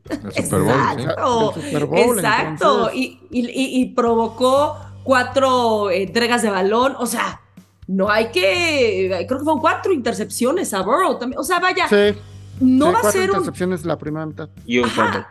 El 0.08 0.32
Super 0.44 0.60
Bowl, 0.60 0.72
sí. 0.94 1.00
Exacto, 1.02 1.54
Super 1.60 1.86
Bowl, 1.86 2.16
exacto. 2.16 2.48
entonces. 2.48 2.94
Y, 2.96 3.20
y- 3.32 3.40
y- 3.50 3.80
y 3.82 3.86
provocó 3.86 4.76
cuatro 5.02 5.90
eh, 5.90 6.04
entregas 6.04 6.42
de 6.42 6.50
balón. 6.50 6.94
O 7.00 7.06
sea, 7.06 7.40
no 7.88 8.08
hay 8.08 8.26
que. 8.28 9.08
Creo 9.26 9.38
que 9.40 9.44
fueron 9.44 9.60
cuatro 9.60 9.92
intercepciones 9.92 10.72
a 10.74 10.82
Burrow 10.82 11.18
también. 11.18 11.40
O 11.40 11.44
sea, 11.44 11.58
vaya, 11.58 11.88
Sí, 11.88 12.16
no 12.60 12.86
sí, 12.86 12.92
va 12.92 12.98
a 12.98 13.02
cuatro 13.02 13.10
ser 13.20 13.30
un. 13.30 13.36
intercepciones 13.38 13.84
la 13.84 13.98
primera 13.98 14.24
mitad. 14.26 14.48
Y 14.64 14.78
un 14.78 14.84
Ajá. 14.84 15.02
fumble. 15.12 15.26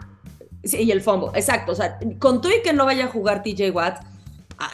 Sí, 0.66 0.78
y 0.82 0.92
el 0.92 1.02
fumble, 1.02 1.30
exacto. 1.36 1.72
O 1.72 1.76
sea, 1.76 2.00
con 2.20 2.42
todo 2.42 2.52
y 2.52 2.62
que 2.64 2.74
no 2.74 2.86
vaya 2.86 3.06
a 3.06 3.08
jugar 3.08 3.44
TJ 3.44 3.70
Watt, 3.72 4.04
ah, 4.58 4.70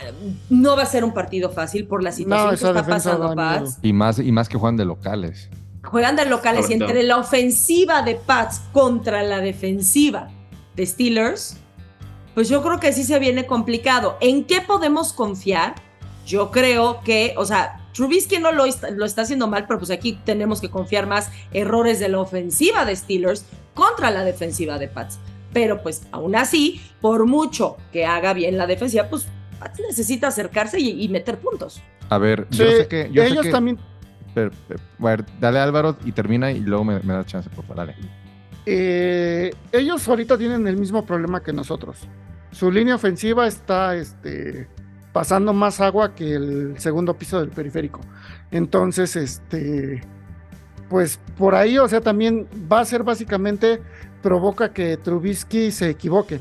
no 0.49 0.75
va 0.77 0.84
a 0.84 0.86
ser 0.86 1.04
un 1.04 1.13
partido 1.13 1.49
fácil 1.49 1.86
por 1.86 2.01
la 2.01 2.12
situación 2.12 2.45
No, 2.45 2.49
que 2.49 2.56
está 2.56 2.86
pasando. 2.86 3.36
Pats. 3.36 3.77
Y 3.82 3.91
más, 3.93 4.17
y 4.17 4.32
más 4.32 4.47
que 4.47 4.58
juegan 4.58 4.77
de 4.77 4.86
locales. 4.86 5.49
Juegan 5.84 6.15
de 6.15 6.25
locales 6.25 6.69
y 6.69 6.73
entre 6.73 7.04
la 7.04 7.17
ofensiva 7.17 8.01
de 8.04 8.15
Pats 8.15 8.62
contra 8.71 9.21
la 9.23 9.39
defensiva 9.39 10.30
de 10.75 10.86
Steelers, 10.86 11.58
pues 12.34 12.47
yo 12.47 12.62
creo 12.62 12.80
que 12.80 12.93
sí 12.93 13.04
se 13.04 13.19
viene 13.19 13.45
complicado. 13.45 14.17
¿En 14.21 14.45
qué 14.45 14.62
podemos 14.62 15.12
confiar? 15.12 15.75
Yo 16.25 16.51
creo 16.51 17.01
que, 17.01 17.34
o 17.36 17.45
sea, 17.45 17.82
Trubisky 17.93 18.38
no 18.38 18.51
lo 18.54 18.65
está, 18.65 18.91
lo 18.91 19.06
está 19.06 19.23
haciendo 19.23 19.47
mal, 19.47 19.65
pero 19.67 19.80
pues 19.80 19.91
aquí 19.91 20.17
tenemos 20.23 20.62
que 20.62 20.69
confiar 20.69 21.08
más 21.08 21.30
errores 21.51 21.99
de 21.99 22.08
la 22.08 22.19
ofensiva 22.19 22.86
de 22.86 22.95
Steelers 22.95 23.43
contra 23.73 24.12
la 24.12 24.23
defensiva 24.23 24.77
de 24.77 24.88
Pats. 24.88 25.19
Pero 25.53 25.81
pues 25.83 26.03
aún 26.11 26.35
así, 26.35 26.81
por 27.01 27.25
mucho 27.25 27.77
que 27.91 28.05
haga 28.05 28.33
bien 28.33 28.57
la 28.57 28.67
defensiva, 28.67 29.09
pues 29.09 29.27
Pats 29.59 29.79
necesita 29.87 30.27
acercarse 30.27 30.79
y, 30.79 31.03
y 31.03 31.09
meter 31.09 31.37
puntos. 31.39 31.81
A 32.09 32.17
ver, 32.17 32.47
Sí, 32.49 32.57
yo 32.59 32.71
sé 32.71 32.87
que. 32.87 33.09
Yo 33.11 33.21
sé 33.23 33.29
ellos 33.29 33.43
que- 33.45 33.51
también 33.51 33.77
pero, 34.33 34.49
pero, 34.67 34.79
a 34.99 35.03
ver, 35.03 35.25
dale 35.41 35.59
Álvaro 35.59 35.97
y 36.05 36.13
termina 36.13 36.51
y 36.53 36.59
luego 36.61 36.85
me, 36.85 36.99
me 37.01 37.13
da 37.13 37.25
chance, 37.25 37.49
por 37.49 37.65
favor. 37.65 37.85
Dale. 37.85 37.95
Eh, 38.65 39.51
ellos 39.71 40.07
ahorita 40.07 40.37
tienen 40.37 40.67
el 40.67 40.77
mismo 40.77 41.05
problema 41.05 41.41
que 41.43 41.51
nosotros. 41.51 41.97
Su 42.51 42.71
línea 42.71 42.95
ofensiva 42.95 43.47
está 43.47 43.95
este, 43.95 44.67
pasando 45.11 45.51
más 45.53 45.81
agua 45.81 46.15
que 46.15 46.33
el 46.35 46.75
segundo 46.79 47.13
piso 47.17 47.39
del 47.39 47.49
periférico. 47.49 47.99
Entonces, 48.51 49.15
este, 49.15 50.01
pues 50.89 51.19
por 51.37 51.55
ahí, 51.55 51.77
o 51.77 51.87
sea, 51.87 52.01
también 52.01 52.47
va 52.71 52.81
a 52.81 52.85
ser 52.85 53.03
básicamente 53.03 53.81
provoca 54.21 54.71
que 54.71 54.97
Trubisky 54.97 55.71
se 55.71 55.89
equivoque. 55.89 56.39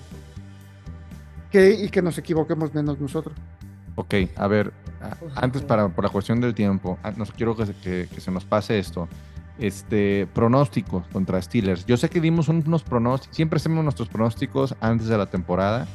Que, 1.50 1.70
y 1.70 1.88
que 1.88 2.00
nos 2.00 2.16
equivoquemos 2.18 2.72
menos 2.74 3.00
nosotros. 3.00 3.34
Ok, 3.96 4.14
a 4.36 4.46
ver, 4.46 4.72
antes 5.34 5.62
para 5.62 5.88
por 5.88 6.04
la 6.04 6.10
cuestión 6.10 6.40
del 6.40 6.54
tiempo, 6.54 6.96
ah, 7.02 7.12
no 7.16 7.24
quiero 7.26 7.56
que 7.56 7.66
se, 7.66 7.74
que- 7.74 8.08
que 8.12 8.20
se 8.20 8.30
nos 8.30 8.44
pase 8.44 8.78
esto. 8.78 9.08
Este, 9.58 10.26
pronósticos 10.32 11.06
contra 11.12 11.42
Steelers. 11.42 11.84
Yo 11.86 11.96
sé 11.96 12.08
que 12.08 12.20
dimos 12.20 12.48
un- 12.48 12.62
unos 12.66 12.82
pronósticos, 12.82 13.36
siempre 13.36 13.56
hacemos 13.58 13.82
nuestros 13.84 14.08
pronósticos 14.08 14.74
antes 14.80 15.08
de 15.08 15.18
la 15.18 15.26
temporada. 15.26 15.86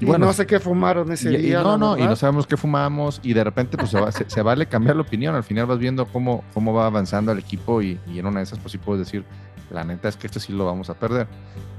Y 0.00 0.04
no 0.06 0.32
sé 0.32 0.44
qué 0.46 0.60
fumaron 0.60 1.10
ese 1.12 1.30
y- 1.32 1.36
y 1.36 1.38
día. 1.38 1.62
no, 1.62 1.78
no, 1.78 1.96
y 1.96 2.02
no 2.02 2.16
sabemos 2.16 2.46
qué 2.46 2.56
fumamos 2.56 3.20
y 3.22 3.32
de 3.32 3.44
repente 3.44 3.76
pues 3.78 3.90
se, 3.90 4.00
va- 4.00 4.12
se- 4.12 4.28
se 4.28 4.42
vale 4.42 4.66
cambiar 4.66 4.96
la 4.96 5.02
opinión. 5.02 5.34
Al 5.34 5.44
final 5.44 5.66
vas 5.66 5.78
viendo 5.78 6.04
cómo, 6.06 6.42
cómo 6.52 6.72
va 6.74 6.86
avanzando 6.86 7.32
el 7.32 7.38
equipo 7.38 7.80
y, 7.80 7.98
y 8.06 8.18
en 8.18 8.26
una 8.26 8.40
de 8.40 8.44
esas 8.44 8.58
pues 8.58 8.72
sí 8.72 8.78
puedes 8.78 9.06
decir, 9.06 9.24
la 9.70 9.84
neta 9.84 10.08
es 10.08 10.16
que 10.16 10.26
este 10.26 10.40
sí 10.40 10.52
lo 10.52 10.64
vamos 10.66 10.90
a 10.90 10.94
perder. 10.94 11.26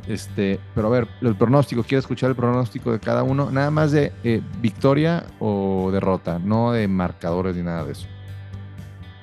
Este, 0.08 0.60
pero 0.74 0.88
a 0.88 0.92
ver, 0.92 1.08
el 1.22 1.36
pronóstico, 1.36 1.84
quiero 1.84 2.00
escuchar 2.00 2.30
el 2.30 2.36
pronóstico 2.36 2.92
de 2.92 3.00
cada 3.00 3.24
uno, 3.24 3.52
nada 3.52 3.72
más 3.72 3.92
de 3.92 4.14
eh, 4.24 4.42
victoria 4.62 5.26
o 5.40 5.90
derrota, 5.92 6.40
no 6.40 6.72
de 6.72 6.88
marcadores 6.88 7.56
ni 7.56 7.64
nada 7.64 7.84
de 7.84 7.92
eso. 7.92 8.08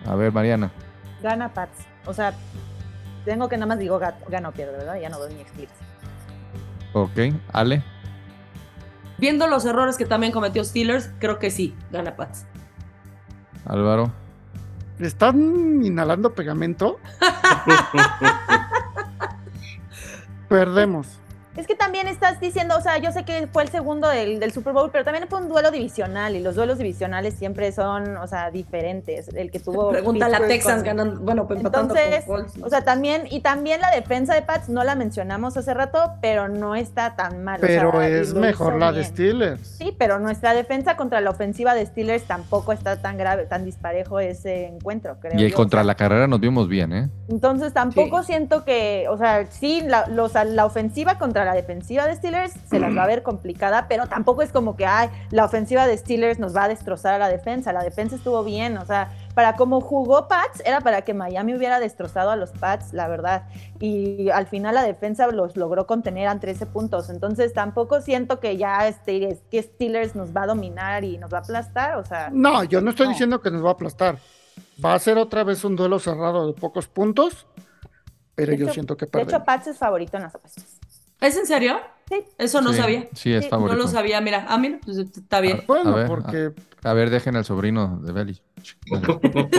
A 0.07 0.15
ver, 0.15 0.33
Mariana. 0.33 0.71
Gana 1.23 1.53
Pats. 1.55 1.87
O 2.05 2.13
sea, 2.13 2.35
tengo 3.25 3.49
que 3.49 3.57
nada 3.57 3.67
más 3.67 3.79
digo 3.79 3.99
ga- 3.99 4.17
gana 4.29 4.51
o 4.51 4.53
pierde, 4.53 4.73
¿verdad? 4.77 5.01
Ya 5.01 5.09
no 5.09 5.19
doy 5.19 5.33
ni 5.35 5.41
explicación. 5.41 5.89
Ok, 6.93 7.19
Ale. 7.53 7.83
Viendo 9.17 9.47
los 9.47 9.65
errores 9.65 9.97
que 9.97 10.05
también 10.05 10.33
cometió 10.33 10.63
Steelers, 10.65 11.11
creo 11.19 11.39
que 11.39 11.51
sí, 11.51 11.75
gana 11.91 12.15
Pats. 12.17 12.45
Álvaro. 13.65 14.13
¿Están 14.99 15.85
inhalando 15.85 16.35
pegamento? 16.35 16.99
Perdemos. 20.49 21.21
Es 21.57 21.67
que 21.69 21.75
también 21.77 22.09
estás 22.09 22.41
diciendo, 22.41 22.77
o 22.77 22.81
sea, 22.81 22.99
yo 22.99 23.13
sé 23.13 23.25
que 23.25 23.47
fue 23.47 23.63
el 23.63 23.69
segundo 23.69 24.09
del, 24.09 24.41
del 24.41 24.51
Super 24.53 24.73
Bowl, 24.73 24.91
pero 24.91 25.05
también 25.05 25.27
fue 25.29 25.41
un 25.41 25.49
duelo 25.49 25.71
divisional 25.71 26.35
y 26.35 26.41
los 26.41 26.57
duelos 26.57 26.79
divisionales 26.79 27.35
siempre 27.35 27.71
son, 27.71 28.17
o 28.17 28.27
sea, 28.27 28.51
diferentes. 28.51 29.29
El 29.29 29.51
que 29.53 29.61
tuvo. 29.61 29.91
Pregunta 29.91 30.27
a 30.27 30.29
la 30.29 30.41
Texans 30.47 30.79
con- 30.79 30.85
ganando, 30.87 31.21
bueno, 31.21 31.47
pues, 31.47 31.59
empatando 31.61 31.95
Entonces, 31.95 32.25
con 32.25 32.37
Colts. 32.43 32.59
o 32.63 32.69
sea, 32.69 32.83
también, 32.83 33.29
y 33.31 33.41
también 33.41 33.81
la 33.81 33.91
defensa 33.93 34.35
de 34.35 34.43
Pats, 34.43 34.69
no 34.69 34.83
la 34.83 34.97
mencionamos 34.97 35.57
hace 35.57 35.73
rato, 35.75 36.15
pero 36.21 36.49
no 36.49 36.75
está 36.75 37.15
tan 37.15 37.45
mal. 37.45 37.59
o 37.59 37.67
Pero 37.67 37.93
sea, 37.93 38.09
es 38.09 38.35
mejor 38.35 38.75
la 38.77 38.91
de. 38.91 39.05
Steelers. 39.05 39.61
Sí, 39.79 39.95
pero 39.97 40.19
nuestra 40.19 40.55
defensa 40.55 40.97
contra 40.97 41.21
la 41.21 41.31
ofensiva 41.31 41.75
de 41.75 41.87
Steelers 41.87 42.25
tampoco 42.25 42.73
está 42.73 42.97
tan 43.01 43.17
grave, 43.17 43.45
tan 43.47 43.65
disparejo 43.65 44.19
ese 44.19 44.67
encuentro, 44.67 45.19
creo. 45.21 45.39
Y 45.39 45.49
yo, 45.51 45.55
contra 45.57 45.85
la 45.85 45.95
carrera 45.95 46.27
nos 46.27 46.41
vimos 46.41 46.69
bien, 46.69 46.93
¿eh? 46.93 47.09
Entonces 47.29 47.73
tampoco 47.73 48.23
Sí. 48.23 48.27
siento 48.33 48.65
que, 48.65 49.07
o 49.09 49.17
sea, 49.19 49.47
sí, 49.51 49.83
la, 49.87 50.07
los- 50.09 50.35
la 50.35 50.65
ofensiva 50.67 51.17
contra 51.19 51.44
la 51.45 51.55
defensiva 51.55 52.07
de 52.07 52.15
Steelers 52.17 52.53
se 52.69 52.79
las 52.79 52.97
va 52.97 53.05
a 53.05 53.07
ver 53.07 53.23
complicada, 53.23 53.87
pero 53.89 54.07
tampoco 54.07 54.43
es 54.43 54.53
como 54.53 54.77
que, 54.77 54.87
ay, 54.87 55.09
la 55.31 55.45
ofensiva 55.45 55.87
de 55.87 55.97
Steelers 55.97 56.39
nos 56.39 56.55
va 56.57 56.65
a 56.65 56.69
destrozar 56.69 57.15
a 57.15 57.19
la 57.19 57.29
defensa. 57.29 57.73
La 57.73 57.83
defensa 57.83 58.17
estuvo 58.17 58.43
bien, 58.45 58.77
o 58.79 58.85
sea, 58.87 59.11
para 59.35 59.57
cómo 59.57 59.81
jugó 59.81 60.29
Pats, 60.29 60.63
era 60.65 60.81
para 60.81 61.03
que 61.03 61.15
Miami 61.15 61.55
hubiera 61.55 61.81
destrozado 61.81 62.31
a 62.31 62.37
los 62.37 62.51
Pats, 62.53 62.93
la 62.93 63.09
verdad. 63.09 63.45
Y 63.81 64.31
al 64.31 64.47
final 64.47 64.75
la 64.77 64.83
defensa 64.83 65.27
los 65.29 65.57
logró 65.57 65.87
contener 65.87 66.29
a 66.29 66.39
13 66.39 66.67
puntos. 66.67 67.11
Entonces 67.11 67.53
tampoco 67.53 68.01
siento 68.01 68.41
que 68.41 68.57
ya 68.57 68.87
este, 68.87 69.29
es 69.31 69.41
que 69.51 69.63
Steelers 69.63 70.15
nos 70.15 70.35
va 70.37 70.43
a 70.43 70.47
dominar 70.47 71.05
y 71.05 71.19
nos 71.19 71.33
va 71.33 71.39
a 71.39 71.41
aplastar, 71.41 71.97
o 71.99 72.05
sea. 72.05 72.31
No, 72.33 72.65
yo 72.65 72.81
no 72.81 72.91
estoy 72.91 73.07
No. 73.07 73.13
diciendo 73.13 73.41
que 73.41 73.51
nos 73.51 73.65
va 73.65 73.71
a 73.71 73.73
aplastar. 73.73 74.19
Va 74.85 74.95
a 74.95 74.99
ser 74.99 75.19
otra 75.19 75.43
vez 75.45 75.65
un 75.65 75.75
duelo 75.77 75.99
cerrado 75.99 76.47
de 76.47 76.53
pocos 76.53 76.87
puntos, 76.89 77.47
pero 78.37 78.53
De 78.53 78.59
yo 78.59 78.65
hecho- 78.67 78.75
siento 78.75 78.97
que 78.97 79.07
De 79.07 79.11
perdemos. 79.13 79.33
hecho, 79.35 79.45
Pats 79.45 79.67
es 79.69 79.79
favorito 79.79 80.17
en 80.17 80.25
las 80.25 80.35
apuestas. 80.35 80.74
¿Es 81.27 81.37
en 81.37 81.47
serio? 81.47 81.81
Sí. 82.09 82.17
Eso 82.37 82.61
no 82.61 82.73
Sí, 82.73 82.79
sabía. 82.79 83.09
Sí, 83.15 83.33
es 83.33 83.49
favorito. 83.49 83.77
No 83.77 83.83
lo 83.83 83.89
sabía, 83.89 84.21
mira. 84.21 84.45
Ah, 84.49 84.59
mira, 84.59 84.79
pues 84.85 84.99
está 84.99 85.41
bien. 85.41 85.61
A 85.61 85.65
Bueno, 85.67 85.95
ver, 85.95 86.07
porque 86.07 86.53
A 86.83 86.93
ver, 86.93 87.09
dejen 87.11 87.35
al 87.37 87.45
sobrino 87.45 87.99
de 88.03 88.13
Belly. 88.13 88.41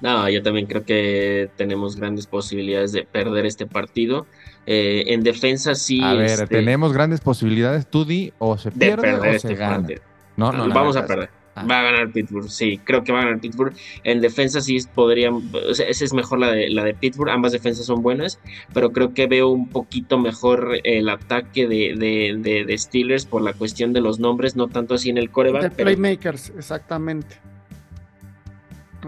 No, 0.00 0.28
yo 0.28 0.42
también 0.44 0.66
creo 0.66 0.84
que 0.84 1.50
tenemos 1.56 1.96
grandes 1.96 2.28
posibilidades 2.28 2.92
de 2.92 3.02
perder 3.02 3.46
este 3.46 3.66
partido. 3.66 4.26
Eh, 4.64 5.02
en 5.08 5.24
defensa 5.24 5.74
sí. 5.74 6.00
a 6.02 6.12
ver, 6.14 6.26
este, 6.30 6.46
tenemos 6.46 6.92
grandes 6.92 7.20
posibilidades. 7.20 7.88
Tú 7.88 8.04
di 8.04 8.32
o 8.38 8.56
se 8.56 8.70
de 8.70 8.76
pierde 8.76 9.14
o 9.14 9.24
este 9.24 9.48
se 9.48 9.54
gana. 9.56 9.88
No, 10.36 10.52
no, 10.52 10.68
la 10.68 10.74
Vamos 10.74 10.96
a 10.96 11.04
perder. 11.04 11.30
Va 11.66 11.80
a 11.80 11.82
ganar 11.82 12.10
Pittsburgh, 12.12 12.48
sí, 12.48 12.78
creo 12.84 13.02
que 13.04 13.12
va 13.12 13.20
a 13.20 13.24
ganar 13.24 13.40
Pittsburgh. 13.40 13.74
En 14.04 14.20
defensa 14.20 14.60
sí 14.60 14.78
podrían, 14.94 15.34
o 15.68 15.74
sea, 15.74 15.86
esa 15.88 16.04
es 16.04 16.12
mejor 16.12 16.38
la 16.40 16.50
de, 16.52 16.68
la 16.70 16.84
de 16.84 16.94
Pittsburgh, 16.94 17.30
ambas 17.30 17.52
defensas 17.52 17.86
son 17.86 18.02
buenas, 18.02 18.38
pero 18.74 18.92
creo 18.92 19.14
que 19.14 19.26
veo 19.26 19.48
un 19.48 19.68
poquito 19.68 20.18
mejor 20.18 20.78
el 20.84 21.08
ataque 21.08 21.66
de, 21.66 21.94
de, 21.96 22.36
de- 22.38 22.64
de 22.64 22.78
Steelers 22.78 23.24
por 23.26 23.42
la 23.42 23.52
cuestión 23.52 23.92
de 23.92 24.00
los 24.00 24.18
nombres, 24.18 24.56
no 24.56 24.68
tanto 24.68 24.94
así 24.94 25.10
en 25.10 25.18
el 25.18 25.26
de 25.26 25.32
coreback, 25.32 25.72
pero 25.74 25.84
playmakers, 25.86 26.50
exactamente. 26.58 27.36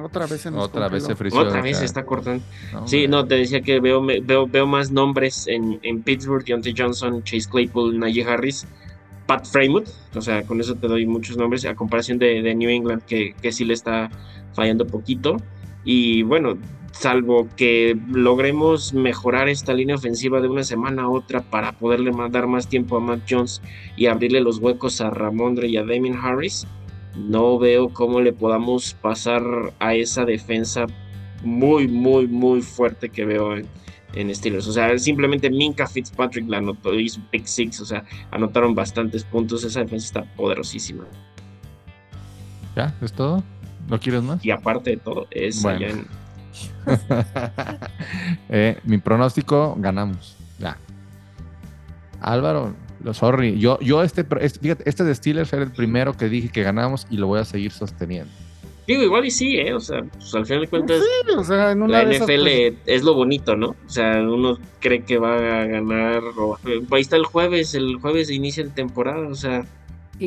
Otra 0.00 0.26
vez 0.26 0.40
se 0.42 0.50
nos 0.52 0.64
Otra 0.66 0.88
vez 0.88 1.04
se 1.04 1.16
frició. 1.16 1.40
otra 1.40 1.60
vez 1.60 1.78
se 1.78 1.84
está 1.84 2.04
cortando. 2.04 2.44
no, 2.72 2.86
Sí, 2.86 3.08
no, 3.08 3.26
te 3.26 3.34
decía 3.34 3.60
que 3.60 3.80
veo, 3.80 4.00
veo, 4.22 4.46
veo 4.46 4.66
más 4.66 4.92
nombres 4.92 5.48
en, 5.48 5.80
en 5.82 6.02
Pittsburgh, 6.02 6.44
Deontay 6.44 6.74
Johnson, 6.78 7.24
Chase 7.24 7.48
Claypool, 7.50 7.98
Najee 7.98 8.22
Harris, 8.24 8.66
Pat 9.30 9.46
Fremont, 9.46 9.86
o 10.16 10.20
sea, 10.20 10.42
con 10.42 10.60
eso 10.60 10.74
te 10.74 10.88
doy 10.88 11.06
muchos 11.06 11.36
nombres, 11.36 11.64
a 11.64 11.76
comparación 11.76 12.18
de, 12.18 12.52
New 12.52 12.68
England, 12.68 13.02
que, 13.04 13.32
que 13.40 13.52
sí 13.52 13.64
le 13.64 13.74
está 13.74 14.10
fallando 14.54 14.88
poquito. 14.88 15.36
Y 15.84 16.24
bueno, 16.24 16.58
salvo 16.90 17.46
que 17.56 17.96
logremos 18.10 18.92
mejorar 18.92 19.48
esta 19.48 19.72
línea 19.72 19.94
ofensiva 19.94 20.40
de 20.40 20.48
una 20.48 20.64
semana 20.64 21.02
a 21.02 21.08
otra 21.08 21.42
para 21.42 21.70
poderle 21.78 22.10
dar 22.32 22.48
más 22.48 22.66
tiempo 22.66 22.96
a 22.96 23.00
Matt 23.00 23.20
Jones 23.30 23.62
y 23.96 24.06
abrirle 24.06 24.40
los 24.40 24.58
huecos 24.58 25.00
a 25.00 25.10
Ramondre 25.10 25.68
y 25.68 25.76
a 25.76 25.84
Damien 25.84 26.16
Harris, 26.20 26.66
no 27.16 27.56
veo 27.56 27.90
cómo 27.90 28.20
le 28.20 28.32
podamos 28.32 28.94
pasar 28.94 29.44
a 29.78 29.94
esa 29.94 30.24
defensa 30.24 30.86
muy, 31.44 31.86
muy, 31.86 32.26
muy 32.26 32.62
fuerte 32.62 33.10
que 33.10 33.24
veo 33.24 33.56
en, 33.56 33.68
en 34.14 34.34
Steelers. 34.34 34.66
O 34.66 34.72
sea, 34.72 34.98
simplemente 34.98 35.50
Minka 35.50 35.86
Fitzpatrick 35.86 36.48
la 36.48 36.58
anotó, 36.58 36.94
hizo 36.94 37.20
pick 37.30 37.46
six, 37.46 37.80
o 37.80 37.86
sea, 37.86 38.04
anotaron 38.30 38.74
bastantes 38.74 39.24
puntos. 39.24 39.64
Esa 39.64 39.80
defensa 39.80 40.06
está 40.06 40.34
poderosísima. 40.36 41.04
¿Ya? 42.76 42.94
¿Es 43.00 43.12
todo? 43.12 43.42
¿No 43.88 43.98
quieres 43.98 44.22
más? 44.22 44.44
Y 44.44 44.50
aparte 44.50 44.90
de 44.90 44.96
todo, 44.96 45.26
es 45.30 45.62
Bueno. 45.62 45.78
allá 45.78 45.88
en. 45.90 46.06
Eh, 48.48 48.78
mi 48.84 48.98
pronóstico, 48.98 49.76
ganamos. 49.78 50.36
Ya. 50.58 50.76
Álvaro, 52.20 52.74
lo 53.02 53.14
sorry. 53.14 53.58
Yo, 53.58 53.78
yo 53.80 54.02
este, 54.02 54.26
este, 54.40 54.58
fíjate, 54.58 54.88
este 54.88 55.04
de 55.04 55.14
Steelers 55.14 55.52
era 55.52 55.62
el 55.62 55.70
primero 55.70 56.16
que 56.16 56.28
dije 56.28 56.48
que 56.48 56.62
ganamos 56.62 57.06
y 57.10 57.16
lo 57.16 57.28
voy 57.28 57.40
a 57.40 57.44
seguir 57.44 57.70
sosteniendo. 57.70 58.30
Digo, 58.90 59.02
igual 59.04 59.24
y 59.24 59.30
sí, 59.30 59.56
¿eh? 59.56 59.72
O 59.72 59.78
sea, 59.80 60.02
pues 60.02 60.34
al 60.34 60.44
final 60.46 60.62
de 60.62 60.68
cuentas, 60.68 61.00
Sí, 61.00 61.32
o 61.36 61.44
sea, 61.44 61.70
en 61.70 61.82
una 61.82 62.02
la 62.02 62.10
NFL 62.12 62.42
pues, 62.42 62.74
es 62.86 63.02
lo 63.04 63.14
bonito, 63.14 63.54
¿no? 63.54 63.68
O 63.86 63.88
sea, 63.88 64.20
uno 64.20 64.58
cree 64.80 65.02
que 65.04 65.18
va 65.18 65.36
a 65.36 65.64
ganar. 65.66 66.22
o- 66.36 66.58
ahí 66.90 67.00
está 67.00 67.16
el 67.16 67.24
jueves, 67.24 67.74
el 67.74 67.96
jueves 67.96 68.30
inicia 68.30 68.64
la 68.64 68.74
temporada, 68.74 69.28
o 69.28 69.34
sea, 69.34 69.64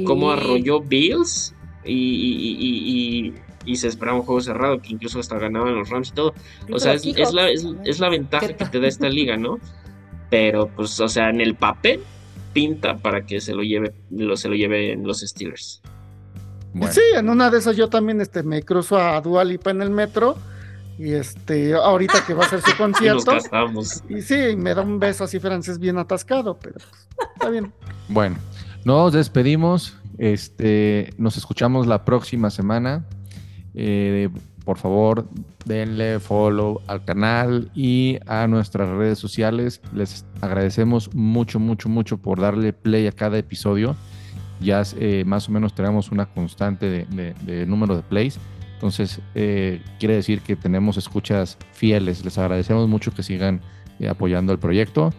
cómo 0.05 0.33
Sí. 0.33 0.39
arrolló 0.39 0.79
Bills 0.79 1.53
y, 1.83 1.91
y, 1.93 2.57
y, 2.57 3.27
y- 3.27 3.33
y 3.65 3.75
se 3.75 3.87
esperaba 3.89 4.17
un 4.17 4.23
juego 4.23 4.39
cerrado, 4.41 4.81
que 4.81 4.89
incluso 4.93 5.19
hasta 5.19 5.37
ganaban 5.39 5.75
los 5.75 5.89
Rams 5.89 6.09
y 6.09 6.13
todo. 6.13 6.33
O 6.71 6.79
sea, 6.79 6.93
es, 6.93 7.05
es 7.05 7.33
la, 7.33 7.49
es, 7.49 7.99
la 7.99 8.09
ventaja 8.09 8.47
¿Qué 8.47 8.55
que 8.55 8.65
te 8.65 8.79
da 8.79 8.87
esta 8.87 9.09
liga, 9.09 9.35
¿no? 9.37 9.59
Pero, 10.29 10.67
pues, 10.75 10.99
o 10.99 11.07
sea, 11.07 11.29
en 11.29 11.41
el 11.41 11.55
papel 11.55 11.99
pinta 12.53 12.97
para 12.97 13.25
que 13.25 13.39
se 13.41 13.53
lo 13.53 13.63
lleve, 13.63 13.93
lo, 14.09 14.35
se 14.37 14.47
lo 14.49 14.55
lleven 14.55 15.05
los 15.05 15.19
Steelers. 15.21 15.81
Bueno, 16.73 16.93
Sí, 16.93 17.01
en 17.15 17.29
una 17.29 17.49
de 17.49 17.59
esas 17.59 17.75
yo 17.75 17.87
también 17.89 18.19
este, 18.21 18.43
me 18.43 18.63
cruzo 18.63 18.97
a 18.97 19.19
Dualipa 19.21 19.71
en 19.71 19.81
el 19.81 19.89
metro 19.91 20.35
y 20.97 21.11
este, 21.13 21.73
ahorita 21.75 22.25
que 22.25 22.33
va 22.33 22.45
a 22.45 22.49
ser 22.49 22.61
su 22.61 22.69
Y 22.71 22.71
nos 22.71 22.77
concierto. 22.77 23.31
gastamos. 23.31 24.03
Y 24.09 24.21
sí, 24.21 24.55
me 24.57 24.73
da 24.73 24.81
un 24.81 24.99
beso 24.99 25.23
así 25.23 25.39
francés 25.39 25.79
bien 25.79 25.97
atascado, 25.97 26.57
pero 26.59 26.75
pues, 26.75 27.07
está 27.35 27.49
bien. 27.49 27.71
bueno, 28.09 28.37
nos 28.85 29.13
despedimos. 29.13 29.95
Este, 30.19 31.11
nos 31.17 31.37
escuchamos 31.37 31.87
la 31.87 32.05
próxima 32.05 32.49
semana. 32.51 33.03
Eh, 33.73 34.29
por 34.63 34.77
favor, 34.77 35.27
denle 35.65 36.19
follow 36.19 36.79
al 36.87 37.03
canal 37.03 37.69
y 37.75 38.17
a 38.27 38.47
nuestras 38.47 38.87
redes 38.89 39.17
sociales. 39.19 39.81
Les 39.93 40.23
agradecemos 40.41 41.13
mucho, 41.13 41.59
mucho, 41.59 41.89
mucho 41.89 42.17
por 42.17 42.39
darle 42.39 42.71
play 42.71 43.07
a 43.07 43.11
cada 43.11 43.37
episodio. 43.39 43.95
Ya 44.63 44.81
eh, 44.97 45.23
más 45.25 45.49
o 45.49 45.51
menos 45.51 45.73
tenemos 45.75 46.11
una 46.11 46.25
constante 46.25 46.89
de, 46.89 47.05
de- 47.05 47.33
de 47.45 47.65
número 47.65 47.95
de 47.95 48.01
plays. 48.03 48.39
Entonces, 48.75 49.19
eh, 49.35 49.81
quiere 49.99 50.15
decir 50.15 50.41
que 50.41 50.55
tenemos 50.55 50.97
escuchas 50.97 51.57
fieles. 51.71 52.23
Les 52.25 52.37
agradecemos 52.37 52.87
mucho 52.89 53.13
que 53.13 53.23
sigan 53.23 53.61
eh, 53.99 54.09
apoyando 54.09 54.51
el 54.51 54.59
proyecto. 54.59 55.13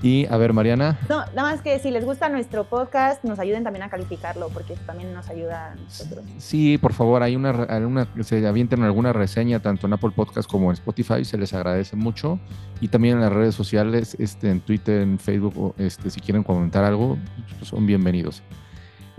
Y 0.00 0.26
a 0.26 0.36
ver, 0.36 0.52
Mariana, 0.52 0.96
No, 1.08 1.24
nada 1.34 1.42
más 1.42 1.60
que 1.60 1.76
si 1.80 1.90
les 1.90 2.04
gusta 2.04 2.28
nuestro 2.28 2.62
podcast, 2.68 3.24
nos 3.24 3.40
ayuden 3.40 3.64
también 3.64 3.82
a 3.82 3.88
calificarlo, 3.90 4.48
porque 4.48 4.74
eso 4.74 4.82
también 4.86 5.12
nos 5.12 5.28
ayuda 5.28 5.72
a 5.72 5.74
nosotros. 5.74 6.24
Sí, 6.38 6.78
por 6.78 6.92
favor, 6.92 7.20
hay 7.24 7.34
una, 7.34 7.50
una 7.84 8.06
se 8.22 8.46
avienten 8.46 8.84
alguna 8.84 9.12
reseña 9.12 9.58
tanto 9.58 9.88
en 9.88 9.94
Apple 9.94 10.10
Podcast 10.14 10.48
como 10.48 10.70
en 10.70 10.74
Spotify, 10.74 11.24
se 11.24 11.36
les 11.36 11.52
agradece 11.52 11.96
mucho. 11.96 12.38
Y 12.80 12.86
también 12.88 13.16
en 13.16 13.22
las 13.22 13.32
redes 13.32 13.56
sociales, 13.56 14.14
este, 14.20 14.50
en 14.50 14.60
Twitter, 14.60 15.02
en 15.02 15.18
Facebook, 15.18 15.74
este, 15.78 16.10
si 16.10 16.20
quieren 16.20 16.44
comentar 16.44 16.84
algo, 16.84 17.18
pues, 17.58 17.68
son 17.68 17.84
bienvenidos. 17.84 18.40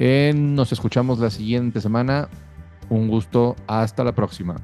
Eh, 0.02 0.32
nos 0.34 0.72
escuchamos 0.72 1.20
la 1.20 1.30
siguiente 1.30 1.82
semana. 1.82 2.30
Un 2.89 3.10
gusto, 3.10 3.58
hasta 3.68 4.06
la 4.06 4.14
próxima. 4.14 4.56